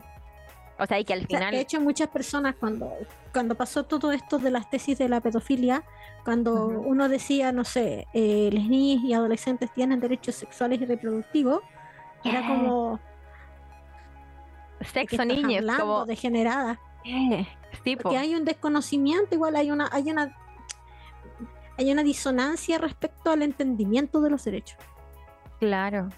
O 0.78 0.86
sea, 0.86 0.98
y 1.00 1.04
que 1.04 1.14
al 1.14 1.20
O 1.20 1.26
sea, 1.26 1.38
final... 1.38 1.52
de 1.54 1.60
hecho, 1.60 1.80
muchas 1.80 2.08
personas 2.08 2.54
cuando, 2.58 2.92
cuando 3.32 3.54
pasó 3.54 3.84
todo 3.84 4.12
esto 4.12 4.38
de 4.38 4.50
las 4.50 4.68
tesis 4.68 4.98
de 4.98 5.08
la 5.08 5.20
pedofilia, 5.20 5.82
cuando 6.24 6.66
uno 6.66 7.08
decía, 7.08 7.52
no 7.52 7.64
sé, 7.64 8.06
eh, 8.12 8.50
las 8.52 8.64
niñas 8.66 9.04
y 9.04 9.14
adolescentes 9.14 9.72
tienen 9.72 10.00
derechos 10.00 10.34
sexuales 10.34 10.80
y 10.80 10.84
reproductivos, 10.86 11.60
era 12.24 12.42
¿Qué? 12.42 12.46
como 12.48 13.00
¿de 14.78 14.84
qué 14.84 14.86
Sexo 15.16 15.22
hablando? 15.22 15.76
como... 15.82 16.04
degenerada. 16.06 16.78
¿Qué? 17.04 17.46
Sí, 17.84 17.96
po. 17.96 18.02
Porque 18.02 18.18
hay 18.18 18.34
un 18.34 18.44
desconocimiento, 18.44 19.34
igual 19.34 19.56
hay 19.56 19.70
una, 19.70 19.88
hay 19.92 20.10
una 20.10 20.36
hay 21.78 21.92
una 21.92 22.02
disonancia 22.02 22.78
respecto 22.78 23.30
al 23.30 23.42
entendimiento 23.42 24.20
de 24.22 24.30
los 24.30 24.44
derechos. 24.44 24.78
Claro. 25.60 26.08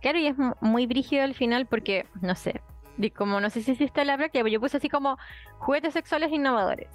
Claro, 0.00 0.18
y 0.18 0.26
es 0.26 0.36
mu- 0.38 0.54
muy 0.60 0.86
brígido 0.86 1.24
al 1.24 1.34
final 1.34 1.66
porque, 1.66 2.06
no 2.20 2.34
sé, 2.34 2.60
di- 2.98 3.10
como 3.10 3.40
no 3.40 3.48
sé 3.48 3.62
si 3.62 3.72
hiciste 3.72 4.04
la 4.04 4.16
práctica, 4.16 4.42
pero 4.44 4.52
yo 4.52 4.60
puse 4.60 4.76
así 4.76 4.88
como 4.90 5.16
juguetes 5.58 5.94
sexuales 5.94 6.30
innovadores. 6.30 6.88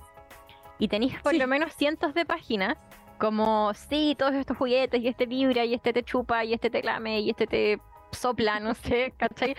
Y 0.80 0.88
tenéis 0.88 1.20
por 1.22 1.32
Sí. 1.32 1.40
lo 1.40 1.48
menos 1.48 1.74
cientos 1.74 2.14
de 2.14 2.26
páginas 2.26 2.78
como, 3.18 3.74
sí, 3.74 4.16
todos 4.20 4.34
estos 4.34 4.58
juguetes, 4.58 5.02
y 5.02 5.08
este 5.08 5.26
vibra, 5.26 5.64
y 5.66 5.74
este 5.74 5.94
te 5.94 6.04
chupa, 6.04 6.44
y 6.44 6.54
este 6.54 6.70
te 6.70 6.84
lame, 6.84 7.22
y 7.22 7.30
este 7.30 7.48
te 7.48 7.80
sopla, 8.12 8.60
no 8.60 8.74
sé, 8.76 9.14
¿cachai? 9.18 9.56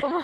Como 0.00 0.20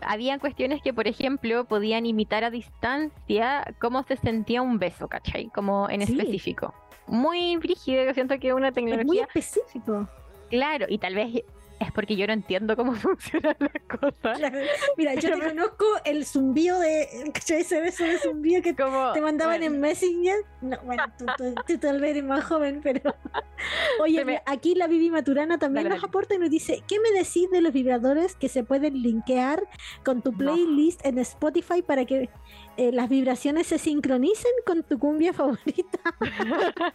habían 0.00 0.38
cuestiones 0.38 0.80
que, 0.82 0.94
por 0.94 1.08
ejemplo, 1.08 1.64
podían 1.64 2.06
imitar 2.06 2.44
a 2.44 2.50
distancia 2.50 3.74
cómo 3.80 4.04
se 4.04 4.16
sentía 4.16 4.62
un 4.62 4.78
beso, 4.78 5.08
¿cachai? 5.08 5.48
Como 5.48 5.88
en 5.90 6.06
Sí. 6.06 6.12
específico. 6.16 6.72
Muy 7.08 7.56
brígido, 7.56 8.04
yo 8.04 8.14
siento 8.14 8.38
que 8.38 8.52
una 8.52 8.68
Es 8.68 8.76
muy 8.76 8.84
tecnología 8.84 9.24
específico. 9.24 10.06
Claro, 10.50 10.86
y 10.88 10.98
tal 10.98 11.14
vez 11.14 11.42
es 11.80 11.92
porque 11.92 12.16
yo 12.16 12.26
no 12.26 12.32
entiendo 12.32 12.76
cómo 12.76 12.92
funcionan 12.96 13.56
las 13.60 13.98
cosas. 14.00 14.38
Claro. 14.38 14.58
Mira, 14.96 15.14
yo 15.14 15.30
te 15.38 15.48
conozco 15.48 15.84
el 16.04 16.24
zumbido 16.26 16.78
de 16.80 17.08
ese 17.48 17.80
beso 17.80 18.04
de 18.04 18.18
zumbido 18.18 18.62
que 18.62 18.74
Como, 18.74 19.12
te 19.12 19.20
mandaban 19.20 19.60
bueno, 19.60 19.74
en 19.74 19.80
Messenger. 19.80 20.36
No, 20.60 20.76
bueno, 20.84 21.04
tú, 21.18 21.26
tú- 21.36 21.54
tú 21.66 21.78
tal 21.78 22.00
vez 22.00 22.10
eres 22.10 22.24
más 22.24 22.44
joven, 22.44 22.80
pero. 22.82 23.14
Oye, 24.00 24.24
me- 24.24 24.42
aquí 24.46 24.74
la 24.74 24.86
Vivi 24.86 25.10
Maturana 25.10 25.58
también 25.58 25.84
Dale, 25.84 25.94
nos 25.96 26.02
dale. 26.02 26.08
aporta 26.10 26.34
y 26.34 26.38
nos 26.38 26.50
dice: 26.50 26.82
¿Qué 26.88 26.96
me 27.00 27.10
decís 27.16 27.50
de 27.50 27.60
los 27.60 27.72
vibradores 27.72 28.34
que 28.34 28.48
se 28.48 28.64
pueden 28.64 29.00
linkear 29.02 29.62
con 30.04 30.22
tu 30.22 30.32
No. 30.32 30.38
playlist 30.38 31.04
en 31.06 31.18
Spotify 31.18 31.82
para 31.82 32.04
que 32.04 32.28
eh, 32.76 32.92
las 32.92 33.08
vibraciones 33.08 33.66
se 33.68 33.78
sincronicen 33.78 34.52
con 34.66 34.82
tu 34.82 34.98
cumbia 34.98 35.32
favorita? 35.32 35.98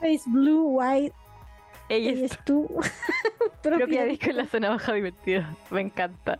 Face 0.00 0.22
Blue, 0.26 0.78
White, 0.78 1.14
Ella 1.90 2.12
es 2.12 2.32
es 2.32 2.38
tú. 2.44 2.68
propia 3.62 4.04
disco 4.04 4.30
en 4.30 4.36
la 4.36 4.46
zona 4.46 4.70
baja 4.70 4.94
divertida. 4.94 5.56
Me 5.70 5.80
encanta. 5.80 6.38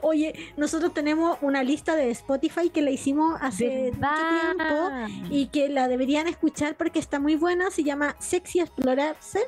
Oye, 0.00 0.34
nosotros 0.56 0.94
tenemos 0.94 1.36
una 1.42 1.62
lista 1.62 1.94
de 1.96 2.10
Spotify 2.10 2.70
que 2.70 2.80
la 2.80 2.90
hicimos 2.90 3.38
hace 3.42 3.92
mucho 3.92 4.08
tiempo 4.56 4.90
y 5.30 5.48
que 5.48 5.68
la 5.68 5.86
deberían 5.86 6.28
escuchar 6.28 6.76
porque 6.76 6.98
está 6.98 7.20
muy 7.20 7.36
buena. 7.36 7.70
Se 7.70 7.84
llama 7.84 8.16
Sexy 8.18 8.60
Explorarse. 8.60 9.40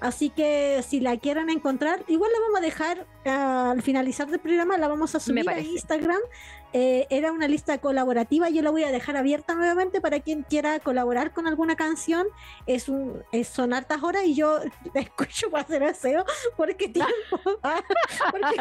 Así 0.00 0.30
que 0.30 0.82
si 0.86 1.00
la 1.00 1.16
quieren 1.16 1.50
encontrar, 1.50 2.04
igual 2.06 2.30
la 2.32 2.40
vamos 2.40 2.58
a 2.58 2.62
dejar 2.62 3.06
ah, 3.26 3.72
al 3.72 3.82
finalizar 3.82 4.28
del 4.28 4.38
programa, 4.38 4.78
la 4.78 4.86
vamos 4.86 5.14
a 5.14 5.20
subir 5.20 5.48
a. 5.50 5.58
Instagram. 5.58 6.20
Eh, 6.74 7.06
era 7.08 7.32
una 7.32 7.48
lista 7.48 7.78
colaborativa, 7.78 8.50
yo 8.50 8.60
la 8.60 8.70
voy 8.70 8.84
a 8.84 8.92
dejar 8.92 9.16
abierta 9.16 9.54
nuevamente 9.54 10.02
para 10.02 10.20
quien 10.20 10.42
quiera 10.42 10.78
colaborar 10.80 11.32
con 11.32 11.46
alguna 11.46 11.76
canción. 11.76 12.26
Es 12.66 12.88
un, 12.88 13.22
es, 13.32 13.48
son 13.48 13.72
hartas 13.72 14.02
horas 14.02 14.24
y 14.24 14.34
yo 14.34 14.60
la 14.94 15.00
escucho 15.00 15.50
para 15.50 15.64
hacer 15.64 15.82
aseo 15.82 16.24
porque 16.56 16.88
tiempo. 16.88 17.40
Porque 18.30 18.56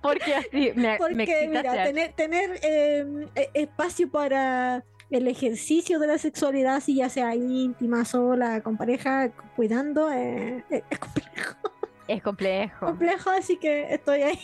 Porque 0.00 0.34
así 0.34 0.72
me, 0.74 0.74
me 0.74 0.98
porque, 0.98 1.22
excita 1.22 1.46
mira, 1.48 1.84
tener, 1.84 2.12
tener 2.12 2.60
eh, 2.62 3.50
espacio 3.54 4.10
para 4.10 4.84
el 5.10 5.26
ejercicio 5.26 5.98
de 5.98 6.06
la 6.06 6.18
sexualidad, 6.18 6.80
si 6.80 6.94
ya 6.96 7.08
sea 7.08 7.34
íntima, 7.34 8.04
sola, 8.04 8.62
con 8.62 8.76
pareja, 8.76 9.30
cuidando, 9.56 10.10
eh, 10.10 10.64
es 10.70 10.98
complejo, 10.98 11.56
es 12.06 12.22
complejo. 12.22 12.86
complejo, 12.86 13.30
así 13.30 13.56
que 13.56 13.92
estoy 13.92 14.22
ahí 14.22 14.40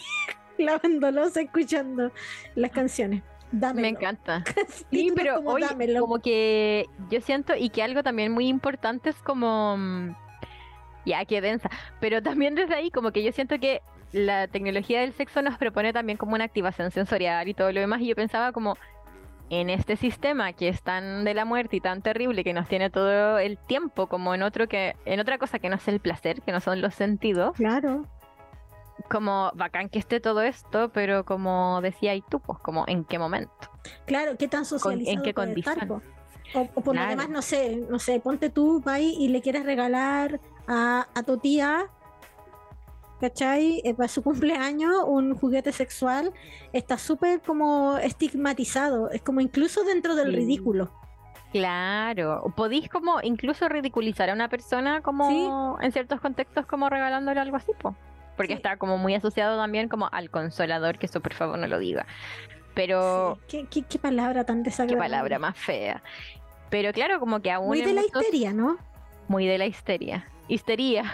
lavándolos, 0.59 1.37
escuchando 1.37 2.13
las 2.55 2.71
canciones. 2.71 3.23
Dámelo. 3.53 3.83
Me 3.83 3.89
encanta. 3.89 4.43
Sí, 4.91 5.13
pero 5.15 5.37
como 5.37 5.59
dámelo. 5.59 6.01
como 6.01 6.19
que 6.21 6.87
yo 7.11 7.21
siento 7.21 7.55
y 7.57 7.71
que 7.71 7.83
algo 7.83 8.03
también 8.03 8.33
muy 8.33 8.49
importante 8.49 9.11
es 9.11 9.17
como 9.23 9.77
mm, 9.77 10.15
ya 11.05 11.25
que 11.25 11.41
densa, 11.41 11.71
pero 12.01 12.23
también 12.23 12.55
desde 12.55 12.75
ahí 12.75 12.91
como 12.91 13.13
que 13.13 13.23
yo 13.23 13.33
siento 13.33 13.59
que 13.61 13.83
la 14.13 14.49
tecnología 14.49 15.01
del 15.01 15.13
sexo 15.13 15.43
nos 15.43 15.59
propone 15.59 15.93
también 15.93 16.17
como 16.19 16.35
una 16.35 16.45
activación 16.45 16.91
sensorial 16.91 17.49
y 17.49 17.55
todo 17.55 17.71
lo 17.73 17.81
demás 17.81 18.01
y 18.01 18.09
yo 18.09 18.17
pensaba 18.17 18.53
como 18.53 18.77
en 19.49 19.71
este 19.71 19.97
sistema 19.97 20.53
que 20.53 20.69
es 20.69 20.83
tan 20.83 21.25
de 21.25 21.35
la 21.35 21.45
muerte 21.45 21.77
y 21.77 21.81
tan 21.81 22.03
terrible 22.03 22.43
que 22.43 22.53
nos 22.53 22.67
tiene 22.69 22.91
todo 22.91 23.39
el 23.39 23.59
tiempo 23.59 24.09
como 24.09 24.35
en 24.35 24.43
otro 24.43 24.67
que 24.67 24.97
en 25.05 25.21
otra 25.21 25.39
cosa 25.39 25.59
que 25.61 25.69
no 25.69 25.77
es 25.77 25.87
el 25.87 26.01
placer, 26.01 26.43
que 26.43 26.51
no 26.51 26.61
son 26.61 26.81
los 26.81 26.95
sentidos, 26.95 27.57
Claro, 27.57 28.07
como 29.11 29.51
bacán 29.55 29.89
que 29.89 29.99
esté 29.99 30.21
todo 30.21 30.43
esto, 30.43 30.91
pero 30.91 31.25
como 31.25 31.81
decía 31.81 32.15
y 32.15 32.23
tú, 32.23 32.41
pues 32.41 32.59
como 32.61 32.85
en 32.89 33.05
qué 33.05 33.19
momento. 33.19 33.53
claro, 34.07 34.37
qué 34.39 34.49
tan 34.49 34.65
socializado 34.65 35.23
qué 35.23 35.35
puede 35.35 35.53
estar, 35.59 35.79
condición? 35.87 36.17
O, 36.55 36.61
o 36.75 36.81
por 36.81 36.95
lo 36.95 37.05
demás, 37.07 37.29
no 37.29 37.43
sé, 37.43 37.77
no 37.91 37.99
sé, 37.99 38.21
ponte 38.21 38.51
tú, 38.51 38.81
vas 38.85 39.01
y 39.01 39.29
le 39.29 39.43
quieres 39.43 39.65
regalar 39.65 40.41
a, 40.69 41.09
a 41.15 41.23
tu 41.25 41.39
tía, 41.39 41.87
¿cachai? 43.21 43.81
Eh, 43.85 43.95
para 43.95 44.09
su 44.09 44.23
cumpleaños, 44.23 44.93
un 45.07 45.35
juguete 45.37 45.73
sexual, 45.73 46.33
está 46.73 46.99
súper 46.99 47.41
como 47.43 47.99
estigmatizado, 47.99 49.11
es 49.11 49.23
como 49.23 49.41
incluso 49.41 49.85
dentro 49.85 50.15
del 50.15 50.31
Sí. 50.31 50.37
ridículo. 50.37 50.91
Claro, 51.53 52.53
podéis 52.57 52.89
como 52.89 53.21
incluso 53.23 53.69
ridiculizar 53.69 54.29
a 54.31 54.35
una 54.35 54.49
persona 54.49 55.01
como 55.01 55.79
en 55.81 55.93
ciertos 55.93 56.21
contextos 56.21 56.67
como 56.67 56.91
regalándole 56.91 57.41
algo 57.41 57.57
así, 57.57 57.73
po. 57.81 57.95
Porque 58.37 58.53
Sí. 58.53 58.57
está 58.57 58.77
como 58.77 58.99
muy 58.99 59.15
asociado 59.15 59.57
también 59.57 59.89
como 59.89 60.09
al 60.13 60.31
consolador, 60.31 60.99
que 60.99 61.07
eso 61.07 61.21
por 61.21 61.35
favor 61.35 61.59
no 61.59 61.67
lo 61.67 61.79
diga. 61.79 62.07
Pero 62.75 63.39
Sí, 63.49 63.67
¿Qué, 63.71 63.83
qué, 63.83 63.89
qué 63.89 63.99
palabra 63.99 64.45
tan 64.45 64.59
qué 64.63 64.71
desagradable. 64.71 65.03
palabra 65.11 65.39
más 65.39 65.57
fea. 65.57 66.03
Pero 66.69 66.93
claro, 66.93 67.19
como 67.21 67.41
que 67.41 67.51
aún 67.51 67.69
Muy 67.69 67.81
de 67.81 67.93
la 67.95 68.03
muchos- 68.03 68.23
histeria, 68.23 68.53
¿no? 68.53 68.77
muy 69.29 69.47
de 69.47 69.59
la 69.59 69.67
histeria. 69.67 70.29
Histeria. 70.49 71.05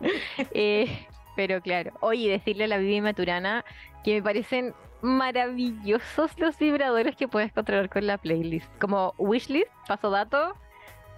Eh, 0.52 1.06
Pero 1.36 1.60
claro, 1.60 1.92
oye, 2.00 2.28
decirle 2.30 2.64
a 2.64 2.66
la 2.66 2.78
Vivi 2.78 3.00
Maturana 3.00 3.64
que 4.04 4.14
me 4.14 4.22
parecen 4.22 4.74
maravillosos 5.02 6.36
los 6.38 6.58
vibradores 6.58 7.14
que 7.16 7.28
puedes 7.28 7.52
controlar 7.52 7.88
con 7.88 8.06
la 8.06 8.18
playlist. 8.18 8.68
Como 8.80 9.14
Wishlist, 9.18 9.70
Paso 9.86 10.10
Dato, 10.10 10.54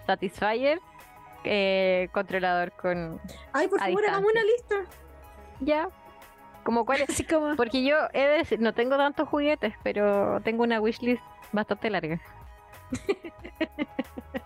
Satisfyer, 0.07 0.79
eh, 1.45 2.09
controlador 2.13 2.73
con. 2.73 3.21
Ay, 3.53 3.69
por 3.69 3.79
favor, 3.81 4.05
hagamos 4.05 4.31
una 4.31 4.43
lista. 4.45 4.75
Ya. 5.61 5.89
Como 6.65 6.85
cuál 6.85 7.03
es. 7.03 7.25
Como. 7.29 7.57
Porque 7.57 7.83
yo 7.85 7.97
he 8.13 8.21
de 8.23 8.39
decir, 8.39 8.61
no 8.61 8.75
tengo 8.75 8.97
tantos 8.97 9.29
juguetes, 9.29 9.75
pero 9.83 10.41
tengo 10.43 10.63
una 10.63 10.81
wishlist 10.81 11.23
bastante 11.53 11.91
larga. 11.91 12.21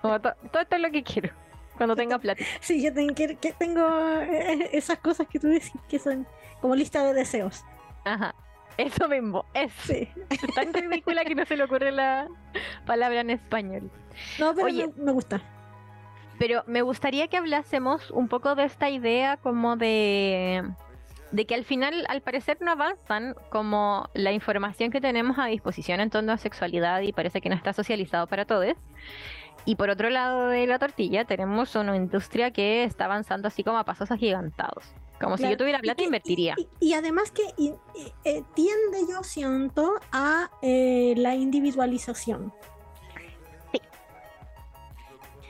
Como 0.02 0.20
to- 0.20 0.34
todo 0.52 0.62
esto 0.62 0.76
es 0.76 0.82
lo 0.82 0.90
que 0.90 1.02
quiero. 1.02 1.30
Cuando 1.76 1.96
tenga 1.96 2.18
plata. 2.18 2.44
Sí, 2.60 2.82
yo 2.82 2.92
tengo, 2.94 3.14
que, 3.14 3.36
que 3.36 3.52
tengo 3.52 3.84
eh, 4.20 4.68
esas 4.72 4.98
cosas 4.98 5.26
que 5.26 5.40
tú 5.40 5.48
decís 5.48 5.72
que 5.88 5.98
son 5.98 6.26
como 6.60 6.76
lista 6.76 7.02
de 7.04 7.14
deseos. 7.14 7.64
Ajá. 8.04 8.34
Eso 8.76 9.08
mismo. 9.08 9.44
Es 9.54 9.72
Sí. 9.72 10.08
tan 10.54 10.72
ridícula 10.72 11.24
que 11.24 11.34
no 11.34 11.44
se 11.46 11.56
le 11.56 11.64
ocurre 11.64 11.90
la 11.90 12.28
palabra 12.86 13.20
en 13.20 13.30
español. 13.30 13.90
No, 14.38 14.54
pero 14.54 14.66
Oye. 14.66 14.88
me, 14.96 15.04
me 15.04 15.12
gusta. 15.12 15.40
Pero 16.38 16.62
me 16.66 16.82
gustaría 16.82 17.28
que 17.28 17.36
hablásemos 17.36 18.10
un 18.10 18.28
poco 18.28 18.54
de 18.54 18.64
esta 18.64 18.88
idea 18.90 19.36
como 19.36 19.76
de, 19.76 20.64
de 21.34 21.46
que 21.46 21.54
al 21.56 21.64
final, 21.64 22.04
al 22.08 22.20
parecer, 22.20 22.58
no 22.60 22.70
avanzan 22.70 23.34
como 23.50 24.08
la 24.14 24.30
información 24.30 24.92
que 24.92 25.00
tenemos 25.00 25.36
a 25.38 25.46
disposición 25.46 25.98
en 26.00 26.08
torno 26.08 26.32
a 26.32 26.38
sexualidad 26.38 27.00
y 27.00 27.12
parece 27.12 27.40
que 27.40 27.48
no 27.48 27.56
está 27.56 27.72
socializado 27.72 28.28
para 28.28 28.44
todos. 28.44 28.74
Y 29.64 29.74
por 29.74 29.90
otro 29.90 30.10
lado 30.10 30.46
de 30.48 30.66
la 30.68 30.78
tortilla 30.78 31.24
tenemos 31.24 31.74
una 31.74 31.96
industria 31.96 32.52
que 32.52 32.84
está 32.84 33.06
avanzando 33.06 33.48
así 33.48 33.64
como 33.64 33.78
a 33.78 33.84
pasos 33.84 34.12
agigantados. 34.12 34.84
Como 35.20 35.36
si 35.36 35.42
Claro, 35.42 35.52
yo 35.54 35.58
tuviera 35.58 35.78
y 35.78 35.82
plata, 35.82 35.96
que- 35.96 36.04
invertiría. 36.04 36.54
Y, 36.56 36.68
y 36.80 36.92
además 36.92 37.32
que 37.32 37.42
y- 37.56 37.74
y, 37.96 38.12
eh, 38.24 38.44
tiende, 38.54 38.98
yo 39.10 39.24
siento, 39.24 39.94
a 40.12 40.50
eh, 40.62 41.14
la 41.16 41.34
individualización. 41.34 42.52
Sí. 43.72 43.80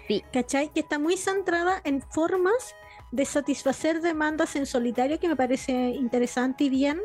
Sí. 0.09 0.25
¿Cachai? 0.33 0.69
Que 0.73 0.81
está 0.81 0.99
muy 0.99 1.17
centrada 1.19 1.81
en 1.85 2.01
formas 2.01 2.75
de 3.15 3.25
satisfacer 3.25 4.01
demandas 4.01 4.57
en 4.57 4.67
solitario, 4.67 5.21
que 5.21 5.29
me 5.29 5.37
parece 5.37 5.73
interesante 5.73 6.65
y 6.65 6.69
bien, 6.69 7.01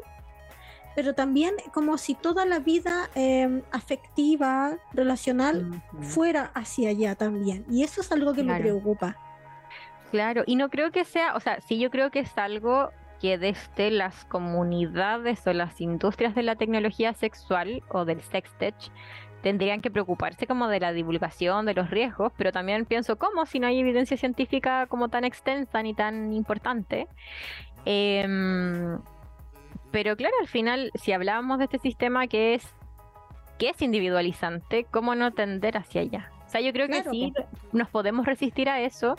pero 0.96 1.14
también 1.14 1.54
como 1.72 2.00
si 2.00 2.16
toda 2.16 2.48
la 2.48 2.58
vida 2.58 3.12
eh, 3.14 3.62
afectiva, 3.72 4.80
relacional, 4.92 5.84
fuera 6.02 6.50
hacia 6.56 6.90
allá 6.90 7.14
también. 7.14 7.64
Y 7.70 7.84
eso 7.84 8.02
es 8.02 8.12
algo 8.12 8.34
que 8.34 8.44
me 8.44 8.60
preocupa. 8.60 9.18
Claro, 10.10 10.42
y 10.48 10.56
no 10.56 10.70
creo 10.70 10.92
que 10.92 11.06
sea, 11.06 11.36
o 11.36 11.40
sea, 11.40 11.62
sí 11.62 11.78
yo 11.78 11.92
creo 11.92 12.10
que 12.10 12.22
es 12.22 12.36
algo 12.40 12.90
que 13.22 13.38
desde 13.38 13.92
las 13.92 14.26
comunidades 14.26 15.46
o 15.46 15.54
las 15.54 15.80
industrias 15.80 16.34
de 16.34 16.42
la 16.42 16.56
tecnología 16.56 17.14
sexual 17.14 17.84
o 17.90 18.04
del 18.04 18.22
sextech 18.22 18.76
tendrían 19.42 19.82
que 19.82 19.92
preocuparse 19.92 20.48
como 20.48 20.68
de 20.68 20.80
la 20.80 20.94
divulgación 20.94 21.66
de 21.66 21.74
los 21.74 21.90
riesgos, 21.90 22.32
pero 22.38 22.52
también 22.52 22.86
pienso 22.86 23.18
cómo 23.18 23.46
si 23.46 23.60
no 23.60 23.68
hay 23.68 23.80
evidencia 23.80 24.18
científica 24.18 24.86
como 24.88 25.10
tan 25.10 25.24
extensa 25.24 25.82
ni 25.82 25.94
tan 25.94 26.34
importante. 26.34 27.08
Em, 27.86 29.00
pero 29.92 30.16
claro, 30.16 30.36
al 30.42 30.48
final, 30.48 30.92
si 30.96 31.12
hablábamos 31.12 31.58
de 31.60 31.66
este 31.66 31.80
sistema 31.80 32.28
que 32.28 32.56
es 32.56 32.76
que 33.58 33.70
es 33.70 33.82
individualizante, 33.82 34.86
¿cómo 34.90 35.16
no 35.16 35.32
tender 35.32 35.78
hacia 35.78 36.02
allá? 36.02 36.32
O 36.48 36.50
sea, 36.50 36.62
yo 36.62 36.72
creo 36.74 36.88
Claro, 36.88 37.04
que 37.04 37.10
sí 37.10 37.34
nos 37.74 37.90
podemos 37.90 38.26
resistir 38.26 38.70
a 38.70 38.82
eso 38.82 39.18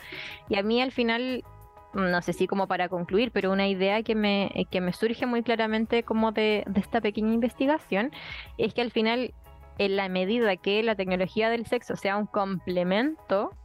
y 0.49 0.57
a 0.57 0.62
mí 0.62 0.81
al 0.81 0.93
final, 0.93 1.45
no 1.93 2.23
sé 2.23 2.33
si 2.33 2.47
como 2.47 2.66
para 2.66 2.89
concluir, 2.89 3.31
pero 3.33 3.53
una 3.53 3.68
idea 3.68 4.03
que 4.03 4.14
me, 4.14 4.47
eh, 4.55 4.64
que 4.68 4.81
me 4.81 4.93
surge 4.95 5.27
muy 5.27 5.43
claramente 5.43 6.03
como 6.03 6.33
de, 6.33 6.64
de 6.66 6.81
esta 6.81 7.01
pequeña 7.01 7.35
investigación 7.35 8.11
es 8.57 8.73
que 8.73 8.81
al 8.81 8.91
final, 8.91 9.35
en 9.81 9.97
la 9.97 10.11
medida 10.11 10.59
que 10.59 10.83
la 10.83 10.95
tecnología 10.95 11.49
del 11.49 11.64
sexo 11.64 11.97
sea 11.97 12.18
un 12.18 12.26
complemento 12.26 13.57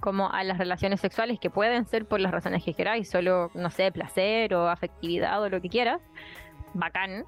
como 0.00 0.28
a 0.28 0.42
las 0.42 0.58
relaciones 0.58 1.00
sexuales 1.00 1.38
que 1.38 1.50
pueden 1.50 1.86
ser 1.86 2.04
por 2.04 2.18
las 2.18 2.32
razones 2.32 2.64
que 2.64 2.74
queráis, 2.74 3.08
solo, 3.08 3.48
no 3.54 3.70
sé, 3.70 3.92
placer 3.92 4.52
o 4.54 4.68
afectividad 4.68 5.40
o 5.40 5.48
lo 5.48 5.60
que 5.60 5.68
quieras, 5.68 6.00
bacán. 6.74 7.26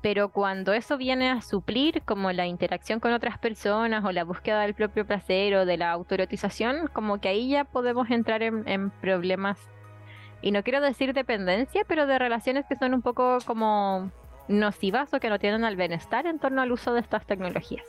Pero 0.00 0.30
cuando 0.30 0.72
eso 0.72 0.96
viene 0.96 1.28
a 1.30 1.42
suplir 1.42 2.00
como 2.06 2.32
la 2.32 2.46
interacción 2.46 3.00
con 3.00 3.12
otras 3.12 3.36
personas 3.36 4.02
o 4.06 4.10
la 4.10 4.24
búsqueda 4.24 4.62
del 4.62 4.72
propio 4.72 5.06
placer 5.06 5.56
o 5.56 5.66
de 5.66 5.76
la 5.76 5.90
autoerotización, 5.90 6.88
como 6.94 7.20
que 7.20 7.28
ahí 7.28 7.50
ya 7.50 7.64
podemos 7.64 8.08
entrar 8.08 8.42
en, 8.42 8.66
en 8.66 8.88
problemas, 8.88 9.58
y 10.40 10.52
no 10.52 10.62
quiero 10.62 10.80
decir 10.80 11.12
dependencia, 11.12 11.82
pero 11.86 12.06
de 12.06 12.18
relaciones 12.18 12.64
que 12.66 12.76
son 12.76 12.94
un 12.94 13.02
poco 13.02 13.38
como 13.44 14.10
nocivas 14.48 15.12
o 15.14 15.20
que 15.20 15.28
no 15.28 15.38
tienen 15.38 15.64
al 15.64 15.76
bienestar 15.76 16.26
en 16.26 16.38
torno 16.38 16.62
al 16.62 16.72
uso 16.72 16.92
de 16.92 17.00
estas 17.00 17.26
tecnologías. 17.26 17.86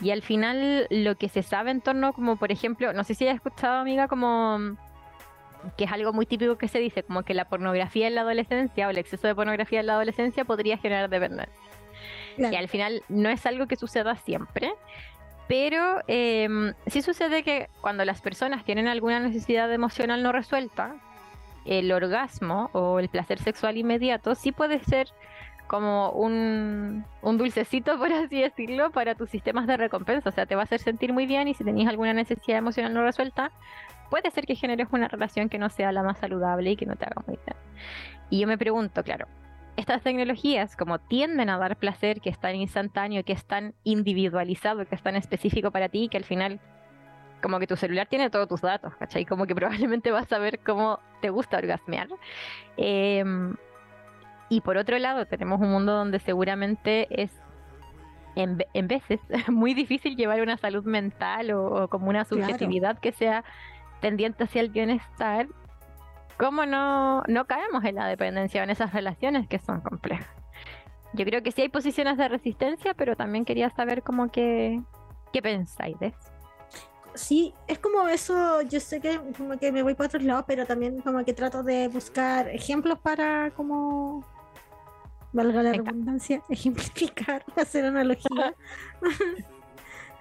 Y 0.00 0.10
al 0.10 0.22
final 0.22 0.86
lo 0.90 1.16
que 1.16 1.28
se 1.28 1.42
sabe 1.42 1.70
en 1.70 1.80
torno, 1.80 2.12
como 2.12 2.36
por 2.36 2.52
ejemplo, 2.52 2.92
no 2.92 3.04
sé 3.04 3.14
si 3.14 3.24
hayas 3.24 3.36
escuchado, 3.36 3.80
amiga, 3.80 4.08
como 4.08 4.76
que 5.76 5.84
es 5.84 5.92
algo 5.92 6.12
muy 6.12 6.26
típico 6.26 6.58
que 6.58 6.68
se 6.68 6.78
dice, 6.78 7.02
como 7.02 7.22
que 7.22 7.34
la 7.34 7.46
pornografía 7.46 8.06
en 8.06 8.14
la 8.14 8.20
adolescencia 8.20 8.86
o 8.86 8.90
el 8.90 8.98
exceso 8.98 9.26
de 9.26 9.34
pornografía 9.34 9.80
en 9.80 9.86
la 9.86 9.94
adolescencia 9.94 10.44
podría 10.44 10.78
generar 10.78 11.08
dependencia. 11.08 11.54
Claro. 12.36 12.54
Y 12.54 12.56
al 12.56 12.68
final 12.68 13.02
no 13.08 13.30
es 13.30 13.46
algo 13.46 13.66
que 13.66 13.76
suceda 13.76 14.16
siempre, 14.16 14.70
pero 15.48 16.02
eh, 16.08 16.48
sí 16.86 17.02
sucede 17.02 17.42
que 17.42 17.68
cuando 17.80 18.04
las 18.04 18.20
personas 18.20 18.64
tienen 18.64 18.88
alguna 18.88 19.20
necesidad 19.20 19.72
emocional 19.72 20.22
no 20.22 20.32
resuelta, 20.32 20.96
el 21.64 21.90
orgasmo 21.92 22.70
o 22.72 22.98
el 22.98 23.08
placer 23.08 23.40
sexual 23.40 23.76
inmediato 23.76 24.34
sí 24.34 24.52
puede 24.52 24.78
ser 24.80 25.08
como 25.66 26.10
un, 26.10 27.04
un 27.22 27.38
dulcecito, 27.38 27.98
por 27.98 28.12
así 28.12 28.40
decirlo, 28.40 28.90
para 28.90 29.14
tus 29.14 29.30
sistemas 29.30 29.66
de 29.66 29.76
recompensa. 29.76 30.28
O 30.28 30.32
sea, 30.32 30.46
te 30.46 30.54
va 30.54 30.62
a 30.62 30.64
hacer 30.64 30.80
sentir 30.80 31.12
muy 31.12 31.26
bien 31.26 31.48
y 31.48 31.54
si 31.54 31.64
tenías 31.64 31.88
alguna 31.88 32.12
necesidad 32.12 32.58
emocional 32.58 32.94
no 32.94 33.02
resuelta, 33.02 33.50
puede 34.10 34.30
ser 34.30 34.46
que 34.46 34.54
generes 34.54 34.88
una 34.92 35.08
relación 35.08 35.48
que 35.48 35.58
no 35.58 35.68
sea 35.68 35.92
la 35.92 36.02
más 36.02 36.18
saludable 36.18 36.70
y 36.70 36.76
que 36.76 36.86
no 36.86 36.96
te 36.96 37.04
haga 37.06 37.22
muy 37.26 37.38
bien. 37.44 37.56
Y 38.30 38.40
yo 38.40 38.46
me 38.46 38.58
pregunto, 38.58 39.02
claro, 39.02 39.26
estas 39.76 40.02
tecnologías 40.02 40.76
como 40.76 40.98
tienden 40.98 41.50
a 41.50 41.58
dar 41.58 41.76
placer, 41.76 42.20
que 42.20 42.30
es 42.30 42.38
tan 42.38 42.56
instantáneo, 42.56 43.24
que 43.24 43.32
es 43.32 43.44
tan 43.44 43.74
individualizado, 43.84 44.86
que 44.86 44.94
es 44.94 45.02
tan 45.02 45.16
específico 45.16 45.70
para 45.70 45.88
ti, 45.88 46.08
que 46.08 46.16
al 46.16 46.24
final 46.24 46.60
como 47.42 47.58
que 47.58 47.66
tu 47.66 47.76
celular 47.76 48.08
tiene 48.08 48.30
todos 48.30 48.48
tus 48.48 48.62
datos, 48.62 48.94
¿cachai? 48.96 49.24
Como 49.24 49.46
que 49.46 49.54
probablemente 49.54 50.10
vas 50.10 50.32
a 50.32 50.38
ver 50.38 50.58
cómo 50.60 50.98
te 51.20 51.30
gusta 51.30 51.58
orgasmear. 51.58 52.08
Em, 52.76 53.54
y 54.48 54.60
por 54.60 54.76
otro 54.76 54.98
lado, 54.98 55.26
tenemos 55.26 55.60
un 55.60 55.70
mundo 55.70 55.92
donde 55.92 56.18
seguramente 56.20 57.06
es 57.22 57.30
en, 58.36 58.64
en 58.74 58.86
veces 58.88 59.20
muy 59.48 59.74
difícil 59.74 60.16
llevar 60.16 60.40
una 60.40 60.56
salud 60.56 60.84
mental 60.84 61.50
o, 61.52 61.84
o 61.84 61.88
como 61.88 62.08
una 62.08 62.24
Claro. 62.24 62.42
subjetividad 62.46 62.98
que 62.98 63.12
sea 63.12 63.44
tendiente 64.00 64.44
hacia 64.44 64.60
el 64.60 64.70
bienestar. 64.70 65.48
¿Cómo 66.38 66.66
no, 66.66 67.22
no 67.28 67.46
caemos 67.46 67.82
en 67.84 67.94
la 67.94 68.06
dependencia 68.06 68.60
o 68.60 68.64
en 68.64 68.70
esas 68.70 68.92
relaciones 68.92 69.48
que 69.48 69.58
son 69.58 69.80
complejas? 69.80 70.28
Yo 71.14 71.24
creo 71.24 71.42
que 71.42 71.50
sí 71.50 71.62
hay 71.62 71.70
posiciones 71.70 72.18
de 72.18 72.28
resistencia, 72.28 72.92
pero 72.92 73.16
también 73.16 73.46
quería 73.46 73.70
saber 73.70 74.02
cómo 74.02 74.30
que, 74.30 74.82
qué 75.32 75.40
pensáis 75.40 75.98
de 75.98 76.08
eso. 76.08 76.18
Sí, 77.14 77.54
es 77.66 77.78
como 77.78 78.06
eso, 78.08 78.60
yo 78.60 78.78
sé 78.80 79.00
que 79.00 79.18
como 79.38 79.56
que 79.56 79.72
me 79.72 79.82
voy 79.82 79.94
para 79.94 80.08
otros 80.08 80.22
lados, 80.24 80.44
pero 80.46 80.66
también 80.66 81.00
como 81.00 81.24
que 81.24 81.32
trato 81.32 81.62
de 81.62 81.88
buscar 81.88 82.50
ejemplos 82.50 82.98
para 82.98 83.50
como, 83.52 84.22
valga 85.36 85.62
la 85.62 85.72
redundancia, 85.72 86.42
ejemplificar, 86.48 87.44
hacer 87.56 87.84
analogía, 87.84 88.54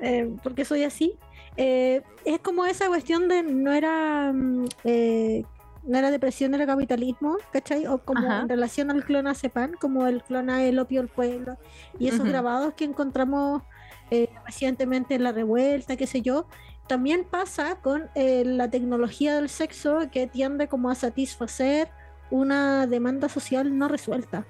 Eh, 0.01 0.35
porque 0.43 0.65
soy 0.65 0.83
así. 0.83 1.17
Eh, 1.55 2.01
es 2.25 2.39
como 2.39 2.65
esa 2.65 2.87
cuestión 2.87 3.29
de 3.29 3.43
no 3.43 3.71
era, 3.71 4.33
mm, 4.33 4.65
eh, 4.83 5.45
no 5.83 5.97
era 5.97 6.11
depresión, 6.11 6.53
era 6.53 6.65
capitalismo, 6.65 7.37
¿cachai? 7.53 7.87
O 7.87 7.99
como 7.99 8.27
Ajá. 8.27 8.41
en 8.41 8.49
relación 8.49 8.91
al 8.91 9.05
clonazepam, 9.05 9.71
como 9.79 10.05
el 10.05 10.21
clona 10.21 10.65
el 10.65 10.79
opio 10.79 10.99
del 10.99 11.07
pueblo, 11.07 11.57
y 11.97 12.09
esos 12.09 12.27
grabados 12.27 12.73
que 12.73 12.83
encontramos 12.83 13.63
eh, 14.11 14.27
recientemente 14.45 15.15
en 15.15 15.23
la 15.23 15.31
revuelta, 15.31 15.95
qué 15.95 16.07
sé 16.07 16.21
yo, 16.21 16.45
también 16.87 17.23
pasa 17.23 17.77
con 17.81 18.09
eh, 18.15 18.43
la 18.45 18.69
tecnología 18.69 19.35
del 19.35 19.49
sexo 19.49 19.99
que 20.11 20.27
tiende 20.27 20.67
como 20.67 20.89
a 20.89 20.95
satisfacer 20.95 21.89
una 22.29 22.85
demanda 22.85 23.29
social 23.29 23.77
no 23.77 23.87
resuelta. 23.87 24.45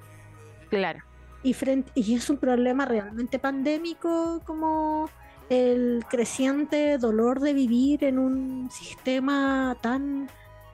Claro. 0.70 1.00
Y, 1.44 1.54
frente, 1.54 1.92
y 1.96 2.16
es 2.16 2.30
un 2.30 2.38
problema 2.38 2.86
realmente 2.86 3.38
pandémico 3.40 4.42
como 4.46 5.10
el 5.50 6.04
creciente 6.10 6.98
dolor 6.98 7.40
de 7.40 7.54
vivir 7.54 8.04
en 8.04 8.18
un 8.18 8.70
sistema 8.72 9.78
tan 9.82 10.28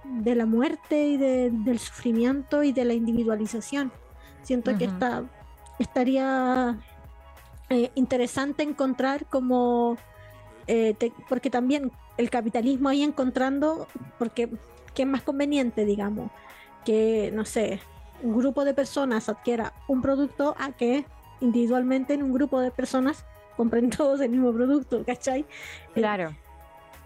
de 0.06 0.34
la 0.36 0.46
muerte 0.46 1.08
y 1.08 1.18
de- 1.18 1.52
del 1.52 1.78
sufrimiento 1.78 2.64
y 2.64 2.72
de 2.72 2.86
la 2.86 2.94
individualización. 2.94 3.92
Siento 4.44 4.76
que 4.78 4.86
está, 4.86 5.24
estaría 5.78 6.78
eh, 7.70 7.92
interesante 7.96 8.64
encontrar 8.64 9.26
como, 9.28 9.98
eh, 10.68 10.94
te- 10.98 11.14
porque 11.30 11.50
también 11.50 11.92
el 12.18 12.30
capitalismo 12.30 12.90
ahí 12.90 13.04
encontrando, 13.04 13.88
porque 14.20 14.50
¿qué 14.94 15.04
es 15.04 15.08
más 15.08 15.22
conveniente, 15.22 15.86
digamos? 15.86 16.32
que, 16.84 17.32
no 17.34 17.46
sé, 17.46 17.80
un 18.24 18.38
grupo 18.38 18.66
de 18.66 18.74
personas 18.74 19.30
adquiera 19.30 19.74
un 19.88 20.02
producto 20.02 20.56
a 20.58 20.72
que 20.72 21.06
individualmente 21.40 22.14
en 22.14 22.24
un 22.24 22.34
grupo 22.34 22.60
de 22.60 22.72
personas 22.72 23.26
compren 23.58 23.90
todos 23.98 24.22
el 24.22 24.30
mismo 24.30 24.54
producto, 24.54 25.04
¿cachai? 25.06 25.46
Claro. 25.94 26.36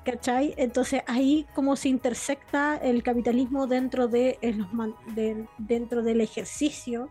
¿Cachai? 0.04 0.54
Entonces 0.58 1.02
ahí 1.08 1.48
como 1.56 1.76
se 1.76 1.90
intersecta 1.90 2.78
el 2.78 3.02
capitalismo 3.02 3.66
dentro 3.66 4.08
de, 4.08 4.38
los 4.56 4.68
dentro 5.58 6.04
del 6.04 6.22
ejercicio, 6.22 7.10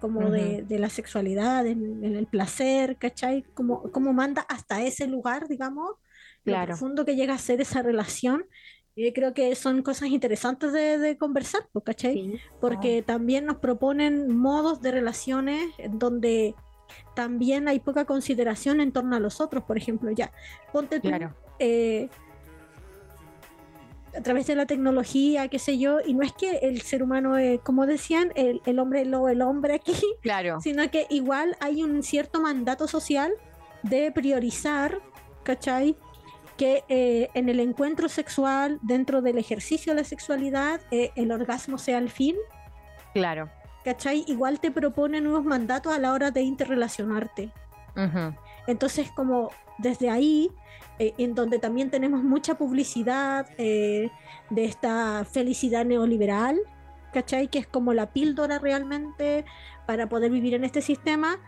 como 0.00 0.30
de, 0.30 0.64
la 0.78 0.88
sexualidad, 0.88 1.66
en, 1.66 2.04
el 2.04 2.26
placer, 2.26 2.96
¿cachai? 2.96 3.42
Como, 3.52 3.90
como 3.90 4.12
manda 4.12 4.46
hasta 4.48 4.80
ese 4.80 5.08
lugar, 5.08 5.48
digamos, 5.48 5.96
claro. 6.44 6.60
lo 6.60 6.66
profundo 6.68 7.04
que 7.04 7.16
llega 7.16 7.34
a 7.34 7.38
ser 7.38 7.60
esa 7.60 7.82
relación. 7.82 8.46
Y 8.94 9.12
creo 9.12 9.32
que 9.34 9.54
son 9.54 9.82
cosas 9.82 10.08
interesantes 10.08 10.72
de, 10.72 11.16
conversar, 11.16 11.62
pues, 11.72 11.84
¿cachai? 11.84 12.40
Porque 12.60 13.02
también 13.02 13.46
nos 13.46 13.58
proponen 13.58 14.36
modos 14.36 14.82
de 14.82 14.90
relaciones 14.90 15.72
donde 15.90 16.54
también 17.14 17.68
hay 17.68 17.80
poca 17.80 18.04
consideración 18.04 18.80
en 18.80 18.92
torno 18.92 19.16
a 19.16 19.20
los 19.20 19.40
otros, 19.40 19.64
por 19.64 19.76
ejemplo, 19.76 20.10
ya, 20.10 20.32
ponte 20.72 21.00
tú, 21.00 21.08
eh, 21.58 22.08
a 24.16 24.20
través 24.22 24.46
de 24.46 24.56
la 24.56 24.66
tecnología, 24.66 25.48
qué 25.48 25.58
sé 25.58 25.78
yo, 25.78 25.98
y 26.04 26.14
no 26.14 26.22
es 26.22 26.32
que 26.32 26.58
el 26.62 26.80
ser 26.80 27.02
humano, 27.02 27.36
como 27.62 27.86
decían, 27.86 28.32
el, 28.34 28.60
el 28.66 28.78
hombre 28.78 29.04
lo 29.04 29.28
el 29.28 29.42
hombre 29.42 29.74
aquí, 29.74 29.94
claro. 30.22 30.60
sino 30.60 30.88
que 30.90 31.06
igual 31.10 31.56
hay 31.60 31.82
un 31.82 32.02
cierto 32.02 32.40
mandato 32.40 32.88
social 32.88 33.32
de 33.82 34.10
priorizar, 34.12 35.00
¿cachai? 35.44 35.96
Que 36.60 36.84
eh, 36.88 37.30
en 37.32 37.48
el 37.48 37.58
encuentro 37.58 38.08
sexual, 38.10 38.78
dentro 38.82 39.22
del 39.22 39.38
ejercicio 39.38 39.94
de 39.94 40.02
la 40.02 40.04
sexualidad, 40.04 40.82
eh, 40.90 41.10
el 41.16 41.32
orgasmo 41.32 41.78
sea 41.78 41.96
el 41.98 42.10
fin. 42.10 42.36
Claro. 43.14 43.50
¿cachai? 43.84 44.24
Igual 44.26 44.60
te 44.60 44.70
proponen 44.70 45.24
nuevos 45.24 45.44
mandatos 45.44 45.92
a 45.92 45.98
la 45.98 46.12
hora 46.12 46.30
de 46.30 46.42
interrelacionarte. 46.42 47.50
Entonces, 48.66 49.10
como 49.10 49.50
desde 49.78 50.10
ahí, 50.10 50.50
eh, 50.98 51.12
en 51.18 51.34
donde 51.34 51.58
también 51.58 51.90
tenemos 51.90 52.22
mucha 52.22 52.56
publicidad 52.56 53.46
eh, 53.58 54.10
de 54.48 54.64
esta 54.64 55.24
felicidad 55.24 55.84
neoliberal, 55.84 56.58
¿cachai? 57.12 57.48
Que 57.48 57.58
es 57.58 57.66
como 57.66 57.92
la 57.92 58.12
píldora 58.12 58.58
realmente 58.58 59.44
para 59.86 60.08
poder 60.08 60.30
vivir 60.30 60.54
en 60.54 60.64
este 60.64 60.80
sistema, 60.80 61.38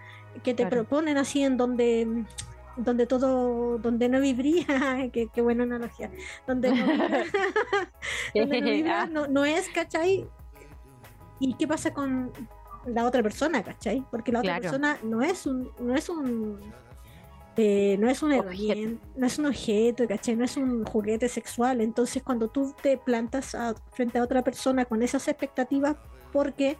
que 0.42 0.52
te 0.52 0.66
proponen 0.66 1.16
así 1.16 1.42
en 1.42 1.56
donde 1.56 2.24
donde 2.76 3.06
todo, 3.06 3.78
donde 3.78 4.08
no 4.08 4.20
vibría, 4.20 4.66
qué, 5.12 5.42
buena 5.42 5.64
analogía, 5.64 6.10
donde 6.46 6.70
no, 6.70 6.86
vibra, 8.34 9.06
no, 9.10 9.26
no, 9.26 9.44
es, 9.44 9.68
¿cachai? 9.68 10.28
¿Y 11.40 11.54
qué 11.54 11.66
pasa 11.66 11.92
con 11.92 12.32
la 12.86 13.04
otra 13.06 13.22
persona, 13.22 13.62
cachai? 13.62 14.04
Porque 14.10 14.32
la 14.32 14.40
otra 14.40 14.60
persona 14.60 14.98
no 15.02 15.22
es 15.22 15.46
un, 15.46 15.70
no 15.80 15.94
es 15.94 16.08
un 16.08 16.60
eh, 17.56 17.96
no 17.98 18.08
es 18.08 18.22
un 18.22 18.32
objeto. 18.32 18.98
no 19.16 19.26
es 19.26 19.38
un 19.38 19.46
objeto, 19.46 20.08
¿cachai? 20.08 20.36
No 20.36 20.44
es 20.44 20.56
un 20.56 20.84
juguete 20.84 21.28
sexual. 21.28 21.80
Entonces, 21.80 22.22
cuando 22.22 22.48
tú 22.48 22.74
te 22.82 22.96
plantas 22.96 23.56
frente 23.92 24.18
a 24.18 24.22
otra 24.22 24.42
persona 24.42 24.84
con 24.86 25.02
esas 25.02 25.28
expectativas, 25.28 25.96
porque 26.32 26.78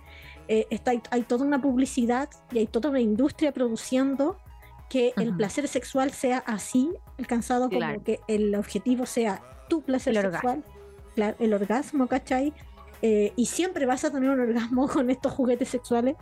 eh, 0.48 0.66
está, 0.70 0.92
hay 1.10 1.22
toda 1.22 1.44
una 1.44 1.60
publicidad 1.60 2.30
y 2.50 2.58
hay 2.58 2.66
toda 2.66 2.88
una 2.88 3.00
industria 3.00 3.52
produciendo 3.52 4.38
que 4.92 5.14
el 5.16 5.34
placer 5.34 5.66
sexual 5.68 6.10
sea 6.10 6.44
así, 6.44 6.90
alcanzado 7.18 7.70
como 7.70 8.04
que 8.04 8.20
el 8.28 8.54
objetivo 8.54 9.06
sea 9.06 9.40
tu 9.70 9.80
placer 9.80 10.14
sexual, 10.14 10.62
el 11.16 11.54
orgasmo, 11.54 12.06
¿cachai? 12.08 12.52
Eh, 13.00 13.32
y 13.34 13.46
siempre 13.46 13.86
vas 13.86 14.04
a 14.04 14.12
tener 14.12 14.28
un 14.28 14.40
orgasmo 14.40 14.86
con 14.92 15.08
estos 15.08 15.32
juguetes 15.32 15.70
sexuales, 15.70 16.16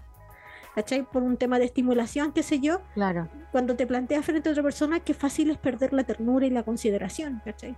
¿cachai? 0.76 1.02
Por 1.02 1.24
un 1.24 1.36
tema 1.36 1.58
de 1.58 1.64
estimulación, 1.64 2.32
qué 2.32 2.44
sé 2.44 2.60
yo. 2.60 2.80
Claro. 2.94 3.28
Cuando 3.50 3.74
te 3.74 3.88
planteas 3.88 4.24
frente 4.24 4.48
a 4.48 4.52
otra 4.52 4.62
persona, 4.62 5.00
qué 5.00 5.14
fácil 5.14 5.50
es 5.50 5.58
perder 5.58 5.92
la 5.92 6.04
ternura 6.04 6.46
y 6.46 6.50
la 6.50 6.62
consideración, 6.62 7.42
¿cachai? 7.44 7.74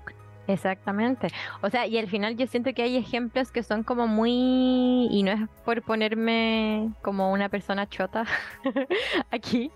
Exactamente. 0.47 1.29
O 1.63 1.71
sea, 1.71 1.87
y 1.87 1.97
al 1.97 2.09
final 2.09 2.37
yo 2.37 2.47
siento 2.47 2.75
que 2.75 2.83
hay 2.83 2.99
ejemplos 2.99 3.51
que 3.51 3.63
son 3.63 3.83
como 3.83 4.07
muy, 4.09 5.09
y 5.11 5.23
no 5.23 5.33
es 5.33 5.41
por 5.65 5.81
ponerme 5.81 6.91
como 7.01 7.33
una 7.33 7.49
persona 7.49 7.89
chota 7.89 8.27
aquí, 9.31 9.71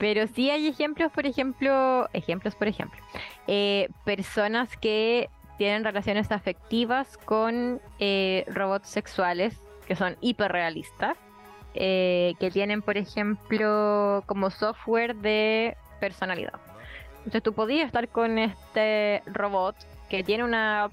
pero 0.00 0.26
sí 0.26 0.50
hay 0.50 0.66
ejemplos, 0.66 1.12
por 1.12 1.26
ejemplo, 1.26 2.08
ejemplos, 2.14 2.54
por 2.54 2.68
ejemplo, 2.68 2.98
eh, 3.46 3.86
personas 4.04 4.74
que 4.78 5.28
tienen 5.58 5.84
relaciones 5.84 6.32
afectivas 6.32 7.18
con 7.18 7.82
eh, 7.98 8.46
robots 8.48 8.88
sexuales 8.88 9.60
que 9.86 9.94
son 9.94 10.16
hiperrealistas, 10.22 11.18
eh, 11.74 12.32
que 12.40 12.50
tienen, 12.50 12.80
por 12.80 12.96
ejemplo, 12.96 14.24
como 14.24 14.48
software 14.48 15.14
de 15.16 15.76
personalidad. 16.00 16.58
Entonces 17.18 17.42
tú 17.42 17.52
podías 17.52 17.84
estar 17.84 18.08
con 18.08 18.38
este 18.38 19.22
robot 19.26 19.76
que 20.08 20.24
tiene 20.24 20.44
una 20.44 20.90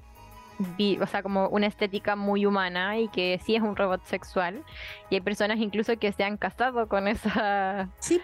o 1.00 1.06
sea, 1.06 1.22
como 1.22 1.48
una 1.48 1.66
estética 1.66 2.16
muy 2.16 2.44
humana 2.44 2.98
y 2.98 3.08
que 3.08 3.40
sí 3.44 3.54
es 3.54 3.62
un 3.62 3.76
robot 3.76 4.04
sexual. 4.04 4.64
Y 5.08 5.14
hay 5.14 5.20
personas 5.20 5.58
incluso 5.58 5.96
que 5.98 6.12
se 6.12 6.24
han 6.24 6.36
casado 6.36 6.88
con 6.88 7.08
esa. 7.08 7.88
Sí, 8.00 8.20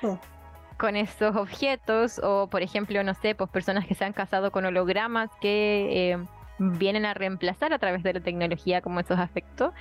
con 0.79 0.97
esos 0.97 1.37
objetos 1.37 2.21
o 2.23 2.49
por 2.49 2.63
ejemplo 2.63 3.03
no 3.03 3.15
sé 3.15 3.35
pues 3.35 3.51
personas 3.51 3.87
que 3.87 3.95
se 3.95 4.05
han 4.05 4.13
casado 4.13 4.51
con 4.51 4.65
hologramas 4.65 5.31
que 5.41 6.13
eh, 6.13 6.19
vienen 6.59 7.05
a 7.05 7.15
reemplazar 7.15 7.73
a 7.73 7.79
través 7.79 8.03
de 8.03 8.15
la 8.15 8.21
tecnología 8.21 8.81
como 8.81 9.01
esos 9.01 9.19
aspectos. 9.19 9.73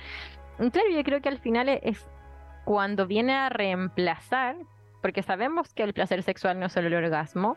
Claro, 0.56 0.88
yo 0.90 1.02
creo 1.02 1.20
que 1.20 1.28
al 1.28 1.38
final 1.38 1.68
es 1.68 2.08
cuando 2.64 3.06
viene 3.06 3.34
a 3.34 3.48
reemplazar, 3.48 4.56
porque 5.02 5.22
sabemos 5.22 5.74
que 5.74 5.82
el 5.82 5.92
placer 5.92 6.22
sexual 6.22 6.58
no 6.58 6.66
es 6.66 6.72
solo 6.72 6.86
el 6.88 6.94
orgasmo, 6.94 7.56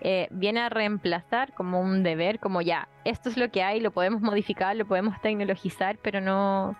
eh, 0.00 0.28
viene 0.30 0.60
a 0.60 0.68
reemplazar 0.68 1.52
como 1.52 1.80
un 1.80 2.02
deber, 2.02 2.38
como 2.38 2.62
ya, 2.62 2.88
esto 3.04 3.28
es 3.28 3.36
lo 3.36 3.50
que 3.50 3.62
hay, 3.62 3.80
lo 3.80 3.90
podemos 3.90 4.22
modificar, 4.22 4.76
lo 4.76 4.86
podemos 4.86 5.20
tecnologizar, 5.20 5.98
pero 5.98 6.20
no, 6.20 6.76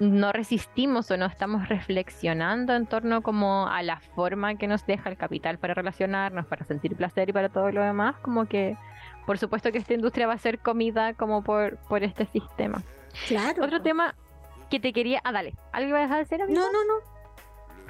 no 0.00 0.32
resistimos 0.32 1.10
o 1.10 1.16
no 1.16 1.26
estamos 1.26 1.68
reflexionando 1.68 2.74
en 2.74 2.86
torno 2.86 3.22
como 3.22 3.66
a 3.66 3.82
la 3.82 4.00
forma 4.00 4.54
que 4.56 4.66
nos 4.66 4.86
deja 4.86 5.10
el 5.10 5.16
capital 5.16 5.58
para 5.58 5.74
relacionarnos, 5.74 6.46
para 6.46 6.64
sentir 6.64 6.94
placer 6.96 7.28
y 7.28 7.32
para 7.32 7.48
todo 7.48 7.70
lo 7.70 7.82
demás, 7.82 8.16
como 8.22 8.46
que 8.46 8.76
por 9.26 9.38
supuesto 9.38 9.72
que 9.72 9.78
esta 9.78 9.94
industria 9.94 10.26
va 10.26 10.34
a 10.34 10.38
ser 10.38 10.58
comida 10.60 11.14
como 11.14 11.42
por, 11.42 11.76
por 11.88 12.02
este 12.02 12.26
sistema. 12.26 12.82
Claro. 13.26 13.64
Otro 13.64 13.82
tema 13.82 14.14
que 14.70 14.80
te 14.80 14.92
quería... 14.92 15.20
Ah, 15.24 15.32
dale. 15.32 15.54
¿Algo 15.72 15.90
ibas 15.90 16.10
a 16.10 16.16
decir? 16.16 16.38
No, 16.38 16.46
no, 16.46 16.84
no. 16.84 17.18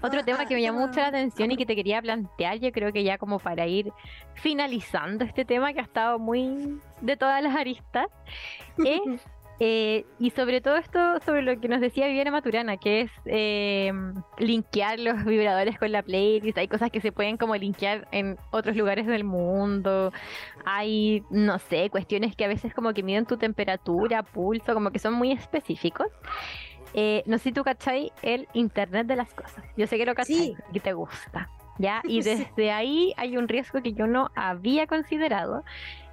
Otro 0.03 0.25
tema 0.25 0.47
que 0.47 0.55
me 0.55 0.63
llamó 0.63 0.87
mucho 0.87 1.01
la 1.01 1.09
atención 1.09 1.51
y 1.51 1.57
que 1.57 1.67
te 1.67 1.75
quería 1.75 2.01
plantear, 2.01 2.59
yo 2.59 2.71
creo 2.71 2.93
que 2.93 3.03
ya 3.03 3.19
como 3.19 3.39
para 3.41 3.67
ir 3.67 3.93
finalizando 4.35 5.25
este 5.25 5.45
tema 5.45 5.73
que 5.73 5.81
ha 5.81 5.83
estado 5.83 6.19
muy 6.19 6.81
de 7.01 7.17
todas 7.17 7.43
las 7.43 7.57
aristas, 7.57 8.07
es 8.85 9.01
eh, 9.61 10.07
y 10.19 10.31
sobre 10.31 10.61
todo 10.61 10.77
esto, 10.77 11.21
sobre 11.25 11.43
lo 11.43 11.61
que 11.61 11.69
nos 11.69 11.81
decía 11.81 12.07
Viviana 12.07 12.31
Maturana, 12.31 12.77
que 12.77 13.03
es 13.03 13.11
eh, 13.27 13.93
linkear 14.39 15.01
los 15.01 15.25
vibradores 15.25 15.79
con 15.79 15.91
la 15.91 16.03
playlist. 16.03 16.59
Hay 16.59 16.69
cosas 16.69 16.91
que 16.91 17.01
se 17.01 17.11
pueden 17.11 17.37
como 17.37 17.57
linkear 17.57 18.07
en 18.13 18.39
otros 18.51 18.77
lugares 18.77 19.07
del 19.07 19.25
mundo. 19.25 20.13
Hay, 20.65 21.25
no 21.31 21.59
sé, 21.59 21.91
cuestiones 21.91 22.37
que 22.37 22.45
a 22.45 22.49
veces 22.49 22.73
como 22.73 22.93
que 22.95 23.03
miden 23.03 23.27
tu 23.27 23.37
temperatura, 23.37 24.23
pulso, 24.23 24.75
como 24.75 24.91
que 24.91 25.01
son 25.01 25.15
muy 25.15 25.33
específicos. 25.33 26.07
Eh, 26.95 27.23
no 27.27 27.37
sé 27.39 27.45
si 27.45 27.53
tú 27.53 27.65
cachai 27.65 28.13
el 28.23 28.49
Internet 28.55 29.07
de 29.07 29.17
las 29.17 29.35
cosas. 29.35 29.65
Yo 29.77 29.87
sé 29.87 29.99
que 29.99 30.07
lo 30.07 30.15
cachai 30.15 30.57
y 30.73 30.81
te 30.81 30.93
gusta. 30.93 31.51
¿ya? 31.79 32.03
Y 32.09 32.23
desde 32.23 32.71
ahí 32.71 33.13
hay 33.17 33.37
un 33.37 33.49
riesgo 33.49 33.83
que 33.83 33.93
yo 33.93 34.07
no 34.07 34.31
había 34.35 34.87
considerado 34.87 35.65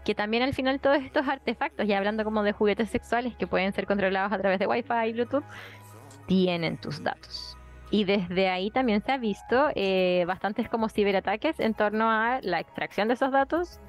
que 0.06 0.16
también 0.16 0.44
al 0.44 0.54
final 0.54 0.80
todos 0.80 1.00
estos 1.00 1.28
artefactos, 1.28 1.88
ya 1.88 1.98
hablando 1.98 2.24
como 2.24 2.44
de 2.44 2.54
juguetes 2.54 2.90
sexuales 2.90 3.36
que 3.36 3.48
pueden 3.48 3.74
ser 3.74 3.88
controlados 3.88 4.32
a 4.32 4.38
través 4.38 4.60
de 4.60 4.68
Wi-Fi 4.68 5.10
y 5.10 5.14
Bluetooth, 5.14 5.44
tienen 6.28 6.78
tus 6.78 7.04
datos. 7.04 7.58
Y 7.92 8.04
desde 8.04 8.50
ahí 8.50 8.72
también 8.72 9.02
se 9.04 9.12
ha 9.12 9.18
visto 9.18 9.70
eh, 9.76 10.24
bastantes 10.28 10.70
como 10.70 10.90
ciberataques 10.90 11.60
en 11.60 11.74
torno 11.74 12.10
a 12.10 12.40
la 12.42 12.60
extracción 12.60 13.08
de 13.08 13.16
esos 13.16 13.32
datos, 13.32 13.80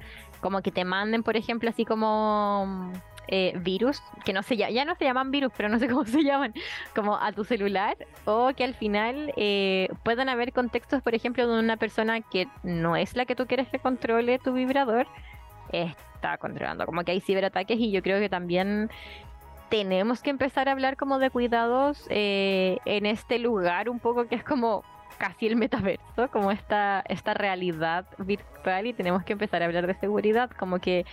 como 0.41 0.61
que 0.61 0.71
te 0.71 0.85
manden, 0.85 1.23
por 1.23 1.37
ejemplo, 1.37 1.69
así 1.69 1.85
como 1.85 2.91
eh, 3.27 3.53
virus, 3.59 4.01
que 4.23 4.33
no 4.33 4.43
se 4.43 4.55
ya 4.55 4.85
no 4.85 4.95
se 4.95 5.05
llaman 5.05 5.31
virus, 5.31 5.51
pero 5.55 5.67
no 5.69 5.77
sé 5.79 5.87
cómo 5.87 6.05
se 6.05 6.23
llaman, 6.23 6.53
como 6.95 7.17
a 7.17 7.31
tu 7.31 7.43
celular, 7.43 7.97
o 8.25 8.51
que 8.55 8.63
al 8.63 8.75
final 8.75 9.33
eh, 9.35 9.89
puedan 10.03 10.29
haber 10.29 10.53
contextos, 10.53 11.01
por 11.01 11.13
ejemplo, 11.13 11.47
de 11.47 11.59
una 11.59 11.77
persona 11.77 12.21
que 12.21 12.47
no 12.63 12.95
es 12.95 13.15
la 13.15 13.25
que 13.25 13.35
tú 13.35 13.45
quieres 13.45 13.67
que 13.67 13.79
controle 13.79 14.39
tu 14.39 14.53
vibrador, 14.53 15.07
está 16.17 16.37
controlando. 16.37 16.85
Como 16.85 17.03
que 17.03 17.11
hay 17.11 17.21
ciberataques 17.21 17.79
y 17.79 17.91
yo 17.91 18.01
creo 18.01 18.19
que 18.19 18.29
también 18.29 18.89
tenemos 19.69 20.21
que 20.21 20.29
empezar 20.29 20.67
a 20.67 20.71
hablar 20.71 20.97
como 20.97 21.19
de 21.19 21.29
cuidados 21.29 22.05
eh, 22.09 22.79
en 22.85 23.05
este 23.05 23.39
lugar 23.39 23.89
un 23.89 23.99
poco 23.99 24.27
que 24.27 24.35
es 24.35 24.43
como 24.43 24.83
casi 25.17 25.47
el 25.47 25.55
metaverso, 25.55 26.29
como 26.31 26.51
esta, 26.51 27.03
esta 27.07 27.33
realidad 27.33 28.05
virtual 28.19 28.85
y 28.85 28.93
tenemos 28.93 29.23
que 29.23 29.33
empezar 29.33 29.63
a 29.63 29.65
hablar 29.65 29.87
de 29.87 29.95
seguridad, 29.95 30.51
como 30.51 30.79
que 30.79 31.05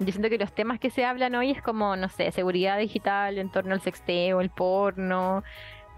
yo 0.00 0.10
siento 0.10 0.28
que 0.28 0.38
los 0.38 0.52
temas 0.52 0.80
que 0.80 0.90
se 0.90 1.04
hablan 1.04 1.36
hoy 1.36 1.52
es 1.52 1.62
como, 1.62 1.94
no 1.94 2.08
sé, 2.08 2.32
seguridad 2.32 2.78
digital 2.78 3.38
en 3.38 3.50
torno 3.50 3.74
al 3.74 3.80
sexteo, 3.80 4.40
el 4.40 4.50
porno, 4.50 5.44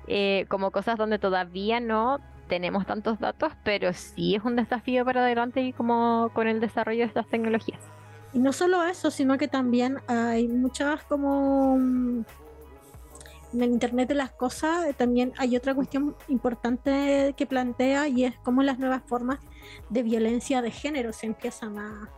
eh, 0.07 0.45
como 0.49 0.71
cosas 0.71 0.99
donde 0.99 1.19
todavía 1.19 1.81
no 1.81 2.21
tenemos 2.47 2.87
tantos 2.87 3.19
datos, 3.19 3.53
pero 3.65 3.93
sí 3.95 4.35
es 4.35 4.45
un 4.45 4.55
desafío 4.55 5.05
para 5.05 5.23
adelante 5.23 5.63
y 5.63 5.73
como 5.73 6.31
con 6.35 6.47
el 6.47 6.61
desarrollo 6.61 7.01
de 7.01 7.07
estas 7.07 7.27
tecnologías. 7.27 7.81
Y 8.37 8.39
no 8.39 8.53
solo 8.53 8.85
eso, 8.85 9.11
sino 9.11 9.39
que 9.39 9.49
también 9.49 9.97
hay 10.09 10.47
muchas 10.47 11.03
como 11.05 11.79
mm, 11.79 12.23
en 13.55 13.63
el 13.63 13.71
Internet 13.71 14.11
de 14.11 14.15
las 14.15 14.31
Cosas, 14.31 14.95
también 14.95 15.33
hay 15.39 15.57
otra 15.57 15.75
cuestión 15.75 16.15
importante 16.29 17.33
que 17.35 17.47
plantea 17.47 18.09
y 18.09 18.27
es 18.27 18.35
cómo 18.41 18.63
las 18.63 18.79
nuevas 18.79 19.03
formas 19.07 19.39
de 19.89 20.03
violencia 20.03 20.61
de 20.61 20.71
género 20.71 21.15
se 21.15 21.25
empiezan 21.25 21.79
a, 21.79 22.11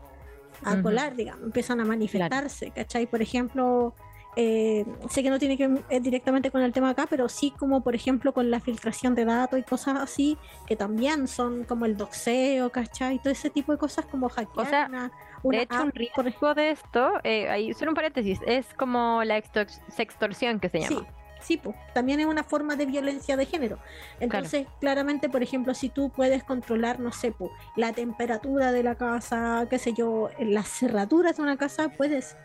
a 0.65 0.83
colar, 0.83 1.15
digamos, 1.15 1.45
empiezan 1.45 1.79
a 1.81 1.85
manifestarse, 1.85 2.73
¿cachai? 2.73 3.07
Por 3.07 3.23
ejemplo, 3.23 3.95
eh, 4.35 4.85
sé 5.11 5.23
que 5.23 5.31
no 5.31 5.39
tiene 5.39 5.57
que 5.57 5.69
ver 5.69 5.85
eh, 5.89 6.01
directamente 6.01 6.51
con 6.51 6.63
el 6.63 6.73
tema 6.73 6.91
acá, 6.91 7.07
pero 7.09 7.29
sí 7.29 7.53
como 7.57 7.81
por 7.83 7.95
ejemplo 7.95 8.33
con 8.35 8.51
la 8.51 8.59
filtración 8.59 9.15
de 9.15 9.25
datos 9.25 9.59
y 9.59 9.63
cosas 9.63 9.99
así, 10.01 10.37
que 10.67 10.75
también 10.75 11.29
son 11.29 11.63
como 11.63 11.87
el 11.87 11.97
doxeo, 11.97 12.71
¿cachai? 12.71 13.21
Todo 13.21 13.33
ese 13.33 13.51
tipo 13.51 13.71
de 13.71 13.79
cosas 13.79 14.05
como 14.07 14.29
hackear 14.29 14.67
O 14.67 14.69
sea, 14.69 14.87
una, 14.89 15.13
De 15.45 15.63
hecho, 15.63 15.83
un 15.85 15.93
riesgo 15.93 16.55
de 16.55 16.71
esto, 16.71 17.13
eh, 17.25 17.49
ahí 17.49 17.73
solo 17.75 17.91
un 17.93 17.95
paréntesis, 17.95 18.41
es 18.47 18.67
como 18.75 19.23
la 19.25 19.39
extor- 19.39 19.69
sextorsión 19.89 20.61
que 20.61 20.69
se 20.69 20.81
llama. 20.81 21.01
Sí, 21.01 21.07
sí, 21.41 21.57
pues, 21.57 21.77
también 21.95 22.21
es 22.21 22.27
una 22.27 22.43
forma 22.45 22.75
de 22.77 22.87
violencia 22.87 23.37
de 23.37 23.47
género. 23.47 23.79
Entonces, 24.21 24.67
claramente, 24.81 25.29
por 25.29 25.43
ejemplo, 25.43 25.75
si 25.75 25.89
tú 25.89 26.11
puedes 26.11 26.43
controlar, 26.45 26.99
no 27.01 27.13
sé, 27.13 27.33
pues, 27.33 27.51
la 27.77 27.93
temperatura 27.93 28.73
de 28.73 28.83
la 28.83 28.97
casa, 28.97 29.67
qué 29.71 29.79
sé 29.79 29.93
yo, 29.93 30.31
las 30.41 30.69
cerraduras 30.69 31.37
de 31.37 31.43
una 31.43 31.57
casa, 31.57 31.89
puedes. 31.91 32.37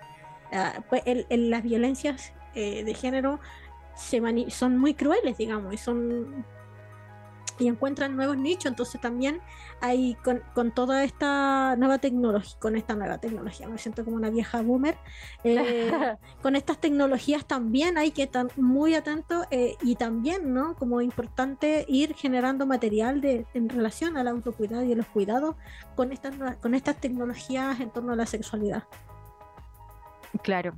ah, 0.52 0.84
pues, 0.88 1.02
el- 1.06 1.26
el- 1.30 1.50
las 1.50 1.64
violencias 1.64 2.32
eh, 2.54 2.84
de 2.84 2.94
género 2.94 3.40
se 3.96 4.22
mani- 4.22 4.52
son 4.52 4.78
muy 4.78 4.94
crueles, 4.94 5.36
digamos, 5.38 5.74
y 5.74 5.78
son 5.78 6.46
y 7.60 7.68
encuentran 7.68 8.16
nuevos 8.16 8.38
nichos, 8.38 8.66
entonces 8.66 9.00
también 9.00 9.42
hay 9.82 10.16
con, 10.16 10.42
con 10.54 10.72
toda 10.72 11.04
esta 11.04 11.76
nueva 11.78 11.98
tecnología, 11.98 12.56
con 12.60 12.76
esta 12.76 12.96
nueva 12.96 13.18
tecnología, 13.18 13.68
me 13.68 13.78
siento 13.78 14.04
como 14.04 14.18
una 14.18 14.30
vieja 14.30 14.62
boomer, 14.62 14.98
eh, 15.44 15.92
con 16.42 16.56
estas 16.56 16.80
tecnologías 16.80 17.46
también 17.46 17.98
hay 17.98 18.12
que 18.12 18.24
estar 18.24 18.48
muy 18.58 18.96
atento 18.96 19.46
eh, 19.52 19.76
y 19.82 19.96
también, 19.96 20.54
¿no? 20.54 20.76
Como 20.76 21.02
importante 21.02 21.86
ir 21.88 22.16
generando 22.16 22.66
material 22.66 23.22
de, 23.22 23.46
en 23.54 23.70
relación 23.70 24.18
al 24.18 24.28
autocuidado 24.28 24.84
y 24.84 24.94
a 24.94 24.96
los 24.96 25.08
cuidados 25.08 25.56
con 25.96 26.12
estas, 26.12 26.36
con 26.62 26.76
estas 26.76 26.98
tecnologías 26.98 27.80
en 27.80 27.90
torno 27.90 28.14
a 28.14 28.16
la 28.16 28.26
sexualidad. 28.26 28.84
Claro. 30.42 30.74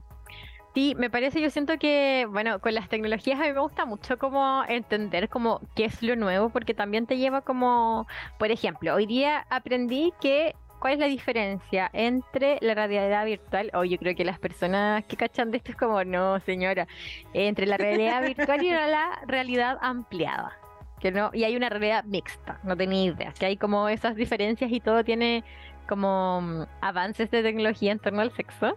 Sí, 0.76 0.94
me 0.98 1.10
parece, 1.10 1.40
yo 1.40 1.50
siento 1.50 1.80
que, 1.80 2.28
bueno, 2.30 2.60
con 2.60 2.74
las 2.74 2.90
tecnologías 2.90 3.40
a 3.40 3.44
mí 3.44 3.54
me 3.54 3.62
gusta 3.62 3.86
mucho 3.86 4.18
como 4.20 4.62
entender 4.68 5.30
como 5.30 5.62
qué 5.74 5.86
es 5.86 6.04
lo 6.04 6.18
nuevo, 6.18 6.50
porque 6.50 6.74
también 6.74 7.08
te 7.08 7.18
lleva 7.18 7.40
como, 7.42 8.08
por 8.38 8.52
ejemplo, 8.52 8.94
hoy 8.94 9.06
día 9.06 9.46
aprendí 9.50 10.12
que 10.20 10.54
cuál 10.80 10.96
es 10.96 11.00
la 11.00 11.06
diferencia 11.06 11.90
entre 11.94 12.58
la 12.60 12.74
realidad 12.76 13.26
virtual, 13.26 13.72
o 13.74 13.86
yo 13.86 13.98
creo 13.98 14.16
que 14.16 14.26
las 14.26 14.38
personas 14.38 15.06
que 15.06 15.16
cachan 15.16 15.50
de 15.50 15.58
esto 15.58 15.72
es 15.72 15.78
como, 15.78 16.04
no, 16.04 16.42
señora, 16.42 16.90
entre 17.34 17.68
la 17.68 17.78
realidad 17.78 18.22
virtual 18.28 18.62
y 18.62 18.70
la 18.70 19.22
realidad 19.28 19.78
ampliada. 19.82 20.60
Que 21.00 21.10
no, 21.10 21.30
y 21.32 21.46
hay 21.46 21.56
una 21.56 21.70
realidad 21.70 22.04
mixta, 22.04 22.60
no 22.64 22.76
tenía 22.76 23.14
idea, 23.14 23.34
que 23.40 23.46
hay 23.46 23.56
como 23.56 23.88
esas 23.88 24.18
diferencias 24.18 24.70
y 24.70 24.82
todo 24.82 25.06
tiene 25.06 25.46
como 25.88 26.42
mm, 26.42 26.64
avances 26.82 27.32
de 27.32 27.44
tecnología 27.44 27.94
en 27.94 28.00
torno 28.00 28.20
al 28.20 28.36
sexo. 28.36 28.76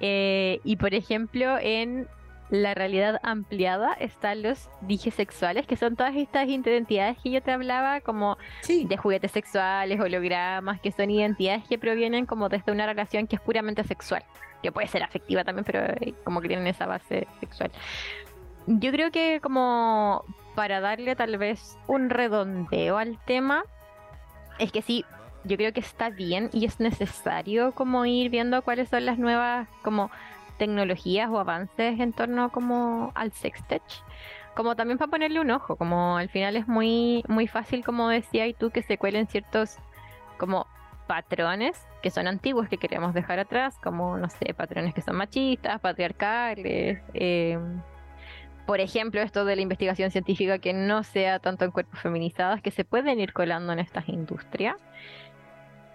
Eh, 0.00 0.60
y 0.64 0.76
por 0.76 0.94
ejemplo, 0.94 1.58
en 1.60 2.08
la 2.50 2.74
realidad 2.74 3.20
ampliada 3.22 3.92
están 3.94 4.42
los 4.42 4.68
digisexuales, 4.80 5.66
que 5.66 5.76
son 5.76 5.94
todas 5.94 6.16
estas 6.16 6.48
identidades 6.48 7.16
que 7.22 7.30
yo 7.30 7.42
te 7.42 7.52
hablaba, 7.52 8.00
como 8.00 8.38
Sí, 8.62 8.86
de 8.86 8.96
juguetes 8.96 9.30
sexuales, 9.30 10.00
hologramas, 10.00 10.80
que 10.80 10.90
son 10.90 11.10
identidades 11.10 11.62
que 11.68 11.78
provienen 11.78 12.26
como 12.26 12.48
desde 12.48 12.72
una 12.72 12.86
relación 12.86 13.26
que 13.28 13.36
es 13.36 13.42
puramente 13.42 13.84
sexual, 13.84 14.24
que 14.62 14.72
puede 14.72 14.88
ser 14.88 15.02
afectiva 15.02 15.44
también, 15.44 15.64
pero 15.64 15.84
eh, 16.00 16.14
como 16.24 16.40
que 16.40 16.48
tienen 16.48 16.66
esa 16.66 16.86
base 16.86 17.28
sexual. 17.38 17.70
Yo 18.66 18.90
creo 18.90 19.10
que 19.10 19.40
como 19.40 20.24
para 20.56 20.80
darle 20.80 21.14
tal 21.14 21.38
vez 21.38 21.78
un 21.86 22.10
redondeo 22.10 22.98
al 22.98 23.18
tema, 23.24 23.62
es 24.58 24.72
que 24.72 24.82
sí, 24.82 25.04
yo 25.44 25.56
creo 25.56 25.72
que 25.72 25.80
está 25.80 26.10
bien 26.10 26.50
y 26.52 26.64
es 26.64 26.80
necesario 26.80 27.72
como 27.72 28.04
ir 28.06 28.30
viendo 28.30 28.62
cuáles 28.62 28.88
son 28.88 29.06
las 29.06 29.18
nuevas 29.18 29.68
como 29.82 30.10
tecnologías 30.58 31.30
o 31.30 31.38
avances 31.38 31.98
en 31.98 32.12
torno 32.12 32.50
como 32.50 33.12
al 33.14 33.32
sextech 33.32 33.82
como 34.54 34.76
también 34.76 34.98
para 34.98 35.10
ponerle 35.10 35.40
un 35.40 35.50
ojo, 35.50 35.76
como 35.76 36.16
al 36.16 36.28
final 36.28 36.56
es 36.56 36.68
muy, 36.68 37.24
muy 37.28 37.46
fácil, 37.46 37.84
como 37.84 38.08
decía 38.08 38.46
y 38.46 38.52
tú, 38.52 38.70
que 38.70 38.82
se 38.82 38.98
cuelen 38.98 39.26
ciertos 39.26 39.78
como 40.38 40.66
patrones 41.06 41.86
que 42.02 42.10
son 42.10 42.26
antiguos 42.26 42.68
que 42.68 42.78
queremos 42.78 43.14
dejar 43.14 43.38
atrás, 43.38 43.78
como, 43.82 44.16
no 44.18 44.28
sé, 44.28 44.54
patrones 44.54 44.94
que 44.94 45.02
son 45.02 45.16
machistas, 45.16 45.80
patriarcales, 45.80 47.00
eh, 47.14 47.58
por 48.66 48.80
ejemplo, 48.80 49.20
esto 49.20 49.44
de 49.44 49.56
la 49.56 49.62
investigación 49.62 50.10
científica 50.10 50.58
que 50.58 50.72
no 50.72 51.02
sea 51.02 51.40
tanto 51.40 51.64
en 51.64 51.72
cuerpos 51.72 51.98
feminizados, 51.98 52.62
que 52.62 52.70
se 52.70 52.84
pueden 52.84 53.18
ir 53.18 53.32
colando 53.32 53.72
en 53.72 53.80
estas 53.80 54.08
industrias. 54.08 54.76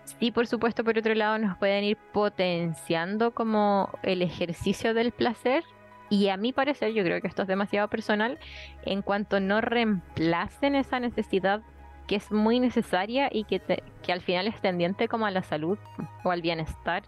Sí, 0.05 0.31
por 0.31 0.47
supuesto, 0.47 0.83
por 0.83 0.97
otro 0.97 1.13
lado, 1.15 1.37
nos 1.39 1.57
pueden 1.57 1.83
ir 1.83 1.97
potenciando 2.13 3.31
como 3.31 3.89
el 4.03 4.21
ejercicio 4.21 4.93
del 4.93 5.11
placer 5.11 5.63
y 6.09 6.29
a 6.29 6.37
mi 6.37 6.53
parecer, 6.53 6.93
yo 6.93 7.03
creo 7.03 7.19
que 7.21 7.27
esto 7.27 7.41
es 7.41 7.47
demasiado 7.47 7.87
personal, 7.89 8.37
en 8.83 9.01
cuanto 9.01 9.39
no 9.39 9.61
reemplacen 9.61 10.75
esa 10.75 10.99
necesidad 10.99 11.61
que 12.07 12.15
es 12.17 12.31
muy 12.31 12.59
necesaria 12.59 13.29
y 13.31 13.45
que, 13.45 13.59
te- 13.59 13.83
que 14.03 14.13
al 14.13 14.21
final 14.21 14.45
es 14.47 14.61
tendiente 14.61 15.07
como 15.07 15.25
a 15.25 15.31
la 15.31 15.41
salud 15.41 15.79
o 16.23 16.29
al 16.29 16.43
bienestar, 16.43 17.01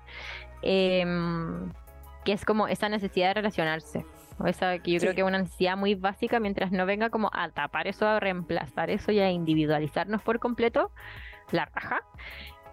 em, 0.63 1.71
que 2.25 2.33
es 2.33 2.43
como 2.45 2.67
esa 2.67 2.89
necesidad 2.89 3.27
de 3.29 3.33
relacionarse. 3.35 4.05
O 4.39 4.45
esa 4.47 4.77
que 4.79 4.91
yo 4.91 4.99
creo 4.99 5.11
Sí. 5.11 5.15
que 5.15 5.21
es 5.21 5.27
una 5.27 5.39
necesidad 5.39 5.77
muy 5.77 5.95
básica 5.95 6.39
mientras 6.39 6.71
no 6.71 6.85
venga 6.85 7.09
como 7.09 7.29
a 7.33 7.49
tapar 7.49 7.87
eso, 7.87 8.07
a 8.07 8.19
reemplazar 8.19 8.89
eso 8.89 9.11
y 9.11 9.19
a 9.19 9.29
individualizarnos 9.31 10.21
por 10.23 10.39
completo, 10.39 10.91
la 11.51 11.65
raja. 11.65 12.01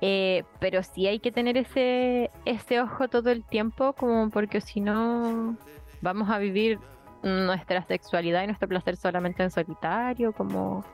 Eh, 0.06 0.44
pero 0.60 0.82
sí 0.82 1.06
hay 1.06 1.18
que 1.18 1.32
tener 1.32 1.56
ese, 1.56 2.30
ese 2.44 2.82
ojo 2.82 3.08
todo 3.08 3.30
el 3.30 3.42
tiempo, 3.42 3.94
como 3.94 4.28
porque 4.28 4.60
si 4.60 4.82
no 4.82 5.56
vamos 6.02 6.28
a 6.28 6.36
vivir 6.36 6.78
nuestra 7.22 7.82
sexualidad 7.86 8.42
y 8.42 8.46
nuestro 8.48 8.68
placer 8.68 8.98
solamente 8.98 9.42
en 9.42 9.50
solitario, 9.50 10.34
como, 10.34 10.84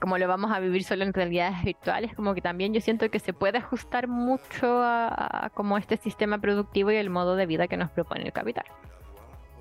como 0.00 0.18
lo 0.18 0.26
vamos 0.26 0.50
a 0.50 0.58
vivir 0.58 0.82
solo 0.82 1.04
en 1.04 1.12
realidades 1.12 1.62
virtuales, 1.62 2.16
como 2.16 2.34
que 2.34 2.40
también 2.40 2.74
yo 2.74 2.80
siento 2.80 3.08
que 3.12 3.20
se 3.20 3.32
puede 3.32 3.58
ajustar 3.58 4.08
mucho 4.08 4.82
a, 4.82 5.44
a 5.46 5.50
como 5.50 5.78
este 5.78 5.98
sistema 5.98 6.38
productivo 6.38 6.90
y 6.90 6.96
el 6.96 7.10
modo 7.10 7.36
de 7.36 7.46
vida 7.46 7.68
que 7.68 7.76
nos 7.76 7.92
propone 7.92 8.24
el 8.24 8.32
capital. 8.32 8.64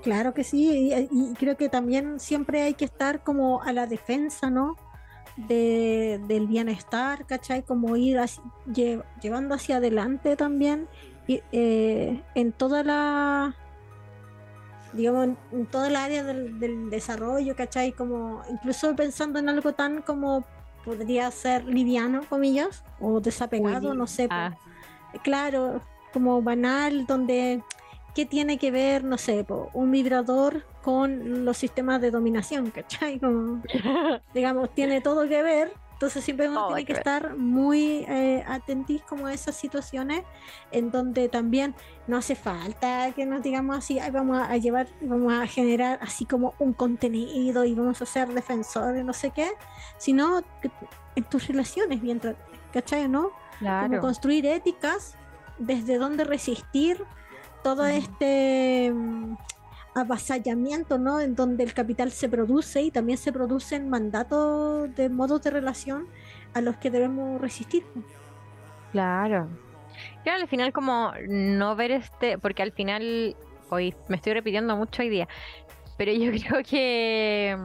claro 0.01 0.33
que 0.33 0.43
sí, 0.43 0.91
y, 0.91 1.07
y 1.11 1.35
creo 1.35 1.55
que 1.55 1.69
también 1.69 2.19
siempre 2.19 2.63
hay 2.63 2.73
que 2.73 2.85
estar 2.85 3.23
como 3.23 3.61
a 3.61 3.71
la 3.73 3.85
defensa, 3.85 4.49
¿no? 4.49 4.75
De, 5.37 6.21
del 6.27 6.47
bienestar, 6.47 7.25
¿cachai? 7.25 7.61
Como 7.63 7.97
ir 7.97 8.17
así- 8.19 8.41
lle- 8.67 9.03
llevando 9.21 9.53
hacia 9.55 9.77
adelante 9.77 10.35
también 10.37 10.87
y, 11.27 11.41
eh, 11.51 12.23
en 12.35 12.53
toda 12.53 12.83
la, 12.83 13.53
digamos, 14.93 15.25
en, 15.25 15.37
en 15.51 15.65
toda 15.65 15.87
el 15.89 15.95
área 15.97 16.23
del, 16.23 16.57
del 16.59 16.89
desarrollo, 16.89 17.55
¿cachai? 17.55 17.91
Como 17.91 18.43
incluso 18.49 18.95
pensando 18.95 19.39
en 19.39 19.49
algo 19.49 19.73
tan 19.73 20.01
como 20.03 20.45
podría 20.85 21.29
ser 21.31 21.65
liviano, 21.65 22.21
comillas, 22.29 22.83
o 23.01 23.19
desapegado, 23.19 23.93
no 23.93 24.07
sé, 24.07 24.27
Ah, 24.31 25.19
claro, 25.23 25.81
como 26.13 26.41
banal, 26.41 27.05
donde 27.07 27.61
¿qué 28.13 28.25
tiene 28.25 28.57
que 28.57 28.71
ver, 28.71 29.03
no 29.03 29.17
sé, 29.17 29.45
un 29.73 29.91
vibrador 29.91 30.63
con 30.85 31.45
los 31.45 31.57
sistemas 31.57 31.99
de 31.99 32.11
dominación, 32.11 32.69
¿cachai? 32.69 33.17
Como, 33.19 33.63
digamos, 34.35 34.69
tiene 34.75 35.01
todo 35.01 35.27
que 35.27 35.41
ver. 35.41 35.73
Entonces 35.93 36.23
siempre 36.23 36.47
uno 36.47 36.67
tiene 36.67 36.85
que 36.85 36.93
ver. 36.93 36.99
estar 36.99 37.37
muy 37.37 38.05
eh, 38.07 38.43
atentís 38.47 39.01
como 39.01 39.25
a 39.25 39.33
esas 39.33 39.55
situaciones 39.55 40.23
en 40.71 40.91
donde 40.91 41.27
también 41.27 41.73
no 42.05 42.17
hace 42.17 42.35
falta 42.35 43.11
que 43.15 43.25
nos 43.25 43.41
digamos 43.41 43.77
así, 43.77 43.97
"Ay, 43.97 44.11
vamos 44.11 44.37
a, 44.37 44.55
llevar, 44.57 44.87
vamos 45.01 45.33
a 45.33 45.47
generar 45.47 45.97
así 46.03 46.25
como 46.25 46.53
un 46.59 46.73
contenido 46.73 47.65
y 47.65 47.73
vamos 47.73 48.01
a 48.03 48.05
ser 48.05 48.27
defensores, 48.27 49.03
no 49.03 49.13
sé 49.13 49.31
qué, 49.31 49.49
sino 49.97 50.43
que 50.61 50.69
en 51.15 51.23
tus 51.23 51.47
relaciones, 51.47 51.99
mientras, 52.03 52.35
¿cachai? 52.71 53.07
¿No? 53.07 53.31
como 53.59 53.59
claro. 53.59 54.01
construir 54.01 54.45
éticas 54.45 55.15
desde 55.57 55.97
donde 55.97 56.25
resistir 56.25 57.03
todo 57.63 57.85
este 57.87 58.91
mm, 58.93 59.37
avasallamiento, 59.95 60.97
¿no? 60.97 61.19
En 61.21 61.35
donde 61.35 61.63
el 61.63 61.73
capital 61.73 62.11
se 62.11 62.29
produce 62.29 62.81
y 62.81 62.91
también 62.91 63.17
se 63.17 63.31
producen 63.31 63.89
mandatos 63.89 64.93
de 64.95 65.09
modos 65.09 65.41
de 65.41 65.49
relación 65.49 66.07
a 66.53 66.61
los 66.61 66.75
que 66.77 66.91
debemos 66.91 67.41
resistir. 67.41 67.83
Claro. 68.91 69.47
Claro, 70.23 70.41
al 70.41 70.47
final 70.47 70.73
como 70.73 71.13
no 71.27 71.75
ver 71.75 71.91
este, 71.91 72.37
porque 72.37 72.61
al 72.61 72.73
final, 72.73 73.35
hoy 73.69 73.95
me 74.09 74.17
estoy 74.17 74.33
repitiendo 74.33 74.75
mucho 74.75 75.01
hoy 75.01 75.09
día, 75.09 75.27
pero 75.97 76.11
yo 76.11 76.31
creo 76.49 76.63
que 76.63 77.57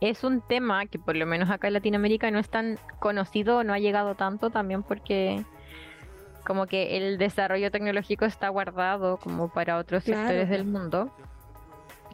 es 0.00 0.22
un 0.22 0.42
tema 0.42 0.86
que 0.86 0.98
por 0.98 1.16
lo 1.16 1.26
menos 1.26 1.50
acá 1.50 1.68
en 1.68 1.74
Latinoamérica 1.74 2.30
no 2.30 2.38
es 2.38 2.48
tan 2.50 2.78
conocido, 2.98 3.64
no 3.64 3.72
ha 3.72 3.78
llegado 3.78 4.14
tanto 4.14 4.50
también 4.50 4.82
porque 4.82 5.44
como 6.46 6.66
que 6.66 6.96
el 6.96 7.18
desarrollo 7.18 7.70
tecnológico 7.70 8.24
está 8.24 8.48
guardado 8.48 9.18
como 9.18 9.48
para 9.48 9.78
otros 9.78 10.04
sectores 10.04 10.48
del 10.48 10.64
mundo. 10.64 11.10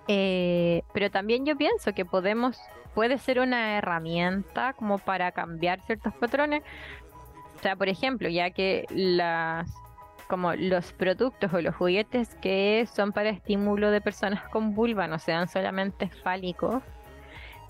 Eh, 0.09 0.83
pero 0.93 1.11
también 1.11 1.45
yo 1.45 1.57
pienso 1.57 1.93
que 1.93 2.05
podemos, 2.05 2.59
puede 2.95 3.19
ser 3.19 3.41
una 3.41 3.79
herramienta 3.79 4.73
como 4.75 4.99
para 4.99 5.33
cambiar 5.33 5.81
ciertos 5.83 6.15
patrones. 6.15 6.63
O 7.57 7.63
sea, 7.63 7.77
por 7.77 7.89
ejemplo, 7.89 8.29
ya 8.29 8.51
que 8.51 8.87
las 8.91 9.73
como 10.29 10.55
los 10.55 10.93
productos 10.93 11.53
o 11.53 11.61
los 11.61 11.75
juguetes 11.77 12.35
que 12.43 12.89
son 12.93 13.13
para 13.13 13.29
estímulo 13.29 13.93
de 13.93 14.01
personas 14.01 14.43
con 14.49 14.75
vulva 14.75 15.07
no 15.07 15.19
sean 15.19 15.49
solamente 15.49 16.09
fálicos, 16.09 16.83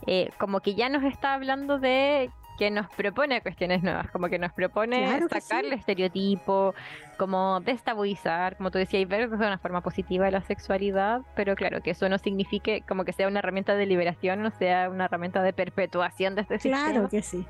eh, 0.07 0.31
como 0.39 0.61
que 0.61 0.75
ya 0.75 0.89
nos 0.89 1.05
está 1.05 1.35
hablando 1.35 1.79
de 1.79 2.31
que 2.57 2.71
nos 2.71 2.89
propone 2.91 3.41
cuestiones 3.41 3.83
nuevas, 3.83 4.11
como 4.11 4.29
que 4.29 4.39
nos 4.39 4.53
propone 4.53 5.21
sacar 5.29 5.65
el 5.65 5.73
estereotipo, 5.73 6.75
como 7.17 7.61
destabilizar, 7.61 8.57
como 8.57 8.71
tú 8.71 8.79
decías, 8.79 9.03
y 9.03 9.05
ver 9.05 9.29
de 9.29 9.37
una 9.37 9.59
forma 9.59 9.81
positiva 9.81 10.31
la 10.31 10.43
sexualidad, 10.43 11.23
pero 11.35 11.55
claro, 11.55 11.83
que 11.83 11.91
eso 11.91 12.09
no 12.09 12.19
signifique 12.19 12.83
como 12.89 13.05
que 13.05 13.13
sea 13.13 13.29
una 13.29 13.41
herramienta 13.41 13.75
de 13.75 13.87
liberación, 13.87 14.43
no 14.43 14.51
sea 14.51 14.89
una 14.91 15.07
herramienta 15.07 15.43
de 15.43 15.53
perpetuación 15.53 16.35
de 16.35 16.43
este 16.43 16.59
sistema. 16.59 16.91
Claro 16.91 17.09
que 17.09 17.23
sí. 17.23 17.47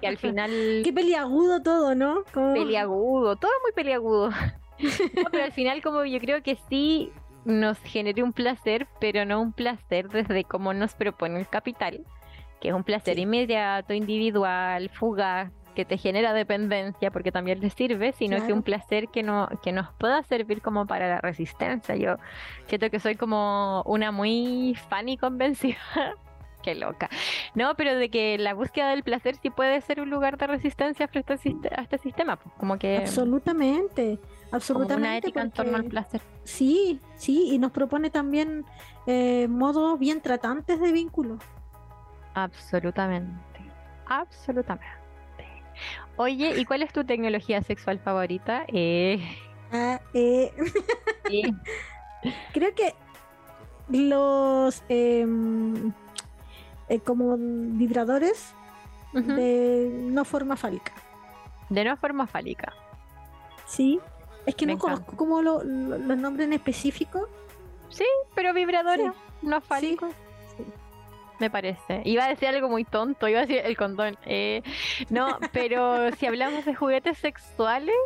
Que 0.00 0.06
al 0.06 0.16
final... 0.18 0.50
Qué 0.84 0.92
peliagudo 0.92 1.62
todo, 1.62 1.94
¿no? 1.94 2.24
Peliagudo, 2.32 3.36
todo 3.36 3.52
muy 3.62 3.72
peliagudo. 3.72 4.30
pero 5.30 5.44
al 5.44 5.52
final 5.52 5.82
como 5.82 6.04
yo 6.04 6.18
creo 6.18 6.42
que 6.42 6.56
sí 6.68 7.12
nos 7.44 7.78
genere 7.78 8.22
un 8.22 8.32
placer, 8.32 8.86
pero 9.00 9.24
no 9.24 9.40
un 9.40 9.52
placer 9.52 10.08
desde 10.08 10.44
cómo 10.44 10.74
nos 10.74 10.94
propone 10.94 11.40
el 11.40 11.48
capital, 11.48 12.04
que 12.62 12.68
es 12.68 12.74
un 12.74 12.84
placer 12.84 13.18
inmediato, 13.18 13.92
individual, 13.92 14.88
fugaz, 14.88 15.50
que 15.74 15.84
te 15.84 15.98
genera 15.98 16.32
dependencia 16.32 17.10
porque 17.10 17.32
también 17.32 17.60
le 17.60 17.70
sirve, 17.70 18.12
sino 18.12 18.46
que 18.46 18.52
un 18.52 18.62
placer 18.62 19.08
que 19.08 19.24
no 19.24 19.48
que 19.64 19.72
nos 19.72 19.92
pueda 19.94 20.22
servir 20.22 20.62
como 20.62 20.86
para 20.86 21.08
la 21.08 21.20
resistencia. 21.20 21.96
Yo 21.96 22.18
siento 22.68 22.88
que 22.88 23.00
soy 23.00 23.16
como 23.16 23.82
una 23.84 24.12
muy 24.12 24.76
fan 24.88 25.08
y 25.08 25.16
convencida. 25.16 25.76
Qué 26.62 26.76
loca. 26.76 27.10
No, 27.56 27.74
pero 27.74 27.96
de 27.96 28.08
que 28.08 28.38
la 28.38 28.54
búsqueda 28.54 28.90
del 28.90 29.02
placer 29.02 29.34
sí 29.42 29.50
puede 29.50 29.80
ser 29.80 30.00
un 30.00 30.10
lugar 30.10 30.38
de 30.38 30.46
resistencia 30.46 31.08
frente 31.08 31.32
a 31.76 31.82
este 31.82 31.98
sistema. 31.98 32.38
Como 32.58 32.78
que. 32.78 32.98
Absolutamente. 32.98 34.20
Absolutamente. 34.52 35.08
una 35.08 35.16
ética 35.18 35.42
en 35.42 35.50
torno 35.50 35.76
al 35.76 35.84
placer. 35.86 36.20
Sí, 36.44 37.00
sí, 37.16 37.48
y 37.50 37.58
nos 37.58 37.72
propone 37.72 38.10
también 38.10 38.64
eh, 39.08 39.48
modos 39.48 39.98
bien 39.98 40.20
tratantes 40.20 40.78
de 40.78 40.92
vínculo. 40.92 41.38
Absolutamente. 42.34 43.60
Absolutamente. 44.06 45.02
Oye, 46.16 46.58
¿y 46.58 46.64
cuál 46.64 46.82
es 46.82 46.92
tu 46.92 47.04
tecnología 47.04 47.62
sexual 47.62 47.98
favorita? 47.98 48.64
Eh... 48.68 49.20
Ah, 49.72 50.00
eh. 50.12 50.52
Creo 52.52 52.74
que 52.74 52.94
los 53.88 54.82
em, 54.88 55.92
eh, 56.88 57.00
como 57.00 57.36
vibradores 57.38 58.54
de 59.12 59.90
no 59.92 60.24
forma 60.24 60.56
fálica. 60.56 60.92
De 61.68 61.84
no 61.84 61.96
forma 61.96 62.26
fálica. 62.26 62.72
Sí, 63.66 64.00
es 64.46 64.54
que 64.54 64.66
no 64.66 64.78
conozco 64.78 65.16
como 65.16 65.42
los 65.42 65.64
nombres 65.64 66.46
en 66.46 66.52
específico. 66.52 67.28
Sí, 67.88 68.06
pero 68.34 68.54
vibradores 68.54 69.12
no 69.42 69.60
fálicos. 69.60 70.14
Me 71.42 71.50
parece. 71.50 72.02
Iba 72.04 72.26
a 72.26 72.28
decir 72.28 72.46
algo 72.46 72.68
muy 72.68 72.84
tonto, 72.84 73.26
iba 73.26 73.40
a 73.40 73.46
decir 73.46 73.62
el 73.64 73.76
condón. 73.76 74.16
Eh, 74.26 74.62
no, 75.10 75.40
pero 75.52 76.12
si 76.16 76.26
hablamos 76.26 76.64
de 76.64 76.72
juguetes 76.72 77.18
sexuales, 77.18 77.96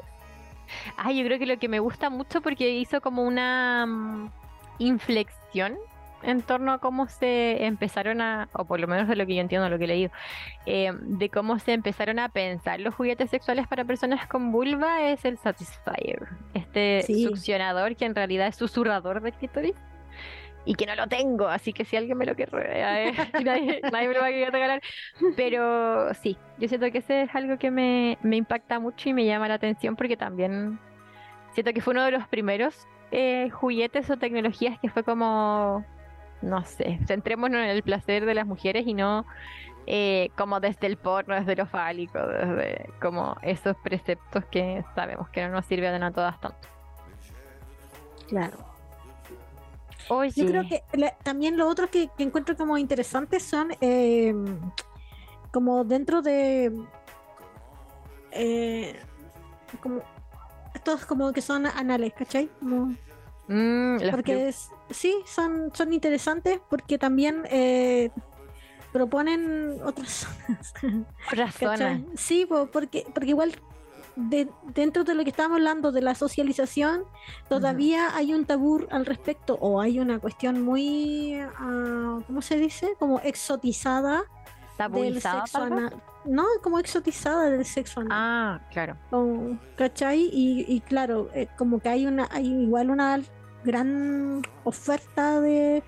ay, 0.96 1.18
yo 1.18 1.26
creo 1.26 1.38
que 1.38 1.44
lo 1.44 1.58
que 1.58 1.68
me 1.68 1.78
gusta 1.78 2.08
mucho 2.08 2.40
porque 2.40 2.70
hizo 2.70 3.02
como 3.02 3.24
una 3.24 3.84
mm, 3.84 4.30
inflexión 4.78 5.76
en 6.22 6.40
torno 6.40 6.72
a 6.72 6.78
cómo 6.78 7.08
se 7.08 7.66
empezaron 7.66 8.22
a, 8.22 8.48
o 8.54 8.64
por 8.64 8.80
lo 8.80 8.86
menos 8.86 9.06
de 9.06 9.16
lo 9.16 9.26
que 9.26 9.34
yo 9.34 9.42
entiendo, 9.42 9.68
lo 9.68 9.76
que 9.76 9.84
he 9.84 9.88
leído, 9.88 10.10
eh, 10.64 10.92
de 10.98 11.28
cómo 11.28 11.58
se 11.58 11.74
empezaron 11.74 12.18
a 12.18 12.30
pensar 12.30 12.80
los 12.80 12.94
juguetes 12.94 13.28
sexuales 13.28 13.68
para 13.68 13.84
personas 13.84 14.26
con 14.26 14.50
vulva 14.50 15.10
es 15.10 15.26
el 15.26 15.36
Satisfyer, 15.36 16.26
este 16.54 17.02
succionador 17.02 17.96
que 17.96 18.06
en 18.06 18.14
realidad 18.14 18.46
es 18.46 18.56
susurrador 18.56 19.20
de 19.20 19.32
clítoris 19.32 19.74
y 20.66 20.74
que 20.74 20.84
no 20.84 20.94
lo 20.96 21.06
tengo, 21.06 21.48
así 21.48 21.72
que 21.72 21.84
si 21.84 21.96
alguien 21.96 22.18
me 22.18 22.26
lo 22.26 22.34
quiere, 22.34 22.50
eh, 22.54 23.12
nadie, 23.44 23.80
nadie, 23.90 24.08
me 24.08 24.14
lo 24.14 24.20
va 24.20 24.26
a 24.26 24.30
querer 24.30 24.52
regalar. 24.52 24.82
Pero 25.36 26.12
sí, 26.14 26.36
yo 26.58 26.68
siento 26.68 26.90
que 26.90 26.98
ese 26.98 27.22
es 27.22 27.34
algo 27.34 27.56
que 27.56 27.70
me, 27.70 28.18
me, 28.22 28.36
impacta 28.36 28.78
mucho 28.78 29.08
y 29.08 29.14
me 29.14 29.24
llama 29.24 29.48
la 29.48 29.54
atención 29.54 29.96
porque 29.96 30.16
también 30.16 30.78
siento 31.54 31.72
que 31.72 31.80
fue 31.80 31.92
uno 31.92 32.04
de 32.04 32.10
los 32.10 32.26
primeros 32.28 32.86
eh, 33.12 33.48
juguetes 33.50 34.10
o 34.10 34.16
tecnologías 34.16 34.78
que 34.80 34.90
fue 34.90 35.04
como 35.04 35.84
no 36.42 36.64
sé, 36.64 36.98
centrémonos 37.06 37.60
en 37.60 37.70
el 37.70 37.82
placer 37.82 38.26
de 38.26 38.34
las 38.34 38.46
mujeres 38.46 38.86
y 38.86 38.92
no 38.92 39.24
eh, 39.86 40.30
como 40.36 40.58
desde 40.58 40.88
el 40.88 40.96
porno, 40.96 41.36
desde 41.36 41.54
lo 41.54 41.66
fálico, 41.66 42.18
desde 42.18 42.90
como 43.00 43.36
esos 43.42 43.76
preceptos 43.76 44.44
que 44.46 44.84
sabemos 44.96 45.28
que 45.28 45.42
no 45.46 45.50
nos 45.50 45.64
sirven 45.66 46.02
a 46.02 46.10
todas 46.10 46.40
tanto. 46.40 46.68
Claro. 48.28 48.75
Yo 50.34 50.46
creo 50.46 50.68
que 50.68 50.82
también 51.22 51.56
lo 51.56 51.68
otro 51.68 51.90
que, 51.90 52.10
encuentro 52.18 52.56
como 52.56 52.78
interesantes 52.78 53.42
son 53.42 53.72
em, 53.80 54.60
como 55.52 55.84
dentro 55.84 56.22
de 56.22 56.72
eh, 58.30 59.00
como 59.80 60.02
estos 60.74 61.06
como 61.06 61.32
que 61.32 61.42
son 61.42 61.66
anales, 61.66 62.12
¿cachai? 62.16 62.50
Mm, 63.48 63.98
porque 64.10 64.52
sí, 64.90 65.14
son, 65.26 65.70
son 65.74 65.92
interesantes 65.92 66.60
porque 66.68 66.98
también 66.98 67.44
eh, 67.50 68.10
proponen 68.92 69.80
otras 69.84 70.26
zonas. 70.26 70.74
Sí, 72.16 72.46
porque, 72.48 73.06
porque 73.12 73.30
igual 73.30 73.52
de, 74.16 74.48
dentro 74.74 75.04
de 75.04 75.14
lo 75.14 75.22
que 75.22 75.30
estamos 75.30 75.56
hablando 75.56 75.92
de 75.92 76.00
la 76.00 76.14
socialización, 76.14 77.04
todavía 77.48 78.16
hay 78.16 78.34
un 78.34 78.44
tabú 78.44 78.86
al 78.90 79.06
respecto 79.06 79.56
o 79.60 79.80
hay 79.80 80.00
una 80.00 80.18
cuestión 80.18 80.62
muy, 80.62 81.40
uh, 81.42 82.22
¿cómo 82.26 82.42
se 82.42 82.56
dice? 82.56 82.94
Como 82.98 83.20
exotizada 83.20 84.24
del 84.90 85.20
sexo 85.20 85.62
anal. 85.62 86.02
No, 86.24 86.44
como 86.62 86.78
exotizada 86.80 87.50
del 87.50 87.64
sexo 87.64 88.00
anal. 88.00 88.12
Ah, 88.12 88.60
claro. 88.72 88.96
¿Cachai? 89.76 90.28
Y, 90.32 90.64
y 90.66 90.80
claro, 90.80 91.30
eh, 91.34 91.48
como 91.56 91.78
que 91.78 91.88
hay 91.88 92.06
una, 92.06 92.28
hay 92.32 92.46
igual 92.46 92.90
una 92.90 93.20
gran 93.64 94.42
oferta 94.64 95.40
de 95.40 95.82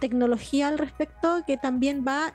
tecnología 0.00 0.68
al 0.68 0.78
respecto 0.78 1.42
que 1.46 1.56
también 1.56 2.04
va 2.06 2.32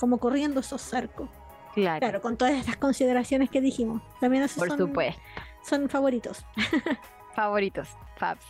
como 0.00 0.18
corriendo 0.18 0.60
esos 0.60 0.82
cercos. 0.82 1.28
Claro. 1.76 2.20
con 2.22 2.36
todas 2.36 2.54
estas 2.54 2.76
consideraciones 2.76 3.50
que 3.50 3.60
dijimos. 3.60 4.02
También 4.20 4.42
esos 4.42 4.58
Por 4.58 4.68
son, 4.68 4.78
supuesto. 4.78 5.20
son 5.62 5.88
favoritos. 5.88 6.44
favoritos, 7.34 7.88
Fabs. 8.16 8.44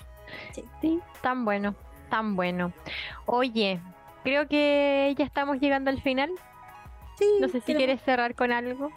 Sí. 0.81 1.01
tan 1.23 1.45
bueno, 1.45 1.75
tan 2.09 2.37
bueno. 2.37 2.73
Oye, 3.27 3.81
creo 4.25 4.49
que 4.49 5.15
ya 5.19 5.25
estamos 5.25 5.59
llegando 5.61 5.91
al 5.91 6.01
final. 6.01 6.31
Sí, 7.19 7.27
no 7.41 7.49
sé 7.49 7.61
si 7.61 7.75
quieres 7.75 8.01
cerrar 8.03 8.35
con 8.35 8.53
algo. 8.53 8.91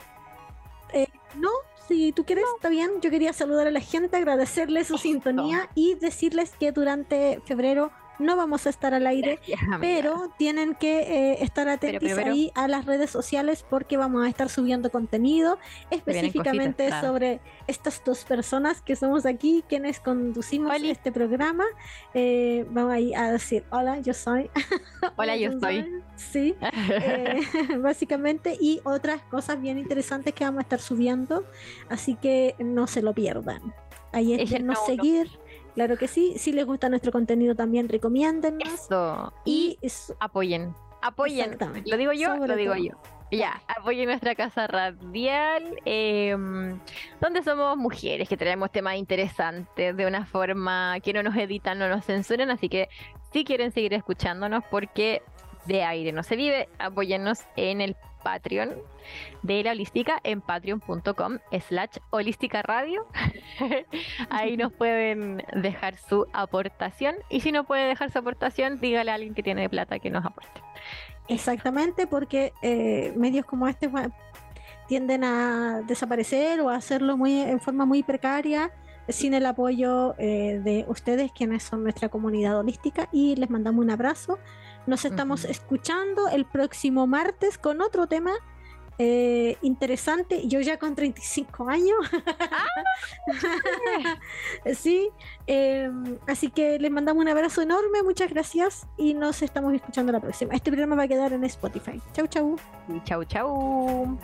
Eh, 0.94 1.08
no, 1.36 1.50
si 1.88 2.12
tú 2.12 2.26
quieres, 2.26 2.46
está 2.56 2.70
bien. 2.70 3.02
Yo 3.02 3.10
quería 3.10 3.34
saludar 3.34 3.68
a 3.68 3.72
la 3.72 3.80
gente, 3.80 4.18
agradecerles 4.18 4.88
su 4.88 4.98
sintonía 4.98 5.70
y 5.74 5.96
decirles 5.96 6.52
que 6.60 6.72
durante 6.72 7.42
febrero 7.46 7.92
no 8.20 8.36
vamos 8.36 8.68
a 8.68 8.70
estar 8.70 8.94
al 8.94 9.08
aire, 9.08 9.40
pero 9.82 10.32
tienen 10.38 10.76
que 10.76 11.00
eh, 11.00 11.44
estar 11.44 11.68
atentos 11.70 12.18
ahí 12.18 12.52
a 12.56 12.68
las 12.68 12.86
redes 12.86 13.10
sociales 13.10 13.66
porque 13.68 13.98
vamos 13.98 14.26
a 14.26 14.30
estar 14.30 14.50
subiendo 14.50 14.92
contenido 14.92 15.58
específicamente 15.90 16.90
sobre 17.02 17.40
estas 17.68 18.04
dos 18.04 18.26
personas 18.26 18.82
que 18.82 18.96
somos 18.96 19.26
aquí, 19.26 19.64
quienes 19.68 20.00
conducimos 20.00 20.74
este 20.84 21.12
programa. 21.12 21.64
Eh, 22.14 22.66
vamos 22.70 22.94
ahí 22.94 23.14
a 23.14 23.32
decir, 23.32 23.64
hola, 23.72 24.00
yo 24.00 24.14
soy. 24.14 24.50
Hola, 25.16 25.36
yo 25.38 25.58
soy. 25.60 25.86
Sí, 26.16 26.56
eh, 26.62 27.42
básicamente, 27.80 28.58
y 28.60 28.82
otras 28.84 29.22
cosas 29.24 29.62
bien 29.62 29.78
interesantes 29.78 30.34
que 30.34 30.44
vamos 30.44 30.60
a 30.60 30.62
estar 30.64 30.80
subiendo, 30.80 31.46
así 31.90 32.16
que 32.16 32.56
no 32.60 32.88
se 32.88 33.02
lo 33.02 33.14
pierdan. 33.14 33.74
Ahí 34.12 34.34
es 34.34 34.64
no 34.64 34.76
seguir 34.76 35.30
Claro 35.76 35.98
que 35.98 36.08
sí. 36.08 36.34
Si 36.38 36.52
les 36.52 36.66
gusta 36.66 36.90
nuestro 36.90 37.12
contenido, 37.12 37.56
también 37.56 37.88
recomiéndennos. 37.90 38.74
Eso. 38.74 39.34
Y 39.46 39.78
Y 39.82 39.90
apoyen. 40.20 40.74
Apoyen. 41.02 41.46
Exactamente. 41.46 41.90
Lo 41.90 41.98
digo 41.98 42.12
yo, 42.14 42.36
Sobre 42.36 42.48
lo 42.48 42.56
digo 42.56 42.74
todo. 42.74 42.84
yo. 42.84 42.92
Ya, 43.32 43.62
apoyen 43.68 44.08
nuestra 44.08 44.34
casa 44.34 44.66
radial, 44.66 45.80
em, 45.86 46.80
donde 47.22 47.44
somos 47.44 47.78
mujeres 47.78 48.28
que 48.28 48.36
traemos 48.36 48.72
temas 48.72 48.96
interesantes 48.96 49.96
de 49.96 50.06
una 50.08 50.26
forma 50.26 51.00
que 51.02 51.14
no 51.14 51.22
nos 51.22 51.36
editan, 51.36 51.78
no 51.78 51.88
nos 51.90 52.06
censuran. 52.06 52.50
Así 52.50 52.70
que 52.70 52.90
si 53.32 53.44
quieren 53.46 53.72
seguir 53.72 53.94
escuchándonos, 53.94 54.64
porque 54.72 55.22
de 55.68 55.84
aire 55.84 56.12
no 56.12 56.24
se 56.24 56.36
vive, 56.36 56.70
apóyennos 56.80 57.42
en 57.56 57.82
el 57.82 57.96
Patreon 58.24 58.76
de 59.44 59.64
la 59.64 59.72
holística 59.72 60.20
en 60.24 60.42
patreon.com 60.42 61.38
slash 61.68 61.98
holística 62.10 62.62
radio. 62.62 63.06
Ahí 64.30 64.58
nos 64.58 64.74
pueden 64.74 65.44
dejar 65.54 65.98
su 65.98 66.28
aportación. 66.34 67.16
Y 67.30 67.42
si 67.42 67.52
no 67.52 67.64
puede 67.64 67.88
dejar 67.88 68.12
su 68.12 68.20
aportación, 68.20 68.80
dígale 68.80 69.12
a 69.12 69.16
alguien 69.16 69.34
que 69.34 69.44
tiene 69.44 69.70
plata 69.70 70.00
que 70.00 70.10
nos 70.10 70.26
aporte. 70.26 70.62
Exactamente, 71.28 72.08
porque 72.08 72.54
eh, 72.62 73.14
medios 73.16 73.46
como 73.46 73.68
este 73.68 73.90
tienden 74.88 75.24
a 75.24 75.82
desaparecer 75.86 76.62
o 76.62 76.70
a 76.70 76.76
hacerlo 76.76 77.16
muy 77.16 77.40
en 77.42 77.60
forma 77.60 77.86
muy 77.86 78.02
precaria 78.02 78.72
sin 79.10 79.34
el 79.34 79.46
apoyo 79.46 80.16
eh, 80.18 80.62
de 80.64 80.86
ustedes, 80.88 81.32
quienes 81.32 81.64
son 81.64 81.84
nuestra 81.84 82.10
comunidad 82.10 82.58
holística, 82.58 83.10
y 83.12 83.36
les 83.36 83.50
mandamos 83.50 83.84
un 83.84 83.92
abrazo. 83.92 84.40
Nos 84.88 85.06
estamos 85.06 85.46
escuchando 85.46 86.28
el 86.30 86.46
próximo 86.46 87.08
martes 87.08 87.58
con 87.58 87.82
otro 87.82 88.08
tema 88.08 88.34
eh, 89.02 89.58
interesante. 89.62 90.46
Yo 90.46 90.60
ya 90.60 90.78
con 90.78 90.94
35 90.94 91.70
años. 91.70 91.98
sí, 94.76 95.10
eh, 95.48 95.90
así 96.28 96.50
que 96.50 96.78
les 96.80 96.92
mandamos 96.92 97.22
un 97.22 97.30
abrazo 97.30 97.62
enorme, 97.62 98.04
muchas 98.04 98.30
gracias 98.30 98.88
y 98.98 99.14
nos 99.14 99.42
estamos 99.42 99.74
escuchando 99.74 100.12
la 100.12 100.20
próxima. 100.20 100.54
Este 100.54 100.70
programa 100.70 100.98
va 100.98 101.04
a 101.04 101.08
quedar 101.08 101.32
en 101.32 101.46
Spotify. 101.46 102.02
Chau, 102.12 102.28
chau. 102.28 102.58
Chau, 103.06 103.24
chau. 103.24 104.20